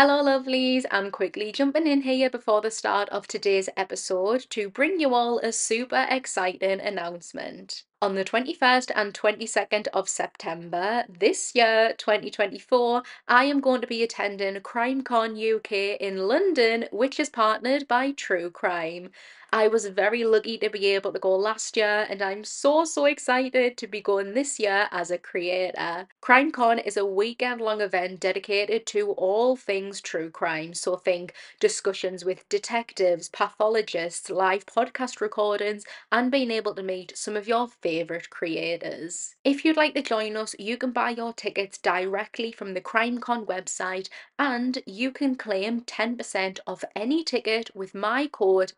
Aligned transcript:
Hello, 0.00 0.22
lovelies. 0.22 0.84
I'm 0.92 1.10
quickly 1.10 1.50
jumping 1.50 1.88
in 1.88 2.02
here 2.02 2.30
before 2.30 2.60
the 2.60 2.70
start 2.70 3.08
of 3.08 3.26
today's 3.26 3.68
episode 3.76 4.46
to 4.50 4.70
bring 4.70 5.00
you 5.00 5.12
all 5.12 5.40
a 5.40 5.50
super 5.50 6.06
exciting 6.08 6.80
announcement. 6.80 7.82
On 8.00 8.14
the 8.14 8.24
21st 8.24 8.92
and 8.94 9.12
22nd 9.12 9.88
of 9.88 10.08
September 10.08 11.04
this 11.08 11.52
year, 11.56 11.94
2024, 11.98 13.02
I 13.26 13.46
am 13.46 13.58
going 13.58 13.80
to 13.80 13.88
be 13.88 14.04
attending 14.04 14.54
CrimeCon 14.60 15.34
UK 15.56 16.00
in 16.00 16.28
London, 16.28 16.84
which 16.92 17.18
is 17.18 17.28
partnered 17.28 17.88
by 17.88 18.12
True 18.12 18.52
Crime. 18.52 19.10
I 19.50 19.66
was 19.66 19.86
very 19.86 20.24
lucky 20.24 20.58
to 20.58 20.68
be 20.68 20.86
able 20.88 21.10
to 21.10 21.18
go 21.18 21.34
last 21.34 21.74
year, 21.74 22.06
and 22.10 22.20
I'm 22.20 22.44
so, 22.44 22.84
so 22.84 23.06
excited 23.06 23.78
to 23.78 23.86
be 23.86 24.02
going 24.02 24.34
this 24.34 24.60
year 24.60 24.88
as 24.92 25.10
a 25.10 25.16
creator. 25.16 26.06
CrimeCon 26.20 26.84
is 26.84 26.98
a 26.98 27.06
weekend 27.06 27.62
long 27.62 27.80
event 27.80 28.20
dedicated 28.20 28.84
to 28.88 29.12
all 29.12 29.56
things 29.56 30.02
true 30.02 30.30
crime. 30.30 30.74
So, 30.74 30.96
think 30.96 31.32
discussions 31.60 32.26
with 32.26 32.46
detectives, 32.50 33.30
pathologists, 33.30 34.28
live 34.28 34.66
podcast 34.66 35.18
recordings, 35.22 35.84
and 36.12 36.30
being 36.30 36.50
able 36.50 36.74
to 36.74 36.82
meet 36.82 37.16
some 37.16 37.34
of 37.34 37.48
your 37.48 37.68
favourite 37.68 38.28
creators. 38.28 39.34
If 39.44 39.64
you'd 39.64 39.78
like 39.78 39.94
to 39.94 40.02
join 40.02 40.36
us, 40.36 40.54
you 40.58 40.76
can 40.76 40.90
buy 40.90 41.10
your 41.10 41.32
tickets 41.32 41.78
directly 41.78 42.52
from 42.52 42.74
the 42.74 42.82
CrimeCon 42.82 43.46
website 43.46 44.10
and 44.38 44.78
you 44.84 45.10
can 45.10 45.36
claim 45.36 45.80
10% 45.82 46.58
off 46.66 46.84
any 46.94 47.24
ticket 47.24 47.70
with 47.74 47.94
my 47.94 48.26
code 48.26 48.72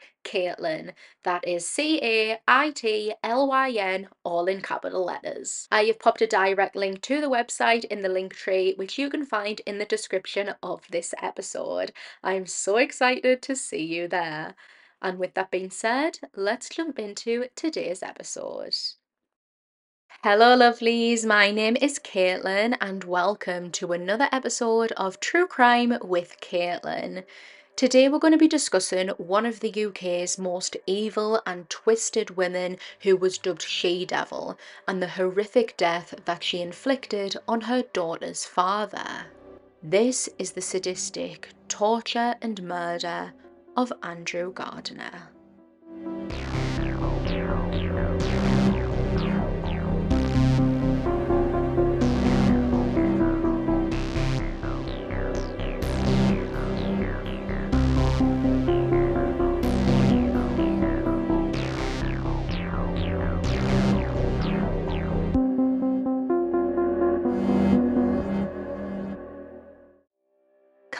Caitlyn. 0.61 0.93
That 1.25 1.47
is 1.47 1.67
C 1.67 2.01
A 2.03 2.39
I 2.47 2.71
T 2.71 3.15
L 3.23 3.49
Y 3.49 3.71
N, 3.71 4.09
all 4.25 4.47
in 4.47 4.61
capital 4.61 5.05
letters. 5.05 5.67
I 5.71 5.85
have 5.85 5.99
popped 5.99 6.23
a 6.23 6.27
direct 6.27 6.77
link 6.77 7.01
to 7.03 7.21
the 7.21 7.31
website 7.31 7.85
in 7.85 8.03
the 8.03 8.09
Linktree, 8.09 8.77
which 8.77 8.99
you 8.99 9.11
can 9.11 9.25
find 9.25 9.61
in 9.67 9.79
the 9.79 9.85
description 9.85 10.55
of 10.63 10.83
this 10.91 11.15
episode. 11.23 11.93
I'm 12.23 12.47
so 12.47 12.77
excited 12.77 13.43
to 13.43 13.57
see 13.57 13.85
you 13.85 14.09
there. 14.09 14.55
And 15.03 15.19
with 15.19 15.35
that 15.35 15.51
being 15.51 15.71
said, 15.71 16.19
let's 16.37 16.69
jump 16.69 16.99
into 16.99 17.47
today's 17.57 18.03
episode. 18.03 18.77
Hello, 20.23 20.55
lovelies. 20.55 21.25
My 21.25 21.51
name 21.51 21.79
is 21.81 21.99
Caitlyn, 21.99 22.77
and 22.83 23.05
welcome 23.05 23.71
to 23.71 23.93
another 23.93 24.29
episode 24.31 24.93
of 24.99 25.19
True 25.19 25.47
Crime 25.47 25.97
with 26.03 26.37
Caitlyn. 26.43 27.25
Today, 27.77 28.09
we're 28.09 28.19
going 28.19 28.33
to 28.33 28.39
be 28.39 28.47
discussing 28.47 29.09
one 29.11 29.47
of 29.47 29.61
the 29.61 29.87
UK's 29.87 30.37
most 30.37 30.77
evil 30.87 31.41
and 31.47 31.71
twisted 31.71 32.37
women 32.37 32.77
who 33.01 33.17
was 33.17 33.39
dubbed 33.39 33.63
She 33.63 34.05
Devil 34.05 34.59
and 34.87 35.03
the 35.03 35.09
horrific 35.09 35.77
death 35.79 36.15
that 36.27 36.45
she 36.45 36.61
inflicted 36.61 37.37
on 37.49 37.63
her 37.63 37.83
daughter's 37.83 38.45
father. 38.45 39.27
This 39.83 40.29
is 40.39 40.53
the 40.53 40.61
sadistic 40.61 41.49
torture 41.69 42.35
and 42.43 42.63
murder 42.63 43.33
of 43.77 43.93
Andrew 44.03 44.53
Gardner. 44.53 45.31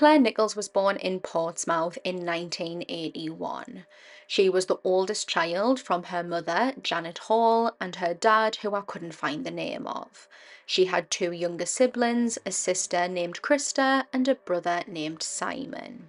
Claire 0.01 0.19
Nichols 0.19 0.57
was 0.57 0.71
born 0.71 0.97
in 0.97 1.21
Portsmouth 1.21 1.99
in 2.05 2.25
1981. 2.25 3.85
She 4.27 4.49
was 4.49 4.65
the 4.65 4.79
oldest 4.83 5.29
child 5.29 5.79
from 5.79 6.05
her 6.05 6.23
mother, 6.23 6.73
Janet 6.83 7.19
Hall, 7.19 7.73
and 7.79 7.97
her 7.97 8.15
dad, 8.15 8.57
who 8.57 8.75
I 8.75 8.81
couldn't 8.81 9.13
find 9.13 9.45
the 9.45 9.51
name 9.51 9.87
of. 9.87 10.27
She 10.65 10.87
had 10.87 11.11
two 11.11 11.33
younger 11.33 11.67
siblings, 11.67 12.39
a 12.47 12.51
sister 12.51 13.09
named 13.09 13.43
Krista 13.43 14.07
and 14.11 14.27
a 14.27 14.37
brother 14.37 14.85
named 14.87 15.23
Simon. 15.23 16.09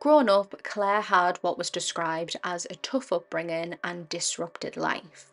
Grown 0.00 0.28
up, 0.28 0.62
Claire 0.62 1.00
had 1.00 1.38
what 1.38 1.56
was 1.56 1.70
described 1.70 2.36
as 2.44 2.66
a 2.66 2.76
tough 2.76 3.10
upbringing 3.10 3.78
and 3.82 4.06
disrupted 4.10 4.76
life. 4.76 5.32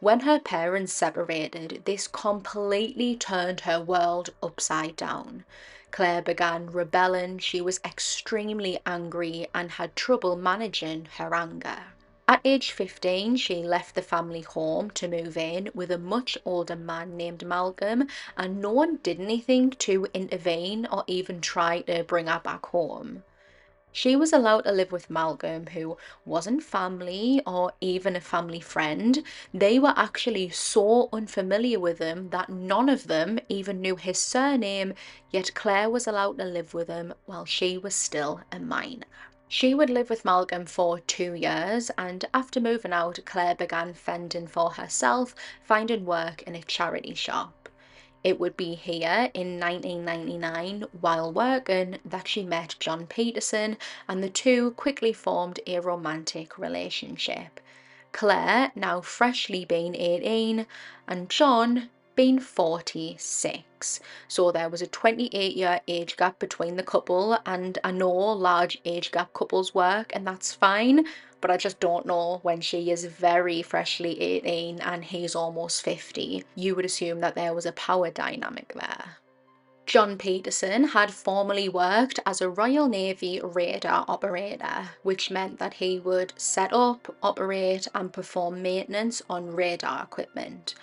When 0.00 0.20
her 0.20 0.38
parents 0.38 0.92
separated, 0.92 1.84
this 1.86 2.06
completely 2.06 3.16
turned 3.16 3.60
her 3.60 3.80
world 3.80 4.28
upside 4.42 4.96
down. 4.96 5.46
Claire 5.92 6.22
began 6.22 6.70
rebelling, 6.70 7.38
she 7.38 7.60
was 7.60 7.80
extremely 7.84 8.78
angry 8.86 9.48
and 9.52 9.72
had 9.72 9.96
trouble 9.96 10.36
managing 10.36 11.08
her 11.16 11.34
anger. 11.34 11.78
At 12.28 12.40
age 12.44 12.70
15, 12.70 13.36
she 13.38 13.64
left 13.64 13.96
the 13.96 14.02
family 14.02 14.42
home 14.42 14.92
to 14.92 15.08
move 15.08 15.36
in 15.36 15.68
with 15.74 15.90
a 15.90 15.98
much 15.98 16.38
older 16.44 16.76
man 16.76 17.16
named 17.16 17.44
Malcolm, 17.44 18.06
and 18.36 18.60
no 18.62 18.70
one 18.70 18.98
did 19.02 19.20
anything 19.20 19.70
to 19.70 20.06
intervene 20.14 20.86
or 20.86 21.02
even 21.08 21.40
try 21.40 21.80
to 21.80 22.04
bring 22.04 22.28
her 22.28 22.38
back 22.38 22.66
home. 22.66 23.24
She 23.92 24.14
was 24.14 24.32
allowed 24.32 24.62
to 24.62 24.72
live 24.72 24.92
with 24.92 25.10
Malcolm, 25.10 25.66
who 25.66 25.96
wasn't 26.24 26.62
family 26.62 27.42
or 27.44 27.72
even 27.80 28.14
a 28.14 28.20
family 28.20 28.60
friend. 28.60 29.22
They 29.52 29.80
were 29.80 29.94
actually 29.96 30.50
so 30.50 31.08
unfamiliar 31.12 31.80
with 31.80 31.98
him 31.98 32.30
that 32.30 32.48
none 32.48 32.88
of 32.88 33.08
them 33.08 33.40
even 33.48 33.80
knew 33.80 33.96
his 33.96 34.20
surname, 34.20 34.94
yet 35.30 35.54
Claire 35.54 35.90
was 35.90 36.06
allowed 36.06 36.38
to 36.38 36.44
live 36.44 36.72
with 36.72 36.88
him 36.88 37.14
while 37.26 37.44
she 37.44 37.78
was 37.78 37.94
still 37.94 38.42
a 38.52 38.60
minor. 38.60 39.06
She 39.48 39.74
would 39.74 39.90
live 39.90 40.08
with 40.08 40.24
Malcolm 40.24 40.66
for 40.66 41.00
two 41.00 41.34
years, 41.34 41.90
and 41.98 42.24
after 42.32 42.60
moving 42.60 42.92
out, 42.92 43.18
Claire 43.24 43.56
began 43.56 43.94
fending 43.94 44.46
for 44.46 44.70
herself, 44.70 45.34
finding 45.64 46.04
work 46.06 46.42
in 46.42 46.54
a 46.54 46.62
charity 46.62 47.14
shop. 47.14 47.59
It 48.22 48.38
would 48.38 48.56
be 48.56 48.74
here 48.74 49.30
in 49.32 49.58
1999, 49.58 50.84
while 51.00 51.32
working, 51.32 51.98
that 52.04 52.28
she 52.28 52.44
met 52.44 52.76
John 52.78 53.06
Peterson, 53.06 53.78
and 54.06 54.22
the 54.22 54.28
two 54.28 54.72
quickly 54.72 55.12
formed 55.12 55.58
a 55.66 55.80
romantic 55.80 56.58
relationship. 56.58 57.60
Claire, 58.12 58.72
now 58.74 59.00
freshly 59.00 59.64
being 59.64 59.94
18, 59.94 60.66
and 61.08 61.30
John, 61.30 61.88
been 62.20 62.38
46. 62.38 64.00
So 64.28 64.52
there 64.52 64.68
was 64.68 64.82
a 64.82 64.86
28 64.86 65.56
year 65.56 65.80
age 65.88 66.18
gap 66.18 66.38
between 66.38 66.76
the 66.76 66.82
couple, 66.82 67.38
and 67.46 67.78
I 67.82 67.92
know 67.92 68.10
large 68.10 68.78
age 68.84 69.10
gap 69.10 69.32
couples 69.32 69.74
work, 69.74 70.12
and 70.14 70.26
that's 70.26 70.52
fine 70.52 71.06
but 71.40 71.50
I 71.50 71.56
just 71.56 71.80
don't 71.80 72.04
know 72.04 72.40
when 72.42 72.60
she 72.60 72.90
is 72.90 73.06
very 73.06 73.62
freshly 73.62 74.20
18 74.20 74.80
and 74.80 75.02
he's 75.02 75.34
almost 75.34 75.80
50. 75.82 76.44
You 76.54 76.74
would 76.74 76.84
assume 76.84 77.20
that 77.20 77.34
there 77.34 77.54
was 77.54 77.64
a 77.64 77.72
power 77.72 78.10
dynamic 78.10 78.74
there. 78.74 79.16
John 79.86 80.18
Peterson 80.18 80.84
had 80.84 81.10
formerly 81.10 81.70
worked 81.70 82.20
as 82.26 82.42
a 82.42 82.50
Royal 82.50 82.86
Navy 82.88 83.40
radar 83.42 84.04
operator, 84.06 84.90
which 85.02 85.30
meant 85.30 85.58
that 85.58 85.74
he 85.74 85.98
would 85.98 86.34
set 86.36 86.74
up, 86.74 87.16
operate, 87.22 87.88
and 87.94 88.12
perform 88.12 88.60
maintenance 88.60 89.22
on 89.30 89.56
radar 89.56 90.02
equipment. 90.02 90.74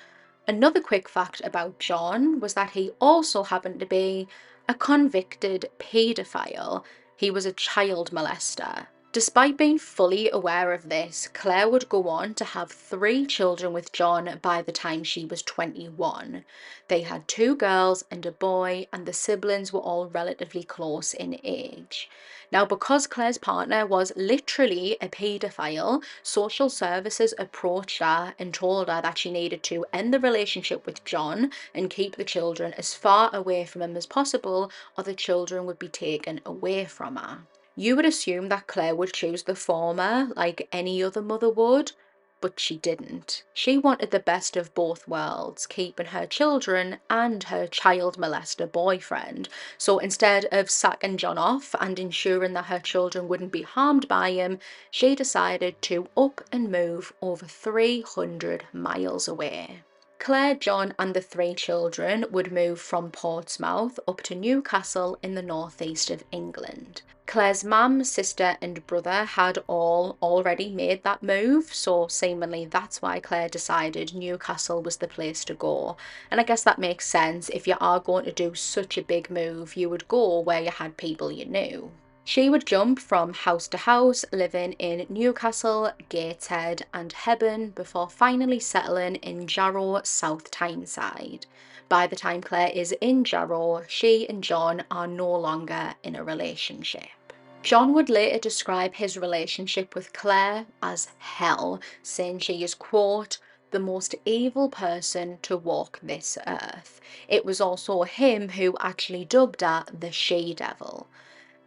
Another 0.49 0.79
quick 0.79 1.09
fact 1.09 1.41
about 1.43 1.77
John 1.77 2.39
was 2.39 2.53
that 2.53 2.69
he 2.69 2.91
also 3.01 3.43
happened 3.43 3.81
to 3.81 3.85
be 3.85 4.29
a 4.69 4.73
convicted 4.73 5.69
paedophile. 5.77 6.85
He 7.17 7.29
was 7.29 7.45
a 7.45 7.51
child 7.51 8.11
molester. 8.11 8.87
Despite 9.11 9.57
being 9.57 9.77
fully 9.77 10.29
aware 10.29 10.71
of 10.71 10.87
this, 10.87 11.27
Claire 11.33 11.67
would 11.67 11.89
go 11.89 12.07
on 12.07 12.33
to 12.35 12.45
have 12.45 12.71
three 12.71 13.25
children 13.25 13.73
with 13.73 13.91
John 13.91 14.39
by 14.41 14.61
the 14.61 14.71
time 14.71 15.03
she 15.03 15.25
was 15.25 15.41
21. 15.41 16.45
They 16.87 17.01
had 17.01 17.27
two 17.27 17.55
girls 17.55 18.05
and 18.09 18.25
a 18.25 18.31
boy, 18.31 18.87
and 18.93 19.05
the 19.05 19.13
siblings 19.13 19.73
were 19.73 19.81
all 19.81 20.07
relatively 20.07 20.63
close 20.63 21.13
in 21.13 21.39
age. 21.43 22.09
Now, 22.49 22.65
because 22.65 23.07
Claire's 23.07 23.37
partner 23.37 23.85
was 23.85 24.13
literally 24.15 24.95
a 25.01 25.09
paedophile, 25.09 26.01
social 26.23 26.69
services 26.69 27.33
approached 27.37 27.99
her 27.99 28.35
and 28.39 28.53
told 28.53 28.87
her 28.87 29.01
that 29.01 29.17
she 29.17 29.31
needed 29.31 29.63
to 29.63 29.85
end 29.91 30.13
the 30.13 30.19
relationship 30.19 30.85
with 30.85 31.03
John 31.03 31.51
and 31.73 31.89
keep 31.89 32.15
the 32.15 32.23
children 32.23 32.73
as 32.77 32.93
far 32.93 33.29
away 33.35 33.65
from 33.65 33.81
him 33.81 33.97
as 33.97 34.05
possible, 34.05 34.71
or 34.97 35.03
the 35.03 35.13
children 35.13 35.65
would 35.65 35.77
be 35.77 35.89
taken 35.89 36.39
away 36.45 36.85
from 36.85 37.17
her. 37.17 37.39
You 37.75 37.95
would 37.95 38.05
assume 38.05 38.49
that 38.49 38.67
Claire 38.67 38.95
would 38.95 39.13
choose 39.13 39.43
the 39.43 39.55
former, 39.55 40.29
like 40.35 40.67
any 40.71 41.03
other 41.03 41.21
mother 41.21 41.49
would, 41.49 41.91
but 42.39 42.59
she 42.59 42.77
didn't. 42.77 43.43
She 43.53 43.77
wanted 43.77 44.11
the 44.11 44.19
best 44.19 44.55
of 44.55 44.73
both 44.73 45.07
worlds, 45.07 45.65
keeping 45.65 46.07
her 46.07 46.25
children 46.25 46.99
and 47.09 47.43
her 47.45 47.67
child 47.67 48.17
molester 48.17 48.71
boyfriend. 48.71 49.49
So 49.77 49.97
instead 49.97 50.45
of 50.51 50.69
sacking 50.69 51.17
John 51.17 51.37
off 51.37 51.73
and 51.79 51.97
ensuring 51.97 52.53
that 52.53 52.65
her 52.65 52.79
children 52.79 53.27
wouldn't 53.27 53.51
be 53.51 53.63
harmed 53.63 54.07
by 54.07 54.31
him, 54.31 54.59
she 54.91 55.15
decided 55.15 55.81
to 55.83 56.07
up 56.15 56.41
and 56.51 56.71
move 56.71 57.13
over 57.21 57.45
300 57.45 58.65
miles 58.71 59.27
away. 59.27 59.83
Claire, 60.19 60.55
John, 60.55 60.93
and 60.97 61.13
the 61.13 61.21
three 61.21 61.53
children 61.53 62.25
would 62.31 62.51
move 62.51 62.81
from 62.81 63.11
Portsmouth 63.11 63.99
up 64.07 64.21
to 64.23 64.35
Newcastle 64.35 65.17
in 65.21 65.35
the 65.35 65.41
northeast 65.41 66.09
of 66.09 66.23
England. 66.31 67.01
Claire's 67.27 67.61
mum, 67.61 68.05
sister, 68.05 68.57
and 68.61 68.87
brother 68.87 69.25
had 69.25 69.57
all 69.67 70.17
already 70.21 70.69
made 70.69 71.03
that 71.03 71.21
move, 71.21 71.73
so 71.73 72.07
seemingly 72.07 72.65
that's 72.65 73.01
why 73.01 73.19
Claire 73.19 73.49
decided 73.49 74.15
Newcastle 74.15 74.81
was 74.81 74.95
the 74.95 75.09
place 75.09 75.43
to 75.43 75.53
go. 75.53 75.97
And 76.31 76.39
I 76.39 76.45
guess 76.45 76.63
that 76.63 76.79
makes 76.79 77.05
sense. 77.05 77.49
If 77.49 77.67
you 77.67 77.75
are 77.81 77.99
going 77.99 78.23
to 78.25 78.31
do 78.31 78.55
such 78.55 78.97
a 78.97 79.03
big 79.03 79.29
move, 79.29 79.75
you 79.75 79.89
would 79.89 80.07
go 80.07 80.39
where 80.39 80.61
you 80.61 80.71
had 80.71 80.95
people 80.95 81.29
you 81.29 81.43
knew. 81.43 81.91
She 82.23 82.49
would 82.49 82.65
jump 82.65 82.97
from 82.97 83.33
house 83.33 83.67
to 83.69 83.77
house, 83.77 84.23
living 84.31 84.73
in 84.73 85.05
Newcastle, 85.09 85.91
Gateshead, 86.07 86.85
and 86.93 87.11
Hebburn 87.11 87.69
before 87.71 88.09
finally 88.09 88.59
settling 88.59 89.15
in 89.15 89.47
Jarrow, 89.47 90.01
South 90.03 90.49
Tyneside. 90.49 91.45
By 91.89 92.05
the 92.07 92.17
time 92.17 92.41
Claire 92.41 92.71
is 92.73 92.91
in 92.99 93.23
Jarrow, 93.23 93.83
she 93.87 94.27
and 94.27 94.43
John 94.43 94.83
are 94.91 95.07
no 95.07 95.33
longer 95.33 95.95
in 96.03 96.17
a 96.17 96.23
relationship. 96.23 97.33
John 97.63 97.93
would 97.93 98.09
later 98.09 98.39
describe 98.39 98.95
his 98.95 99.17
relationship 99.17 99.95
with 99.95 100.11
Claire 100.11 100.65
as 100.83 101.09
hell, 101.17 101.79
saying 102.03 102.39
she 102.39 102.63
is, 102.63 102.75
quote, 102.75 103.37
the 103.71 103.79
most 103.79 104.15
evil 104.25 104.69
person 104.69 105.39
to 105.43 105.55
walk 105.55 105.99
this 106.03 106.37
earth. 106.45 106.99
It 107.27 107.45
was 107.45 107.61
also 107.61 108.03
him 108.03 108.49
who 108.49 108.75
actually 108.79 109.25
dubbed 109.25 109.61
her 109.61 109.85
the 109.91 110.11
she 110.11 110.53
devil. 110.53 111.07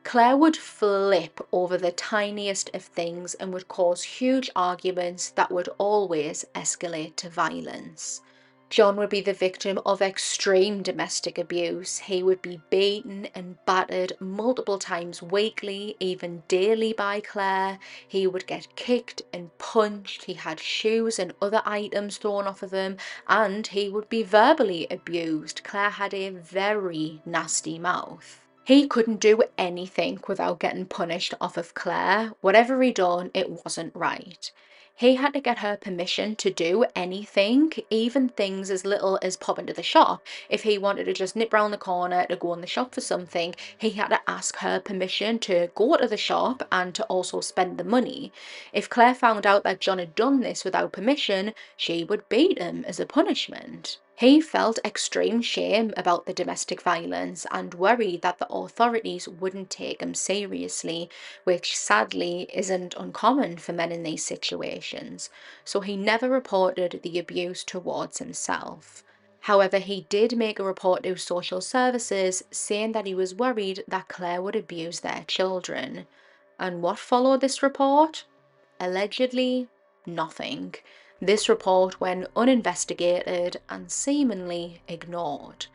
Claire 0.05 0.37
would 0.37 0.57
flip 0.57 1.47
over 1.53 1.77
the 1.77 1.93
tiniest 1.93 2.71
of 2.75 2.83
things 2.83 3.35
and 3.35 3.53
would 3.53 3.69
cause 3.69 4.03
huge 4.03 4.51
arguments 4.57 5.31
that 5.31 5.51
would 5.51 5.69
always 5.79 6.45
escalate 6.55 7.17
to 7.17 7.29
violence. 7.29 8.23
John 8.71 8.95
would 8.99 9.11
be 9.11 9.21
the 9.21 9.33
victim 9.33 9.81
of 9.85 10.01
extreme 10.01 10.81
domestic 10.85 11.39
abuse. 11.39 11.99
He 11.99 12.23
would 12.23 12.41
be 12.41 12.61
beaten 12.71 13.27
and 13.35 13.57
battered 13.67 14.13
multiple 14.21 14.79
times 14.79 15.21
weekly, 15.21 15.97
even 15.99 16.45
daily 16.47 16.93
by 16.93 17.19
Claire. 17.21 17.81
He 18.07 18.29
would 18.29 18.47
get 18.47 18.77
kicked 18.77 19.23
and 19.33 19.51
punched. 19.59 20.27
He 20.27 20.35
had 20.35 20.61
shoes 20.61 21.19
and 21.19 21.35
other 21.43 21.63
items 21.65 22.17
thrown 22.17 22.47
off 22.47 22.63
of 22.63 22.71
him, 22.71 22.97
and 23.27 23.67
he 23.67 23.89
would 23.89 24.09
be 24.09 24.23
verbally 24.23 24.87
abused. 24.89 25.65
Claire 25.65 25.91
had 25.91 26.15
a 26.15 26.31
very 26.31 27.23
nasty 27.27 27.77
mouth. 27.77 28.41
He 28.63 28.87
couldn't 28.87 29.19
do 29.19 29.43
anything 29.59 30.21
without 30.29 30.61
getting 30.61 30.87
punished 30.87 31.35
off 31.41 31.57
of 31.57 31.75
Claire. 31.75 32.35
Whatever 32.41 32.81
he'd 32.81 32.95
done, 32.95 33.33
it 33.35 33.51
wasn't 33.65 33.97
right. 33.97 34.53
He 35.01 35.15
had 35.15 35.33
to 35.33 35.41
get 35.41 35.61
her 35.61 35.79
permission 35.79 36.37
to 36.37 36.51
do 36.51 36.85
anything, 36.95 37.73
even 37.89 38.29
things 38.29 38.71
as 38.71 38.85
little 38.85 39.19
as 39.23 39.35
pop 39.35 39.59
into 39.59 39.73
the 39.73 39.83
shop. 39.83 40.23
If 40.51 40.65
he 40.65 40.77
wanted 40.77 41.05
to 41.05 41.15
just 41.15 41.35
nip 41.35 41.55
round 41.55 41.73
the 41.73 41.79
corner 41.79 42.27
to 42.27 42.37
go 42.37 42.53
in 42.53 42.61
the 42.61 42.67
shop 42.67 42.95
for 42.95 43.01
something, 43.01 43.55
he 43.79 43.89
had 43.89 44.09
to 44.09 44.21
ask 44.29 44.59
her 44.59 44.79
permission 44.79 45.39
to 45.39 45.71
go 45.75 45.97
to 45.97 46.07
the 46.07 46.19
shop 46.19 46.69
and 46.71 46.95
to 46.95 47.05
also 47.05 47.41
spend 47.41 47.79
the 47.79 47.83
money. 47.83 48.31
If 48.75 48.91
Claire 48.91 49.15
found 49.15 49.47
out 49.47 49.63
that 49.63 49.81
John 49.81 49.97
had 49.97 50.15
done 50.15 50.41
this 50.41 50.67
without 50.67 50.93
permission, 50.93 51.55
she 51.79 52.05
would 52.05 52.29
beat 52.29 52.59
him 52.59 52.85
as 52.87 53.01
a 53.01 53.07
punishment. 53.07 53.97
He 54.21 54.43
felt 54.43 54.79
extreme 54.85 55.41
shame 55.41 55.95
about 55.97 56.27
the 56.27 56.35
domestic 56.35 56.83
violence 56.83 57.47
and 57.51 57.73
worried 57.73 58.21
that 58.21 58.39
the 58.39 58.49
authorities 58.49 59.27
wouldn't 59.27 59.71
take 59.71 60.03
him 60.03 60.13
seriously, 60.13 61.09
which 61.45 61.75
sadly 61.75 62.47
isn't 62.53 62.95
uncommon 62.99 63.57
for 63.57 63.73
men 63.73 63.91
in 63.91 64.03
these 64.03 64.23
situations, 64.23 65.31
so 65.65 65.81
he 65.81 65.97
never 65.97 66.29
reported 66.29 67.01
the 67.03 67.19
abuse 67.19 67.65
towards 67.65 68.19
himself. 68.19 69.03
However, 69.41 69.79
he 69.79 70.03
did 70.11 70.37
make 70.37 70.59
a 70.59 70.65
report 70.65 71.05
to 71.05 71.17
social 71.17 71.63
services 71.63 72.45
saying 72.51 72.93
that 72.93 73.07
he 73.07 73.15
was 73.15 73.35
worried 73.35 73.85
that 73.89 74.09
Claire 74.09 74.43
would 74.43 74.55
abuse 74.55 75.01
their 75.01 75.25
children. 75.29 76.07
And 76.59 76.83
what 76.83 76.99
followed 76.99 77.41
this 77.41 77.63
report? 77.63 78.27
Allegedly, 78.79 79.69
nothing. 80.05 80.75
This 81.23 81.51
report 81.51 82.01
went 82.01 82.29
uninvestigated 82.35 83.61
and 83.69 83.93
seemingly 83.93 84.81
ignored. 84.89 85.67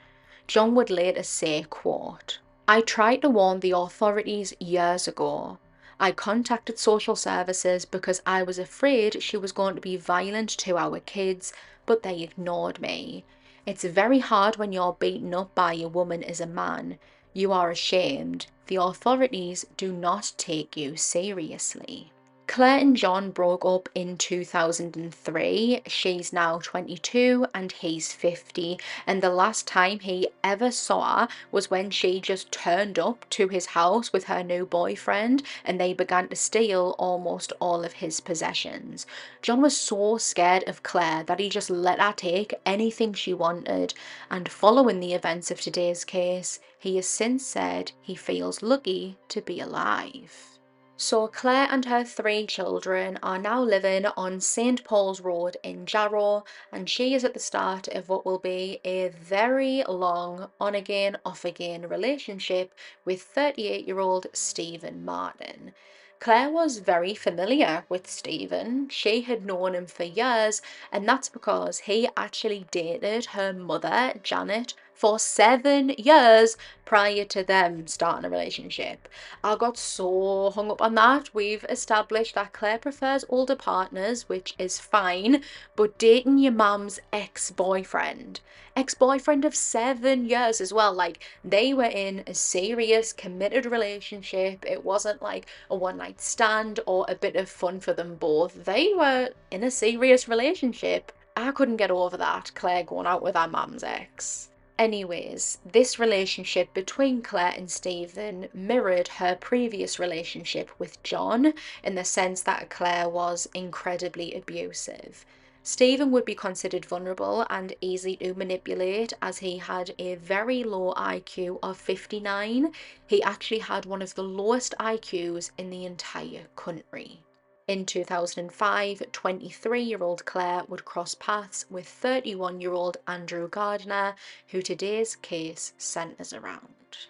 John 0.47 0.73
would 0.73 0.89
later 0.89 1.21
say, 1.21 1.65
quote, 1.69 2.39
I 2.67 2.81
tried 2.81 3.21
to 3.21 3.29
warn 3.29 3.59
the 3.59 3.71
authorities 3.71 4.55
years 4.59 5.07
ago. 5.07 5.59
I 5.99 6.11
contacted 6.11 6.79
social 6.79 7.15
services 7.15 7.85
because 7.85 8.23
I 8.25 8.41
was 8.41 8.57
afraid 8.57 9.21
she 9.21 9.37
was 9.37 9.51
going 9.51 9.75
to 9.75 9.81
be 9.81 9.97
violent 9.97 10.49
to 10.49 10.77
our 10.77 10.99
kids, 10.99 11.53
but 11.85 12.01
they 12.01 12.21
ignored 12.21 12.81
me. 12.81 13.23
It's 13.67 13.83
very 13.83 14.19
hard 14.19 14.57
when 14.57 14.71
you're 14.71 14.97
beaten 14.99 15.33
up 15.35 15.53
by 15.53 15.73
a 15.75 15.87
woman 15.87 16.23
as 16.23 16.41
a 16.41 16.47
man. 16.47 16.97
You 17.33 17.51
are 17.51 17.69
ashamed. 17.69 18.47
The 18.65 18.77
authorities 18.77 19.65
do 19.77 19.93
not 19.93 20.33
take 20.37 20.75
you 20.75 20.97
seriously. 20.97 22.11
Claire 22.47 22.77
and 22.77 22.95
John 22.95 23.31
broke 23.31 23.65
up 23.65 23.89
in 23.95 24.17
2003. 24.17 25.81
She's 25.87 26.31
now 26.31 26.59
22 26.61 27.47
and 27.55 27.71
he's 27.71 28.13
50. 28.13 28.79
And 29.07 29.21
the 29.21 29.31
last 29.31 29.65
time 29.65 29.99
he 29.99 30.29
ever 30.43 30.69
saw 30.69 31.21
her 31.21 31.27
was 31.51 31.71
when 31.71 31.89
she 31.89 32.21
just 32.21 32.51
turned 32.51 32.99
up 32.99 33.25
to 33.31 33.47
his 33.47 33.65
house 33.67 34.13
with 34.13 34.25
her 34.25 34.43
new 34.43 34.65
boyfriend 34.65 35.41
and 35.65 35.81
they 35.81 35.91
began 35.91 36.29
to 36.29 36.35
steal 36.35 36.95
almost 36.99 37.51
all 37.59 37.83
of 37.83 37.93
his 37.93 38.19
possessions. 38.19 39.07
John 39.41 39.61
was 39.61 39.75
so 39.75 40.17
scared 40.17 40.63
of 40.67 40.83
Claire 40.83 41.23
that 41.23 41.39
he 41.39 41.49
just 41.49 41.71
let 41.71 41.99
her 41.99 42.13
take 42.15 42.53
anything 42.63 43.13
she 43.13 43.33
wanted. 43.33 43.95
And 44.29 44.47
following 44.47 44.99
the 44.99 45.13
events 45.13 45.49
of 45.49 45.59
today's 45.59 46.05
case, 46.05 46.59
he 46.77 46.95
has 46.97 47.07
since 47.07 47.43
said 47.43 47.91
he 48.01 48.13
feels 48.13 48.61
lucky 48.61 49.17
to 49.29 49.41
be 49.41 49.59
alive. 49.59 50.54
So 50.97 51.27
Claire 51.27 51.67
and 51.69 51.83
her 51.85 52.05
three 52.05 52.47
children 52.47 53.19
are 53.21 53.37
now 53.37 53.61
living 53.61 54.05
on 54.05 54.39
St 54.39 54.81
Paul's 54.85 55.19
Road 55.19 55.57
in 55.61 55.85
Jarrow 55.85 56.45
and 56.71 56.89
she 56.89 57.13
is 57.13 57.25
at 57.25 57.33
the 57.33 57.39
start 57.39 57.89
of 57.89 58.07
what 58.07 58.25
will 58.25 58.39
be 58.39 58.79
a 58.85 59.09
very 59.09 59.83
long 59.89 60.49
on 60.57 60.73
again 60.73 61.17
off 61.25 61.43
again 61.43 61.89
relationship 61.89 62.73
with 63.03 63.21
38 63.21 63.85
year 63.85 63.99
old 63.99 64.27
Stephen 64.31 65.03
Martin. 65.03 65.73
Claire 66.21 66.49
was 66.49 66.77
very 66.77 67.13
familiar 67.13 67.83
with 67.89 68.09
Stephen. 68.09 68.87
She 68.87 69.21
had 69.21 69.45
known 69.45 69.75
him 69.75 69.87
for 69.87 70.05
years, 70.05 70.61
and 70.93 71.07
that's 71.07 71.27
because 71.27 71.79
he 71.79 72.07
actually 72.15 72.67
dated 72.71 73.25
her 73.27 73.51
mother, 73.51 74.13
Janet, 74.23 74.75
for 74.95 75.19
seven 75.19 75.89
years 75.97 76.55
prior 76.85 77.25
to 77.25 77.43
them 77.43 77.85
starting 77.85 78.23
a 78.23 78.29
relationship. 78.29 79.09
I 79.43 79.57
got 79.57 79.77
so 79.77 80.51
hung 80.51 80.71
up 80.71 80.81
on 80.81 80.95
that. 80.95 81.33
We've 81.33 81.65
established 81.65 82.35
that 82.35 82.53
Claire 82.53 82.77
prefers 82.77 83.25
older 83.27 83.57
partners, 83.57 84.29
which 84.29 84.55
is 84.57 84.79
fine, 84.79 85.43
but 85.75 85.97
dating 85.97 86.37
your 86.37 86.53
mum's 86.53 87.01
ex 87.11 87.51
boyfriend, 87.51 88.39
ex 88.75 88.93
boyfriend 88.93 89.43
of 89.43 89.53
seven 89.53 90.25
years 90.25 90.61
as 90.61 90.71
well, 90.71 90.93
like 90.93 91.21
they 91.43 91.73
were 91.73 91.83
in 91.83 92.23
a 92.25 92.33
serious, 92.33 93.11
committed 93.11 93.65
relationship. 93.65 94.63
It 94.65 94.85
wasn't 94.85 95.21
like 95.21 95.47
a 95.69 95.75
one 95.75 95.97
night 95.97 96.21
stand 96.21 96.79
or 96.85 97.05
a 97.09 97.15
bit 97.15 97.35
of 97.35 97.49
fun 97.49 97.81
for 97.81 97.91
them 97.91 98.15
both. 98.15 98.63
They 98.63 98.93
were 98.95 99.31
in 99.51 99.63
a 99.63 99.71
serious 99.71 100.29
relationship. 100.29 101.11
I 101.35 101.51
couldn't 101.51 101.77
get 101.77 101.91
over 101.91 102.15
that, 102.15 102.51
Claire 102.55 102.83
going 102.83 103.07
out 103.07 103.21
with 103.21 103.35
her 103.35 103.47
mum's 103.49 103.83
ex. 103.83 104.49
Anyways, 104.77 105.59
this 105.65 105.97
relationship 105.99 106.73
between 106.73 107.21
Claire 107.21 107.53
and 107.55 107.71
Stephen 107.71 108.49
mirrored 108.53 109.07
her 109.07 109.35
previous 109.35 109.99
relationship 109.99 110.69
with 110.77 111.01
John 111.01 111.53
in 111.81 111.95
the 111.95 112.03
sense 112.03 112.41
that 112.41 112.69
Claire 112.69 113.07
was 113.07 113.47
incredibly 113.53 114.33
abusive. 114.33 115.25
Stephen 115.63 116.11
would 116.11 116.25
be 116.25 116.35
considered 116.35 116.85
vulnerable 116.85 117.47
and 117.49 117.73
easy 117.79 118.17
to 118.17 118.33
manipulate 118.33 119.13
as 119.21 119.39
he 119.39 119.57
had 119.57 119.95
a 119.97 120.15
very 120.15 120.63
low 120.63 120.93
IQ 120.95 121.57
of 121.63 121.77
59. 121.77 122.73
He 123.07 123.23
actually 123.23 123.59
had 123.59 123.85
one 123.85 124.01
of 124.01 124.13
the 124.13 124.23
lowest 124.23 124.75
IQs 124.79 125.51
in 125.57 125.69
the 125.69 125.85
entire 125.85 126.47
country. 126.55 127.21
In 127.67 127.87
2005, 127.87 129.11
23 129.11 129.81
year 129.81 130.03
old 130.03 130.23
Claire 130.23 130.65
would 130.67 130.85
cross 130.85 131.15
paths 131.15 131.65
with 131.67 131.87
31 131.87 132.61
year 132.61 132.73
old 132.73 132.97
Andrew 133.07 133.49
Gardner, 133.49 134.13
who 134.49 134.61
today's 134.61 135.15
case 135.15 135.73
centres 135.75 136.31
around. 136.31 137.07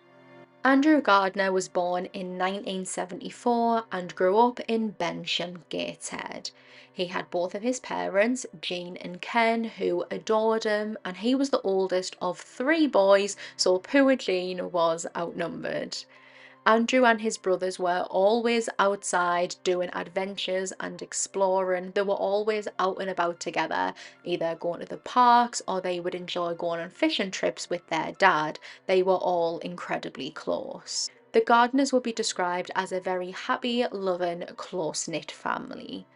Andrew 0.63 1.01
Gardner 1.01 1.51
was 1.51 1.67
born 1.67 2.05
in 2.13 2.37
1974 2.37 3.83
and 3.91 4.15
grew 4.15 4.37
up 4.37 4.61
in 4.61 4.91
Bensham, 4.91 5.65
Gateshead. 5.67 6.51
He 6.89 7.07
had 7.07 7.29
both 7.29 7.53
of 7.53 7.61
his 7.61 7.81
parents, 7.81 8.45
Jean 8.61 8.95
and 8.95 9.21
Ken, 9.21 9.65
who 9.65 10.05
adored 10.09 10.63
him, 10.63 10.97
and 11.03 11.17
he 11.17 11.35
was 11.35 11.49
the 11.49 11.61
oldest 11.63 12.15
of 12.21 12.39
three 12.39 12.87
boys, 12.87 13.35
so 13.57 13.77
poor 13.77 14.15
Jean 14.15 14.71
was 14.71 15.05
outnumbered. 15.17 15.97
Andrew 16.67 17.05
and 17.05 17.21
his 17.21 17.37
brothers 17.37 17.77
were 17.77 18.07
always 18.09 18.69
outside 18.79 19.55
doing 19.63 19.91
adventures 19.93 20.73
and 20.79 20.99
exploring. 20.99 21.91
They 21.91 22.01
were 22.01 22.15
always 22.15 22.67
out 22.79 22.97
and 22.99 23.07
about 23.07 23.39
together, 23.39 23.93
either 24.23 24.55
going 24.55 24.79
to 24.79 24.87
the 24.87 24.97
parks 24.97 25.61
or 25.67 25.79
they 25.79 25.99
would 25.99 26.15
enjoy 26.15 26.55
going 26.55 26.79
on 26.79 26.89
fishing 26.89 27.29
trips 27.29 27.69
with 27.69 27.85
their 27.87 28.13
dad. 28.13 28.57
They 28.87 29.03
were 29.03 29.13
all 29.13 29.59
incredibly 29.59 30.31
close. 30.31 31.11
The 31.33 31.41
Gardeners 31.41 31.93
would 31.93 32.01
be 32.01 32.13
described 32.13 32.71
as 32.75 32.91
a 32.91 32.99
very 32.99 33.29
happy, 33.29 33.85
loving, 33.91 34.41
close 34.55 35.07
knit 35.07 35.31
family. 35.31 36.07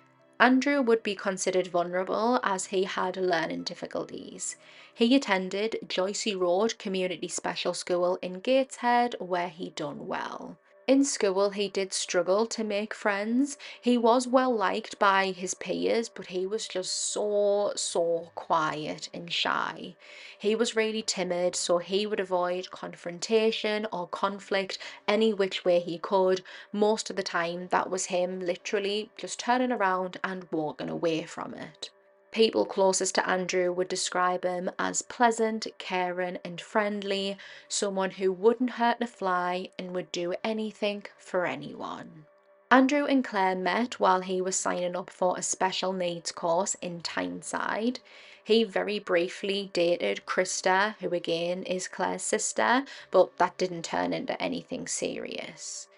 Andrew 0.42 0.82
would 0.82 1.04
be 1.04 1.16
considered 1.16 1.68
vulnerable 1.68 2.40
as 2.44 2.68
he 2.68 2.86
had 2.86 3.18
learning 3.18 3.64
difficulties. 3.64 4.56
He 4.94 5.14
attended 5.14 5.80
Joicey 5.86 6.40
Road 6.40 6.78
Community 6.78 7.28
Special 7.28 7.74
School 7.74 8.18
in 8.22 8.40
Gateshead 8.40 9.16
where 9.20 9.50
he 9.50 9.72
done 9.72 10.08
well. 10.08 10.58
In 10.90 11.04
school, 11.04 11.52
he 11.52 11.68
did 11.68 11.94
struggle 11.94 12.48
to 12.48 12.64
make 12.64 12.96
friends. 12.96 13.60
He 13.80 13.96
was 13.96 14.28
well 14.28 14.52
liked 14.52 14.98
by 14.98 15.28
his 15.28 15.54
peers, 15.54 16.10
but 16.10 16.26
he 16.26 16.48
was 16.48 16.68
just 16.68 16.92
so, 16.92 17.74
so 17.76 18.32
quiet 18.34 19.08
and 19.14 19.32
shy. 19.32 19.96
He 20.40 20.56
was 20.56 20.76
really 20.76 21.04
timid, 21.04 21.56
so 21.56 21.78
he 21.78 22.08
would 22.08 22.20
avoid 22.20 22.72
confrontation 22.72 23.86
or 23.94 24.08
conflict 24.08 24.80
any 25.08 25.32
which 25.32 25.64
way 25.64 25.80
he 25.80 26.00
could. 26.00 26.44
Most 26.74 27.12
of 27.12 27.16
the 27.16 27.22
time, 27.22 27.68
that 27.68 27.92
was 27.92 28.08
him 28.08 28.40
literally 28.40 29.12
just 29.16 29.40
turning 29.40 29.72
around 29.72 30.18
and 30.24 30.48
walking 30.52 30.90
away 30.90 31.22
from 31.22 31.54
it. 31.54 31.92
People 32.32 32.66
closest 32.66 33.16
to 33.16 33.28
Andrew 33.28 33.72
would 33.72 33.88
describe 33.88 34.44
him 34.44 34.70
as 34.78 35.02
pleasant, 35.02 35.66
caring, 35.78 36.38
and 36.46 36.62
friendly, 36.62 37.38
someone 37.68 38.12
who 38.12 38.32
wouldn't 38.32 38.72
hurt 38.72 39.02
a 39.02 39.08
fly 39.08 39.70
and 39.80 39.96
would 39.96 40.12
do 40.12 40.36
anything 40.44 41.06
for 41.18 41.46
anyone. 41.48 42.26
Andrew 42.72 43.06
and 43.06 43.24
Claire 43.26 43.56
met 43.56 44.00
while 44.00 44.22
he 44.22 44.42
was 44.42 44.56
signing 44.56 44.96
up 44.96 45.10
for 45.10 45.36
a 45.38 45.42
special 45.42 45.92
needs 45.92 46.32
course 46.32 46.76
in 46.76 47.02
Tyneside. 47.02 48.00
He 48.44 48.64
very 48.64 49.00
briefly 49.00 49.72
dated 49.74 50.28
Krista, 50.28 50.96
who 51.00 51.10
again 51.10 51.64
is 51.64 51.88
Claire's 51.88 52.22
sister, 52.22 52.84
but 53.10 53.36
that 53.38 53.58
didn't 53.58 53.86
turn 53.86 54.14
into 54.14 54.40
anything 54.40 54.88
serious. 54.88 55.89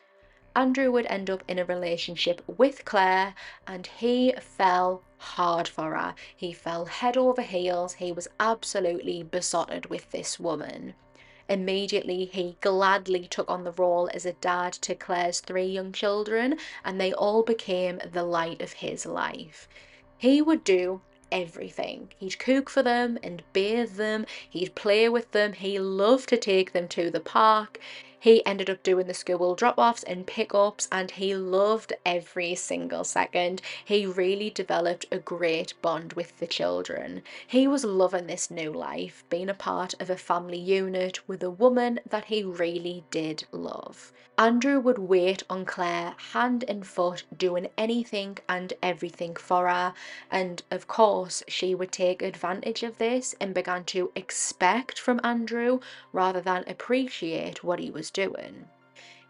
Andrew 0.55 0.91
would 0.91 1.05
end 1.05 1.29
up 1.29 1.43
in 1.47 1.59
a 1.59 1.65
relationship 1.65 2.41
with 2.45 2.83
Claire 2.83 3.35
and 3.65 3.87
he 3.87 4.33
fell 4.39 5.03
hard 5.17 5.67
for 5.67 5.95
her. 5.95 6.15
He 6.35 6.51
fell 6.51 6.85
head 6.85 7.15
over 7.15 7.41
heels. 7.41 7.93
He 7.93 8.11
was 8.11 8.27
absolutely 8.39 9.23
besotted 9.23 9.85
with 9.85 10.11
this 10.11 10.39
woman. 10.39 10.95
Immediately, 11.47 12.25
he 12.25 12.57
gladly 12.61 13.27
took 13.27 13.49
on 13.49 13.63
the 13.63 13.71
role 13.73 14.09
as 14.13 14.25
a 14.25 14.33
dad 14.33 14.73
to 14.73 14.95
Claire's 14.95 15.41
three 15.41 15.65
young 15.65 15.91
children, 15.91 16.57
and 16.83 16.99
they 16.99 17.11
all 17.11 17.43
became 17.43 17.99
the 18.09 18.23
light 18.23 18.61
of 18.61 18.73
his 18.73 19.05
life. 19.05 19.67
He 20.17 20.41
would 20.41 20.63
do 20.63 21.01
everything. 21.31 22.13
He'd 22.17 22.39
cook 22.39 22.69
for 22.69 22.83
them 22.83 23.17
and 23.23 23.43
bathe 23.53 23.95
them, 23.95 24.25
he'd 24.49 24.75
play 24.75 25.09
with 25.09 25.31
them, 25.31 25.53
he 25.53 25.79
loved 25.79 26.29
to 26.29 26.37
take 26.37 26.73
them 26.73 26.87
to 26.89 27.09
the 27.09 27.19
park. 27.19 27.79
He 28.21 28.45
ended 28.45 28.69
up 28.69 28.83
doing 28.83 29.07
the 29.07 29.15
school 29.15 29.55
drop 29.55 29.79
offs 29.79 30.03
and 30.03 30.27
pickups, 30.27 30.87
and 30.91 31.09
he 31.09 31.33
loved 31.33 31.93
every 32.05 32.53
single 32.53 33.03
second. 33.03 33.63
He 33.83 34.05
really 34.05 34.51
developed 34.51 35.07
a 35.11 35.17
great 35.17 35.73
bond 35.81 36.13
with 36.13 36.37
the 36.37 36.45
children. 36.45 37.23
He 37.47 37.67
was 37.67 37.83
loving 37.83 38.27
this 38.27 38.51
new 38.51 38.71
life, 38.71 39.23
being 39.31 39.49
a 39.49 39.55
part 39.55 39.95
of 39.99 40.11
a 40.11 40.17
family 40.17 40.59
unit 40.59 41.27
with 41.27 41.41
a 41.41 41.49
woman 41.49 41.99
that 42.07 42.25
he 42.25 42.43
really 42.43 43.03
did 43.09 43.45
love. 43.51 44.13
Andrew 44.37 44.79
would 44.79 44.97
wait 44.97 45.43
on 45.49 45.65
Claire 45.65 46.15
hand 46.31 46.63
and 46.67 46.85
foot, 46.85 47.23
doing 47.35 47.69
anything 47.77 48.37
and 48.47 48.73
everything 48.81 49.35
for 49.35 49.67
her, 49.67 49.93
and 50.29 50.63
of 50.69 50.87
course, 50.87 51.43
she 51.47 51.73
would 51.75 51.91
take 51.91 52.21
advantage 52.21 52.83
of 52.83 52.97
this 52.97 53.35
and 53.39 53.53
began 53.53 53.83
to 53.85 54.11
expect 54.15 54.99
from 54.99 55.19
Andrew 55.23 55.79
rather 56.13 56.41
than 56.41 56.63
appreciate 56.67 57.63
what 57.63 57.79
he 57.79 57.91
was 57.91 58.10
doing. 58.13 58.67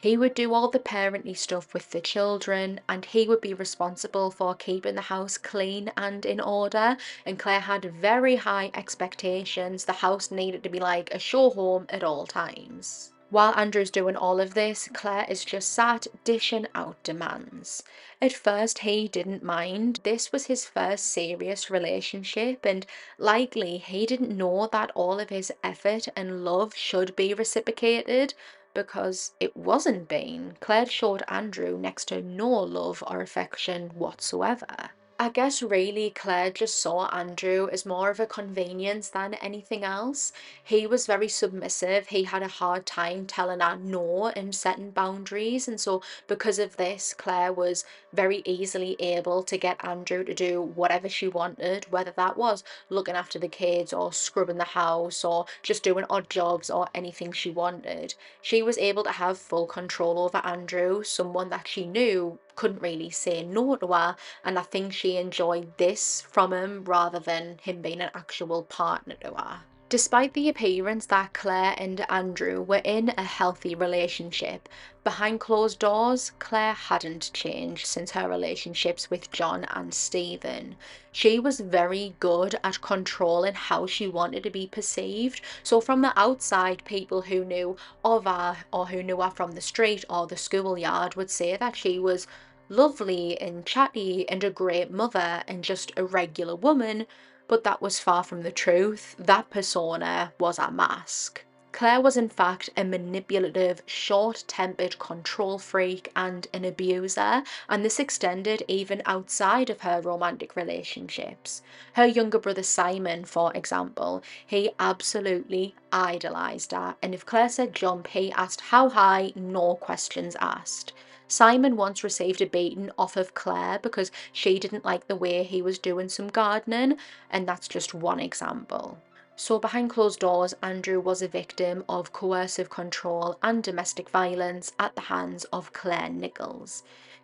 He 0.01 0.17
would 0.17 0.33
do 0.33 0.51
all 0.51 0.67
the 0.67 0.79
parently 0.79 1.37
stuff 1.37 1.75
with 1.75 1.91
the 1.91 2.01
children 2.01 2.81
and 2.89 3.05
he 3.05 3.27
would 3.27 3.39
be 3.39 3.53
responsible 3.53 4.31
for 4.31 4.55
keeping 4.55 4.95
the 4.95 5.01
house 5.01 5.37
clean 5.37 5.91
and 5.95 6.25
in 6.25 6.39
order. 6.39 6.97
And 7.23 7.37
Claire 7.37 7.59
had 7.59 7.85
very 7.85 8.37
high 8.37 8.71
expectations. 8.73 9.85
The 9.85 10.01
house 10.01 10.31
needed 10.31 10.63
to 10.63 10.69
be 10.69 10.79
like 10.79 11.13
a 11.13 11.19
show 11.19 11.51
home 11.51 11.85
at 11.89 12.03
all 12.03 12.25
times. 12.25 13.13
While 13.29 13.53
Andrew's 13.53 13.91
doing 13.91 14.17
all 14.17 14.41
of 14.41 14.55
this, 14.55 14.89
Claire 14.91 15.27
is 15.29 15.45
just 15.45 15.71
sat 15.71 16.07
dishing 16.23 16.65
out 16.73 17.01
demands. 17.03 17.83
At 18.19 18.33
first, 18.33 18.79
he 18.79 19.07
didn't 19.07 19.43
mind. 19.43 19.99
This 20.03 20.31
was 20.31 20.47
his 20.47 20.65
first 20.65 21.05
serious 21.05 21.69
relationship, 21.69 22.65
and 22.65 22.85
likely 23.19 23.77
he 23.77 24.05
didn't 24.05 24.35
know 24.35 24.67
that 24.71 24.91
all 24.95 25.19
of 25.19 25.29
his 25.29 25.53
effort 25.63 26.07
and 26.15 26.43
love 26.43 26.75
should 26.75 27.15
be 27.15 27.33
reciprocated 27.33 28.33
because 28.73 29.33
it 29.39 29.55
wasn't 29.55 30.07
being. 30.07 30.57
Claire 30.59 30.85
showed 30.85 31.23
Andrew 31.27 31.77
next 31.77 32.05
to 32.05 32.21
no 32.21 32.49
love 32.49 33.03
or 33.07 33.21
affection 33.21 33.89
whatsoever. 33.89 34.91
I 35.21 35.29
guess 35.29 35.61
really 35.61 36.09
Claire 36.09 36.49
just 36.49 36.81
saw 36.81 37.05
Andrew 37.09 37.69
as 37.71 37.85
more 37.85 38.09
of 38.09 38.19
a 38.19 38.25
convenience 38.25 39.07
than 39.07 39.35
anything 39.35 39.83
else. 39.83 40.33
He 40.63 40.87
was 40.87 41.05
very 41.05 41.27
submissive. 41.27 42.07
He 42.07 42.23
had 42.23 42.41
a 42.41 42.47
hard 42.47 42.87
time 42.87 43.27
telling 43.27 43.59
her 43.59 43.77
no 43.77 44.29
and 44.35 44.55
setting 44.55 44.89
boundaries. 44.89 45.67
And 45.67 45.79
so, 45.79 46.01
because 46.27 46.57
of 46.57 46.77
this, 46.77 47.13
Claire 47.13 47.53
was 47.53 47.85
very 48.11 48.41
easily 48.45 48.95
able 48.99 49.43
to 49.43 49.59
get 49.59 49.85
Andrew 49.85 50.23
to 50.23 50.33
do 50.33 50.59
whatever 50.59 51.07
she 51.07 51.27
wanted, 51.27 51.91
whether 51.91 52.13
that 52.17 52.35
was 52.35 52.63
looking 52.89 53.13
after 53.13 53.37
the 53.37 53.47
kids 53.47 53.93
or 53.93 54.11
scrubbing 54.11 54.57
the 54.57 54.63
house 54.63 55.23
or 55.23 55.45
just 55.61 55.83
doing 55.83 56.05
odd 56.09 56.31
jobs 56.31 56.71
or 56.71 56.89
anything 56.95 57.31
she 57.31 57.51
wanted. 57.51 58.15
She 58.41 58.63
was 58.63 58.79
able 58.79 59.03
to 59.03 59.11
have 59.11 59.37
full 59.37 59.67
control 59.67 60.17
over 60.17 60.39
Andrew, 60.39 61.03
someone 61.03 61.49
that 61.51 61.67
she 61.67 61.85
knew 61.85 62.39
couldn't 62.61 62.83
really 62.83 63.09
say 63.09 63.41
no 63.41 63.75
to 63.75 63.87
her 63.87 64.15
and 64.43 64.59
I 64.59 64.61
think 64.61 64.93
she 64.93 65.17
enjoyed 65.17 65.75
this 65.79 66.21
from 66.21 66.53
him 66.53 66.83
rather 66.85 67.17
than 67.17 67.57
him 67.63 67.81
being 67.81 68.01
an 68.01 68.11
actual 68.13 68.61
partner 68.61 69.15
to 69.21 69.33
her. 69.33 69.61
Despite 69.89 70.33
the 70.33 70.47
appearance 70.47 71.07
that 71.07 71.33
Claire 71.33 71.75
and 71.77 72.09
Andrew 72.09 72.61
were 72.61 72.81
in 72.85 73.13
a 73.17 73.23
healthy 73.23 73.75
relationship, 73.75 74.69
behind 75.03 75.41
closed 75.41 75.79
doors, 75.79 76.31
Claire 76.39 76.75
hadn't 76.75 77.33
changed 77.33 77.85
since 77.85 78.11
her 78.11 78.29
relationships 78.29 79.09
with 79.09 79.31
John 79.31 79.65
and 79.65 79.93
Stephen. 79.93 80.77
She 81.11 81.39
was 81.39 81.59
very 81.59 82.13
good 82.21 82.57
at 82.63 82.79
controlling 82.79 83.55
how 83.55 83.85
she 83.85 84.07
wanted 84.07 84.43
to 84.43 84.49
be 84.49 84.65
perceived. 84.65 85.41
So, 85.61 85.81
from 85.81 86.01
the 86.01 86.17
outside, 86.17 86.85
people 86.85 87.23
who 87.23 87.43
knew 87.43 87.75
of 88.05 88.23
her 88.23 88.59
or 88.71 88.85
who 88.85 89.03
knew 89.03 89.19
her 89.19 89.31
from 89.31 89.51
the 89.51 89.61
street 89.61 90.05
or 90.09 90.25
the 90.25 90.37
schoolyard 90.37 91.15
would 91.15 91.29
say 91.29 91.57
that 91.57 91.75
she 91.75 91.99
was 91.99 92.27
lovely 92.71 93.39
and 93.39 93.65
chatty 93.65 94.27
and 94.29 94.43
a 94.43 94.49
great 94.49 94.89
mother 94.89 95.43
and 95.47 95.63
just 95.63 95.91
a 95.97 96.03
regular 96.03 96.55
woman 96.55 97.05
but 97.51 97.65
that 97.65 97.81
was 97.81 97.99
far 97.99 98.23
from 98.23 98.43
the 98.43 98.51
truth. 98.51 99.13
That 99.19 99.49
persona 99.49 100.31
was 100.39 100.57
a 100.57 100.71
mask. 100.71 101.43
Claire 101.73 101.99
was 101.99 102.15
in 102.15 102.29
fact 102.29 102.69
a 102.77 102.85
manipulative, 102.85 103.81
short 103.85 104.45
tempered 104.47 104.97
control 104.99 105.59
freak 105.59 106.09
and 106.15 106.47
an 106.53 106.63
abuser, 106.63 107.43
and 107.67 107.83
this 107.83 107.99
extended 107.99 108.63
even 108.69 109.01
outside 109.05 109.69
of 109.69 109.81
her 109.81 109.99
romantic 109.99 110.55
relationships. 110.55 111.61
Her 111.93 112.05
younger 112.05 112.39
brother 112.39 112.63
Simon, 112.63 113.25
for 113.25 113.53
example, 113.53 114.23
he 114.47 114.71
absolutely 114.79 115.75
idolised 115.91 116.71
her, 116.71 116.95
and 117.01 117.13
if 117.13 117.25
Claire 117.25 117.49
said 117.49 117.75
jump, 117.75 118.07
he 118.07 118.31
asked 118.31 118.61
how 118.61 118.87
high, 118.87 119.33
no 119.35 119.75
questions 119.75 120.37
asked. 120.39 120.93
Simon 121.31 121.77
once 121.77 122.03
received 122.03 122.41
a 122.41 122.45
beating 122.45 122.91
off 122.97 123.15
of 123.15 123.33
Claire 123.33 123.79
because 123.79 124.11
she 124.33 124.59
didn't 124.59 124.83
like 124.83 125.07
the 125.07 125.15
way 125.15 125.43
he 125.43 125.61
was 125.61 125.79
doing 125.79 126.09
some 126.09 126.27
gardening, 126.27 126.97
and 127.29 127.47
that's 127.47 127.69
just 127.69 127.93
one 127.93 128.19
example. 128.19 128.97
So, 129.37 129.57
behind 129.57 129.91
closed 129.91 130.19
doors, 130.19 130.53
Andrew 130.61 130.99
was 130.99 131.21
a 131.21 131.29
victim 131.29 131.85
of 131.87 132.11
coercive 132.11 132.69
control 132.69 133.37
and 133.41 133.63
domestic 133.63 134.09
violence 134.09 134.73
at 134.77 134.93
the 134.95 135.03
hands 135.03 135.45
of 135.53 135.71
Claire 135.71 136.09
Nichols. 136.09 136.83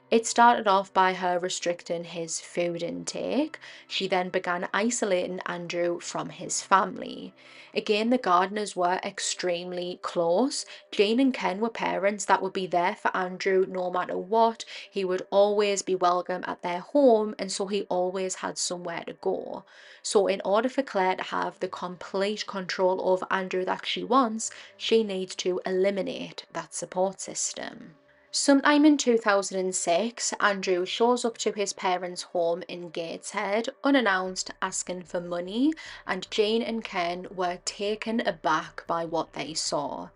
It 0.09 0.25
started 0.25 0.69
off 0.69 0.93
by 0.93 1.15
her 1.15 1.37
restricting 1.37 2.05
his 2.05 2.39
food 2.39 2.81
intake. 2.81 3.59
She 3.89 4.07
then 4.07 4.29
began 4.29 4.69
isolating 4.73 5.41
Andrew 5.45 5.99
from 5.99 6.29
his 6.29 6.61
family. 6.61 7.33
Again, 7.73 8.09
the 8.09 8.17
gardeners 8.17 8.73
were 8.73 9.01
extremely 9.03 9.99
close. 10.01 10.65
Jane 10.91 11.19
and 11.19 11.33
Ken 11.33 11.59
were 11.59 11.69
parents 11.69 12.23
that 12.23 12.41
would 12.41 12.53
be 12.53 12.67
there 12.67 12.95
for 12.95 13.15
Andrew 13.15 13.65
no 13.67 13.91
matter 13.91 14.17
what. 14.17 14.63
He 14.89 15.03
would 15.03 15.27
always 15.29 15.81
be 15.81 15.93
welcome 15.93 16.45
at 16.47 16.61
their 16.61 16.79
home, 16.79 17.35
and 17.37 17.51
so 17.51 17.67
he 17.67 17.83
always 17.89 18.35
had 18.35 18.57
somewhere 18.57 19.03
to 19.07 19.13
go. 19.13 19.65
So, 20.01 20.27
in 20.27 20.41
order 20.45 20.69
for 20.69 20.83
Claire 20.83 21.17
to 21.17 21.23
have 21.23 21.59
the 21.59 21.67
complete 21.67 22.47
control 22.47 23.01
over 23.01 23.27
Andrew 23.29 23.65
that 23.65 23.85
she 23.85 24.05
wants, 24.05 24.51
she 24.77 25.03
needs 25.03 25.35
to 25.35 25.59
eliminate 25.65 26.45
that 26.53 26.73
support 26.73 27.19
system. 27.19 27.95
Sometime 28.39 28.85
in 28.85 28.97
2006, 28.97 30.33
Andrew 30.39 30.85
shows 30.85 31.25
up 31.25 31.39
to 31.39 31.51
his 31.53 31.73
parents' 31.73 32.21
home 32.21 32.63
in 32.67 32.91
Gateshead 32.91 33.69
unannounced, 33.83 34.51
asking 34.61 35.03
for 35.03 35.19
money, 35.19 35.73
and 36.05 36.29
Jane 36.29 36.61
and 36.61 36.83
Ken 36.83 37.25
were 37.33 37.57
taken 37.65 38.21
aback 38.25 38.85
by 38.85 39.05
what 39.05 39.33
they 39.33 39.55
saw. 39.55 40.09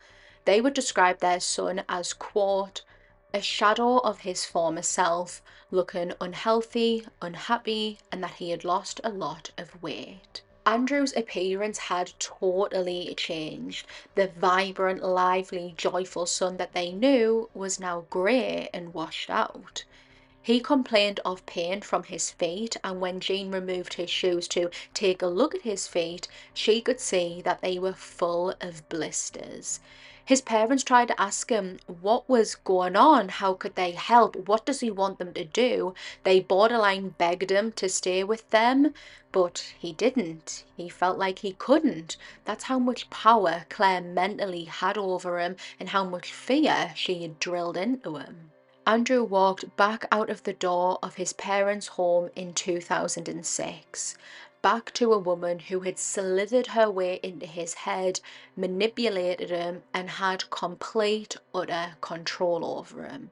They 0.45 0.61
would 0.61 0.75
describe 0.75 1.17
their 1.17 1.39
son 1.39 1.83
as, 1.89 2.13
quote, 2.13 2.83
a 3.33 3.41
shadow 3.41 3.97
of 3.97 4.19
his 4.19 4.45
former 4.45 4.83
self, 4.83 5.41
looking 5.71 6.13
unhealthy, 6.21 7.07
unhappy, 7.23 7.97
and 8.11 8.23
that 8.23 8.35
he 8.35 8.51
had 8.51 8.63
lost 8.63 9.01
a 9.03 9.09
lot 9.09 9.49
of 9.57 9.81
weight. 9.81 10.43
Andrew's 10.63 11.15
appearance 11.15 11.79
had 11.79 12.13
totally 12.19 13.15
changed. 13.15 13.87
The 14.13 14.27
vibrant, 14.27 15.01
lively, 15.01 15.73
joyful 15.75 16.27
son 16.27 16.57
that 16.57 16.73
they 16.73 16.91
knew 16.91 17.49
was 17.55 17.79
now 17.79 18.05
grey 18.11 18.69
and 18.71 18.93
washed 18.93 19.31
out. 19.31 19.85
He 20.39 20.59
complained 20.59 21.19
of 21.25 21.45
pain 21.47 21.81
from 21.81 22.03
his 22.03 22.29
feet, 22.29 22.77
and 22.83 23.01
when 23.01 23.19
Jane 23.19 23.51
removed 23.51 23.95
his 23.95 24.11
shoes 24.11 24.47
to 24.49 24.69
take 24.93 25.23
a 25.23 25.27
look 25.27 25.55
at 25.55 25.61
his 25.61 25.87
feet, 25.87 26.27
she 26.53 26.79
could 26.79 26.99
see 26.99 27.41
that 27.41 27.61
they 27.61 27.79
were 27.79 27.93
full 27.93 28.53
of 28.61 28.87
blisters. 28.87 29.79
His 30.23 30.41
parents 30.41 30.83
tried 30.83 31.07
to 31.07 31.21
ask 31.21 31.49
him 31.49 31.79
what 31.87 32.29
was 32.29 32.55
going 32.55 32.95
on, 32.95 33.29
how 33.29 33.53
could 33.53 33.75
they 33.75 33.91
help, 33.91 34.35
what 34.47 34.65
does 34.65 34.79
he 34.79 34.91
want 34.91 35.17
them 35.19 35.33
to 35.33 35.43
do. 35.43 35.93
They 36.23 36.39
borderline 36.39 37.15
begged 37.17 37.51
him 37.51 37.71
to 37.73 37.89
stay 37.89 38.23
with 38.23 38.49
them, 38.51 38.93
but 39.31 39.73
he 39.79 39.93
didn't. 39.93 40.63
He 40.77 40.89
felt 40.89 41.17
like 41.17 41.39
he 41.39 41.53
couldn't. 41.53 42.17
That's 42.45 42.65
how 42.65 42.79
much 42.79 43.09
power 43.09 43.65
Claire 43.69 44.01
mentally 44.01 44.65
had 44.65 44.97
over 44.97 45.39
him 45.39 45.55
and 45.79 45.89
how 45.89 46.03
much 46.03 46.31
fear 46.31 46.93
she 46.95 47.21
had 47.23 47.39
drilled 47.39 47.77
into 47.77 48.17
him. 48.17 48.51
Andrew 48.85 49.23
walked 49.23 49.75
back 49.75 50.05
out 50.11 50.29
of 50.29 50.43
the 50.43 50.53
door 50.53 50.97
of 51.03 51.15
his 51.15 51.33
parents' 51.33 51.87
home 51.87 52.29
in 52.35 52.53
2006 52.53 54.17
back 54.61 54.93
to 54.93 55.13
a 55.13 55.17
woman 55.17 55.59
who 55.59 55.79
had 55.79 55.97
slithered 55.97 56.67
her 56.67 56.89
way 56.89 57.19
into 57.23 57.45
his 57.45 57.73
head, 57.73 58.19
manipulated 58.55 59.49
him, 59.49 59.83
and 59.93 60.09
had 60.09 60.49
complete, 60.49 61.37
utter 61.53 61.95
control 62.01 62.63
over 62.63 63.05
him. 63.07 63.31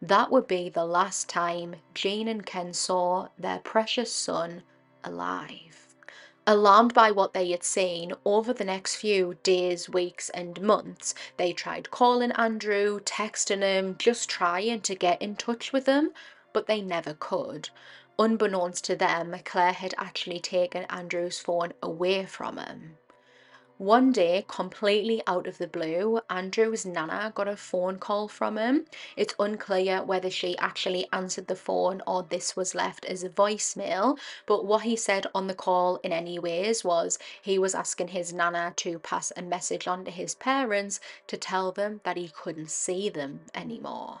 That 0.00 0.30
would 0.30 0.46
be 0.46 0.70
the 0.70 0.86
last 0.86 1.28
time 1.28 1.76
Jane 1.92 2.28
and 2.28 2.46
Ken 2.46 2.72
saw 2.72 3.28
their 3.38 3.58
precious 3.58 4.12
son 4.12 4.62
alive. 5.04 5.94
Alarmed 6.46 6.94
by 6.94 7.10
what 7.10 7.34
they 7.34 7.50
had 7.50 7.62
seen, 7.62 8.14
over 8.24 8.54
the 8.54 8.64
next 8.64 8.96
few 8.96 9.36
days, 9.42 9.90
weeks, 9.90 10.30
and 10.30 10.60
months, 10.62 11.14
they 11.36 11.52
tried 11.52 11.90
calling 11.90 12.32
Andrew, 12.32 12.98
texting 13.00 13.60
him, 13.60 13.94
just 13.98 14.30
trying 14.30 14.80
to 14.80 14.94
get 14.94 15.20
in 15.20 15.36
touch 15.36 15.72
with 15.72 15.84
him, 15.84 16.12
but 16.54 16.66
they 16.66 16.80
never 16.80 17.12
could. 17.12 17.68
Unbeknownst 18.20 18.84
to 18.84 18.96
them, 18.96 19.34
Claire 19.46 19.72
had 19.72 19.94
actually 19.96 20.40
taken 20.40 20.84
Andrew's 20.90 21.38
phone 21.38 21.72
away 21.82 22.26
from 22.26 22.58
him. 22.58 22.98
One 23.78 24.12
day, 24.12 24.44
completely 24.46 25.22
out 25.26 25.46
of 25.46 25.56
the 25.56 25.66
blue, 25.66 26.20
Andrew's 26.28 26.84
nana 26.84 27.32
got 27.34 27.48
a 27.48 27.56
phone 27.56 27.98
call 27.98 28.28
from 28.28 28.58
him. 28.58 28.84
It's 29.16 29.34
unclear 29.38 30.02
whether 30.02 30.28
she 30.28 30.58
actually 30.58 31.08
answered 31.14 31.46
the 31.46 31.56
phone 31.56 32.02
or 32.06 32.22
this 32.22 32.54
was 32.54 32.74
left 32.74 33.06
as 33.06 33.24
a 33.24 33.30
voicemail, 33.30 34.18
but 34.44 34.66
what 34.66 34.82
he 34.82 34.96
said 34.96 35.26
on 35.34 35.46
the 35.46 35.54
call, 35.54 35.96
in 36.02 36.12
any 36.12 36.38
ways, 36.38 36.84
was 36.84 37.18
he 37.40 37.58
was 37.58 37.74
asking 37.74 38.08
his 38.08 38.34
nana 38.34 38.74
to 38.76 38.98
pass 38.98 39.32
a 39.34 39.40
message 39.40 39.88
on 39.88 40.04
to 40.04 40.10
his 40.10 40.34
parents 40.34 41.00
to 41.26 41.38
tell 41.38 41.72
them 41.72 42.02
that 42.04 42.18
he 42.18 42.28
couldn't 42.28 42.70
see 42.70 43.08
them 43.08 43.40
anymore. 43.54 44.20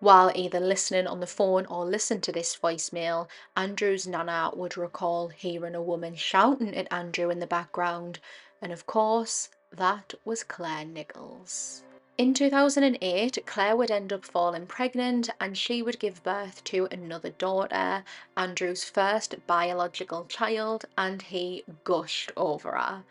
While 0.00 0.32
either 0.34 0.60
listening 0.60 1.06
on 1.06 1.20
the 1.20 1.26
phone 1.26 1.66
or 1.66 1.84
listening 1.84 2.20
to 2.22 2.32
this 2.32 2.56
voicemail, 2.56 3.28
Andrew's 3.56 4.06
nana 4.06 4.50
would 4.54 4.76
recall 4.76 5.28
hearing 5.28 5.74
a 5.74 5.82
woman 5.82 6.16
shouting 6.16 6.76
at 6.76 6.92
Andrew 6.92 7.30
in 7.30 7.38
the 7.38 7.46
background, 7.46 8.18
and 8.60 8.72
of 8.72 8.86
course, 8.86 9.48
that 9.70 10.14
was 10.24 10.42
Claire 10.42 10.84
Nichols. 10.84 11.82
In 12.16 12.32
2008, 12.32 13.38
Claire 13.44 13.76
would 13.76 13.90
end 13.90 14.12
up 14.12 14.24
falling 14.24 14.66
pregnant 14.66 15.30
and 15.40 15.58
she 15.58 15.82
would 15.82 15.98
give 15.98 16.22
birth 16.22 16.62
to 16.64 16.86
another 16.92 17.30
daughter, 17.30 18.04
Andrew's 18.36 18.84
first 18.84 19.34
biological 19.46 20.24
child, 20.26 20.84
and 20.96 21.22
he 21.22 21.64
gushed 21.82 22.30
over 22.36 22.72
her. 22.72 23.04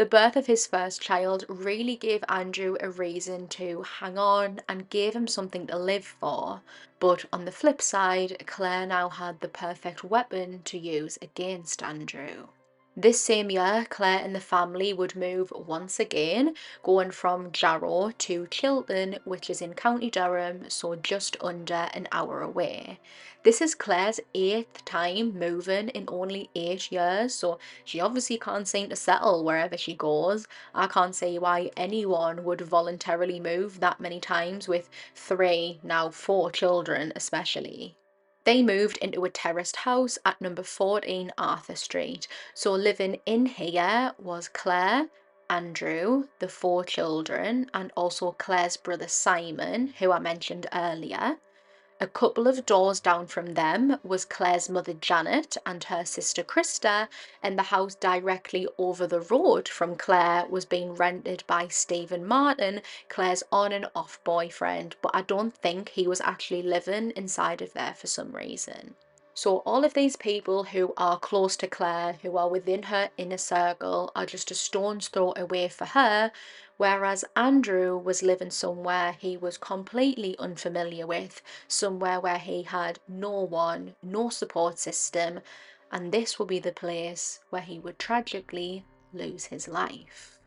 The 0.00 0.06
birth 0.06 0.34
of 0.34 0.46
his 0.46 0.66
first 0.66 1.02
child 1.02 1.44
really 1.46 1.94
gave 1.94 2.24
Andrew 2.26 2.74
a 2.80 2.88
reason 2.88 3.48
to 3.48 3.82
hang 3.82 4.16
on 4.16 4.62
and 4.66 4.88
gave 4.88 5.14
him 5.14 5.26
something 5.26 5.66
to 5.66 5.76
live 5.76 6.06
for. 6.06 6.62
But 6.98 7.26
on 7.30 7.44
the 7.44 7.52
flip 7.52 7.82
side, 7.82 8.42
Claire 8.46 8.86
now 8.86 9.10
had 9.10 9.40
the 9.40 9.48
perfect 9.48 10.02
weapon 10.02 10.62
to 10.62 10.78
use 10.78 11.18
against 11.20 11.82
Andrew. 11.82 12.46
This 12.96 13.24
same 13.24 13.52
year, 13.52 13.86
Claire 13.88 14.18
and 14.18 14.34
the 14.34 14.40
family 14.40 14.92
would 14.92 15.14
move 15.14 15.52
once 15.54 16.00
again, 16.00 16.56
going 16.82 17.12
from 17.12 17.52
Jarrow 17.52 18.10
to 18.18 18.48
Chilton, 18.48 19.20
which 19.24 19.48
is 19.48 19.62
in 19.62 19.74
County 19.74 20.10
Durham, 20.10 20.68
so 20.68 20.96
just 20.96 21.36
under 21.40 21.88
an 21.94 22.08
hour 22.10 22.42
away. 22.42 22.98
This 23.44 23.62
is 23.62 23.76
Claire's 23.76 24.18
eighth 24.34 24.84
time 24.84 25.38
moving 25.38 25.90
in 25.90 26.04
only 26.08 26.50
eight 26.56 26.90
years, 26.90 27.32
so 27.32 27.60
she 27.84 28.00
obviously 28.00 28.38
can't 28.38 28.66
seem 28.66 28.88
to 28.88 28.96
settle 28.96 29.44
wherever 29.44 29.78
she 29.78 29.94
goes. 29.94 30.48
I 30.74 30.88
can't 30.88 31.14
see 31.14 31.38
why 31.38 31.70
anyone 31.76 32.42
would 32.42 32.60
voluntarily 32.60 33.38
move 33.38 33.78
that 33.78 34.00
many 34.00 34.18
times 34.18 34.66
with 34.66 34.90
three, 35.14 35.78
now 35.84 36.10
four 36.10 36.50
children, 36.50 37.12
especially. 37.14 37.96
They 38.50 38.64
moved 38.64 38.96
into 38.96 39.24
a 39.24 39.30
terraced 39.30 39.76
house 39.76 40.18
at 40.24 40.40
number 40.40 40.64
14 40.64 41.30
Arthur 41.38 41.76
Street. 41.76 42.26
So 42.52 42.72
living 42.72 43.20
in 43.24 43.46
here 43.46 44.12
was 44.18 44.48
Claire, 44.48 45.08
Andrew, 45.48 46.24
the 46.40 46.48
four 46.48 46.82
children, 46.82 47.70
and 47.72 47.92
also 47.96 48.32
Claire's 48.32 48.76
brother 48.76 49.06
Simon, 49.06 49.94
who 50.00 50.10
I 50.10 50.18
mentioned 50.18 50.66
earlier. 50.72 51.36
A 52.02 52.06
couple 52.06 52.48
of 52.48 52.64
doors 52.64 52.98
down 52.98 53.26
from 53.26 53.52
them 53.52 54.00
was 54.02 54.24
Claire's 54.24 54.70
mother 54.70 54.94
Janet 54.94 55.58
and 55.66 55.84
her 55.84 56.06
sister 56.06 56.42
Krista, 56.42 57.08
and 57.42 57.58
the 57.58 57.64
house 57.64 57.94
directly 57.94 58.66
over 58.78 59.06
the 59.06 59.20
road 59.20 59.68
from 59.68 59.96
Claire 59.96 60.46
was 60.46 60.64
being 60.64 60.94
rented 60.94 61.44
by 61.46 61.68
Stephen 61.68 62.24
Martin, 62.24 62.80
Claire's 63.10 63.42
on 63.52 63.70
and 63.72 63.86
off 63.94 64.18
boyfriend, 64.24 64.96
but 65.02 65.10
I 65.12 65.20
don't 65.20 65.54
think 65.54 65.90
he 65.90 66.08
was 66.08 66.22
actually 66.22 66.62
living 66.62 67.10
inside 67.10 67.60
of 67.60 67.74
there 67.74 67.94
for 67.94 68.06
some 68.06 68.32
reason. 68.32 68.94
So, 69.42 69.62
all 69.64 69.86
of 69.86 69.94
these 69.94 70.16
people 70.16 70.64
who 70.64 70.92
are 70.98 71.18
close 71.18 71.56
to 71.56 71.66
Claire, 71.66 72.18
who 72.20 72.36
are 72.36 72.50
within 72.50 72.82
her 72.82 73.08
inner 73.16 73.38
circle, 73.38 74.12
are 74.14 74.26
just 74.26 74.50
a 74.50 74.54
stone's 74.54 75.08
throw 75.08 75.32
away 75.34 75.70
for 75.70 75.86
her, 75.86 76.30
whereas 76.76 77.24
Andrew 77.34 77.96
was 77.96 78.22
living 78.22 78.50
somewhere 78.50 79.16
he 79.18 79.38
was 79.38 79.56
completely 79.56 80.36
unfamiliar 80.38 81.06
with, 81.06 81.40
somewhere 81.66 82.20
where 82.20 82.36
he 82.36 82.64
had 82.64 82.98
no 83.08 83.30
one, 83.30 83.94
no 84.02 84.28
support 84.28 84.78
system, 84.78 85.40
and 85.90 86.12
this 86.12 86.38
will 86.38 86.44
be 86.44 86.58
the 86.58 86.70
place 86.70 87.40
where 87.48 87.62
he 87.62 87.78
would 87.78 87.98
tragically 87.98 88.84
lose 89.14 89.46
his 89.46 89.66
life. 89.66 90.39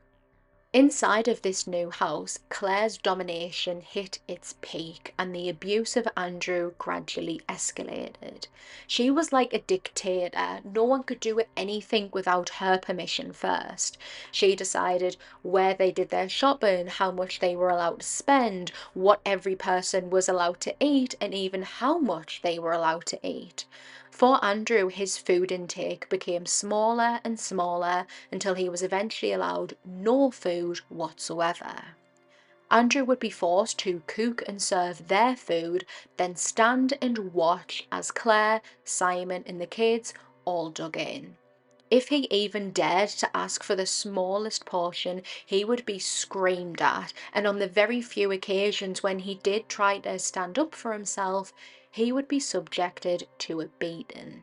Inside 0.73 1.27
of 1.27 1.43
this 1.43 1.67
new 1.67 1.91
house, 1.91 2.39
Claire's 2.49 2.97
domination 2.97 3.81
hit 3.81 4.17
its 4.27 4.55
peak 4.62 5.13
and 5.19 5.33
the 5.33 5.47
abuse 5.47 5.95
of 5.95 6.07
Andrew 6.17 6.73
gradually 6.79 7.41
escalated. 7.47 8.47
She 8.88 9.12
was 9.12 9.31
like 9.31 9.53
a 9.53 9.59
dictator. 9.59 10.62
No 10.63 10.83
one 10.83 11.03
could 11.03 11.19
do 11.19 11.39
anything 11.55 12.09
without 12.12 12.49
her 12.57 12.79
permission 12.79 13.33
first. 13.33 13.99
She 14.31 14.55
decided 14.55 15.15
where 15.43 15.75
they 15.75 15.91
did 15.91 16.09
their 16.09 16.27
shopping, 16.27 16.88
how 16.88 17.12
much 17.12 17.39
they 17.39 17.55
were 17.55 17.69
allowed 17.69 17.99
to 17.99 18.07
spend, 18.07 18.71
what 18.95 19.21
every 19.23 19.55
person 19.55 20.09
was 20.09 20.27
allowed 20.27 20.59
to 20.62 20.73
eat, 20.79 21.13
and 21.21 21.36
even 21.36 21.62
how 21.62 21.99
much 21.99 22.41
they 22.41 22.57
were 22.57 22.73
allowed 22.73 23.05
to 23.05 23.19
eat. 23.21 23.65
For 24.13 24.45
Andrew, 24.45 24.89
his 24.89 25.17
food 25.17 25.52
intake 25.52 26.08
became 26.08 26.45
smaller 26.45 27.19
and 27.23 27.39
smaller 27.39 28.06
until 28.32 28.54
he 28.54 28.69
was 28.69 28.84
eventually 28.84 29.34
allowed 29.34 29.76
no 29.84 30.30
food 30.30 30.78
whatsoever. 30.88 31.95
Andrew 32.69 33.04
would 33.06 33.19
be 33.19 33.32
forced 33.32 33.80
to 33.80 34.04
cook 34.06 34.43
and 34.47 34.62
serve 34.62 35.08
their 35.08 35.36
food, 35.36 35.88
then 36.17 36.36
stand 36.36 36.93
and 37.02 37.34
watch 37.34 37.88
as 37.91 38.12
Claire, 38.12 38.62
Simon, 38.86 39.43
and 39.47 39.60
the 39.60 39.65
kids 39.65 40.13
all 40.45 40.69
dug 40.69 40.95
in. 40.95 41.36
If 41.89 42.10
he 42.10 42.28
even 42.30 42.71
dared 42.71 43.10
to 43.10 43.36
ask 43.36 43.63
for 43.63 43.76
the 43.76 43.88
smallest 43.88 44.63
portion, 44.63 45.23
he 45.43 45.65
would 45.65 45.88
be 45.88 45.97
screamed 45.97 46.84
at, 46.84 47.13
and 47.34 47.47
on 47.47 47.58
the 47.58 47.67
very 47.67 48.02
few 48.02 48.32
occasions 48.32 49.02
when 49.02 49.19
he 49.19 49.36
did 49.36 49.67
try 49.67 49.97
to 49.97 50.19
stand 50.19 50.60
up 50.60 50.76
for 50.76 50.93
himself, 50.93 51.52
he 51.93 52.12
would 52.12 52.27
be 52.27 52.39
subjected 52.39 53.27
to 53.38 53.62
a 53.62 53.67
beating. 53.77 54.41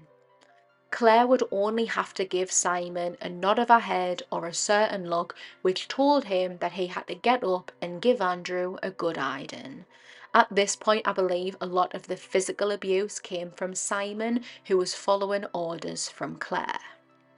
Claire 0.93 1.27
would 1.27 1.43
only 1.51 1.87
have 1.87 2.15
to 2.15 2.25
give 2.25 2.51
Simon 2.51 3.17
a 3.21 3.29
nod 3.29 3.59
of 3.59 3.69
her 3.69 3.81
head 3.81 4.23
or 4.31 4.47
a 4.47 4.55
certain 4.55 5.11
look 5.11 5.35
which 5.61 5.89
told 5.89 6.27
him 6.27 6.59
that 6.59 6.73
he 6.73 6.87
had 6.87 7.09
to 7.09 7.15
get 7.17 7.43
up 7.43 7.73
and 7.83 8.01
give 8.01 8.21
Andrew 8.21 8.77
a 8.85 8.91
good 8.93 9.17
hiding. 9.17 9.85
At 10.33 10.47
this 10.49 10.77
point, 10.77 11.09
I 11.09 11.13
believe 11.13 11.57
a 11.61 11.67
lot 11.67 11.93
of 11.93 12.07
the 12.07 12.17
physical 12.17 12.71
abuse 12.71 13.19
came 13.19 13.51
from 13.51 13.75
Simon, 13.75 14.45
who 14.67 14.77
was 14.77 14.95
following 14.95 15.45
orders 15.53 16.09
from 16.09 16.37
Claire. 16.37 16.79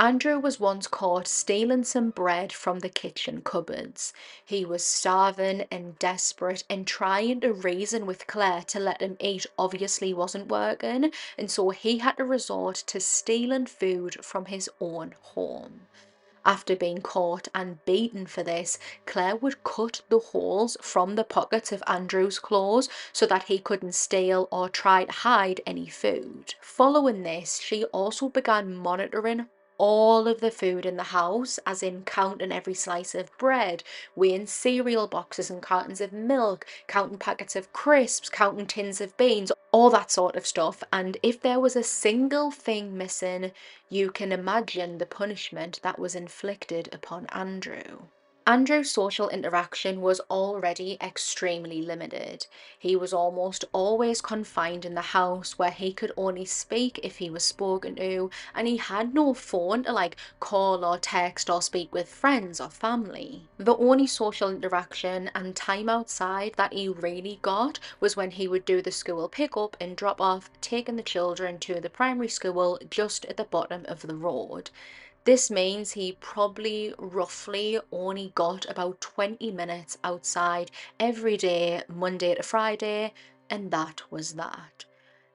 Andrew 0.02 0.36
was 0.40 0.58
once 0.58 0.88
caught 0.88 1.28
stealing 1.28 1.84
some 1.84 2.10
bread 2.10 2.52
from 2.52 2.80
the 2.80 2.88
kitchen 2.88 3.40
cupboards. 3.40 4.12
He 4.44 4.64
was 4.64 4.84
starving 4.84 5.64
and 5.70 5.96
desperate 6.00 6.64
and 6.68 6.88
trying 6.88 7.38
to 7.42 7.52
reason 7.52 8.04
with 8.04 8.26
Claire 8.26 8.62
to 8.62 8.80
let 8.80 9.00
him 9.00 9.16
eat 9.20 9.46
obviously 9.56 10.12
wasn't 10.12 10.48
working, 10.48 11.12
and 11.38 11.48
so 11.48 11.70
he 11.70 11.98
had 11.98 12.16
to 12.16 12.24
resort 12.24 12.82
to 12.88 12.98
stealing 12.98 13.66
food 13.66 14.24
from 14.24 14.46
his 14.46 14.68
own 14.80 15.14
home. 15.20 15.82
After 16.44 16.74
being 16.74 17.00
caught 17.00 17.46
and 17.54 17.84
beaten 17.84 18.26
for 18.26 18.42
this, 18.42 18.80
Claire 19.06 19.36
would 19.36 19.62
cut 19.62 20.00
the 20.08 20.18
holes 20.18 20.76
from 20.80 21.14
the 21.14 21.22
pockets 21.22 21.70
of 21.70 21.80
Andrew's 21.86 22.40
clothes 22.40 22.88
so 23.12 23.24
that 23.26 23.44
he 23.44 23.60
couldn't 23.60 23.94
steal 23.94 24.48
or 24.50 24.68
try 24.68 25.04
to 25.04 25.12
hide 25.12 25.60
any 25.64 25.86
food. 25.86 26.56
Following 26.60 27.22
this, 27.22 27.60
she 27.60 27.84
also 27.84 28.28
began 28.28 28.74
monitoring 28.74 29.46
all 29.82 30.28
of 30.28 30.38
the 30.40 30.50
food 30.52 30.86
in 30.86 30.96
the 30.96 31.02
house, 31.02 31.58
as 31.66 31.82
in 31.82 32.04
counting 32.04 32.52
every 32.52 32.72
slice 32.72 33.16
of 33.16 33.36
bread, 33.36 33.82
weighing 34.14 34.46
cereal 34.46 35.08
boxes 35.08 35.50
and 35.50 35.60
cartons 35.60 36.00
of 36.00 36.12
milk, 36.12 36.64
counting 36.86 37.18
packets 37.18 37.56
of 37.56 37.72
crisps, 37.72 38.28
counting 38.28 38.64
tins 38.64 39.00
of 39.00 39.16
beans, 39.16 39.50
all 39.72 39.90
that 39.90 40.08
sort 40.08 40.36
of 40.36 40.46
stuff. 40.46 40.84
And 40.92 41.16
if 41.20 41.40
there 41.40 41.58
was 41.58 41.74
a 41.74 41.82
single 41.82 42.52
thing 42.52 42.96
missing, 42.96 43.50
you 43.88 44.12
can 44.12 44.30
imagine 44.30 44.98
the 44.98 45.04
punishment 45.04 45.80
that 45.82 45.98
was 45.98 46.14
inflicted 46.14 46.88
upon 46.92 47.26
Andrew. 47.32 48.02
Andrew's 48.44 48.90
social 48.90 49.28
interaction 49.28 50.00
was 50.00 50.18
already 50.28 50.98
extremely 51.00 51.80
limited. 51.80 52.48
He 52.76 52.96
was 52.96 53.12
almost 53.12 53.64
always 53.72 54.20
confined 54.20 54.84
in 54.84 54.94
the 54.94 55.12
house 55.14 55.60
where 55.60 55.70
he 55.70 55.92
could 55.92 56.10
only 56.16 56.44
speak 56.44 56.98
if 57.04 57.18
he 57.18 57.30
was 57.30 57.44
spoken 57.44 57.94
to, 57.96 58.30
and 58.52 58.66
he 58.66 58.78
had 58.78 59.14
no 59.14 59.32
phone 59.32 59.84
to 59.84 59.92
like 59.92 60.16
call 60.40 60.84
or 60.84 60.98
text 60.98 61.48
or 61.48 61.62
speak 61.62 61.94
with 61.94 62.08
friends 62.08 62.60
or 62.60 62.68
family. 62.68 63.46
The 63.58 63.76
only 63.76 64.08
social 64.08 64.50
interaction 64.50 65.30
and 65.36 65.54
time 65.54 65.88
outside 65.88 66.54
that 66.56 66.72
he 66.72 66.88
really 66.88 67.38
got 67.42 67.78
was 68.00 68.16
when 68.16 68.32
he 68.32 68.48
would 68.48 68.64
do 68.64 68.82
the 68.82 68.90
school 68.90 69.28
pick 69.28 69.56
up 69.56 69.76
and 69.80 69.96
drop 69.96 70.20
off, 70.20 70.50
taking 70.60 70.96
the 70.96 71.04
children 71.04 71.60
to 71.60 71.80
the 71.80 71.88
primary 71.88 72.26
school 72.26 72.80
just 72.90 73.24
at 73.26 73.36
the 73.36 73.44
bottom 73.44 73.84
of 73.86 74.02
the 74.02 74.16
road. 74.16 74.70
This 75.24 75.52
means 75.52 75.92
he 75.92 76.18
probably 76.20 76.94
roughly 76.98 77.78
only 77.92 78.32
got 78.34 78.68
about 78.68 79.00
20 79.00 79.52
minutes 79.52 79.96
outside 80.02 80.72
every 80.98 81.36
day, 81.36 81.84
Monday 81.86 82.34
to 82.34 82.42
Friday, 82.42 83.14
and 83.48 83.70
that 83.70 84.02
was 84.10 84.34
that. 84.34 84.84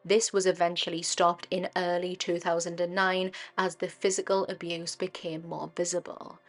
This 0.03 0.33
was 0.33 0.45
eventually 0.45 1.01
stopped 1.01 1.47
in 1.49 1.69
early 1.75 2.17
2009 2.17 3.31
as 3.57 3.75
the 3.75 3.87
physical 3.87 4.45
abuse 4.47 4.97
became 4.97 5.47
more 5.47 5.71
visible. 5.73 6.39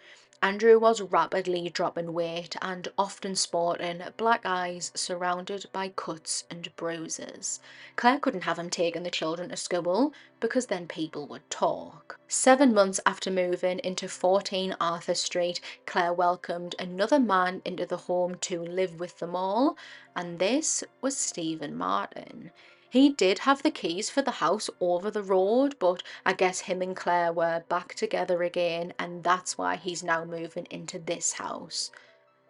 Andrew 0.41 0.79
was 0.79 1.01
rapidly 1.01 1.69
dropping 1.69 2.13
weight 2.13 2.55
and 2.63 2.87
often 2.97 3.35
sporting 3.35 4.05
black 4.17 4.43
eyes 4.45 4.93
surrounded 4.95 5.67
by 5.73 5.89
cuts 5.89 6.45
and 6.49 6.75
bruises. 6.77 7.59
Claire 7.97 8.21
couldn't 8.21 8.45
have 8.45 8.57
him 8.57 8.71
taking 8.71 9.03
the 9.03 9.11
children 9.11 9.49
to 9.49 9.57
school 9.57 10.13
because 10.39 10.67
then 10.67 10.87
people 10.87 11.27
would 11.27 11.51
talk. 11.51 12.21
Seven 12.29 12.73
months 12.73 13.01
after 13.05 13.33
moving 13.33 13.81
into 13.81 14.07
14 14.07 14.77
Arthur 14.81 15.15
Street, 15.15 15.61
Claire 15.87 16.13
welcomed 16.13 16.77
another 16.79 17.19
man 17.19 17.61
into 17.65 17.85
the 17.85 17.97
home 17.97 18.37
to 18.43 18.63
live 18.63 19.01
with 19.01 19.19
them 19.19 19.35
all, 19.35 19.77
and 20.15 20.39
this 20.39 20.85
was 21.01 21.17
Stephen 21.17 21.75
Martin. 21.75 22.53
He 22.91 23.11
did 23.11 23.41
have 23.41 23.63
the 23.63 23.71
keys 23.71 24.09
for 24.09 24.23
the 24.23 24.31
house 24.31 24.71
over 24.81 25.11
the 25.11 25.23
road, 25.23 25.77
but 25.79 26.03
I 26.25 26.33
guess 26.33 26.61
him 26.61 26.81
and 26.81 26.97
Claire 26.97 27.33
were 27.33 27.65
back 27.69 27.95
together 27.95 28.43
again, 28.43 28.95
and 28.99 29.23
that's 29.23 29.59
why 29.59 29.77
he's 29.77 30.03
now 30.03 30.25
moving 30.25 30.67
into 30.71 30.99
this 30.99 31.35
house. 31.35 31.91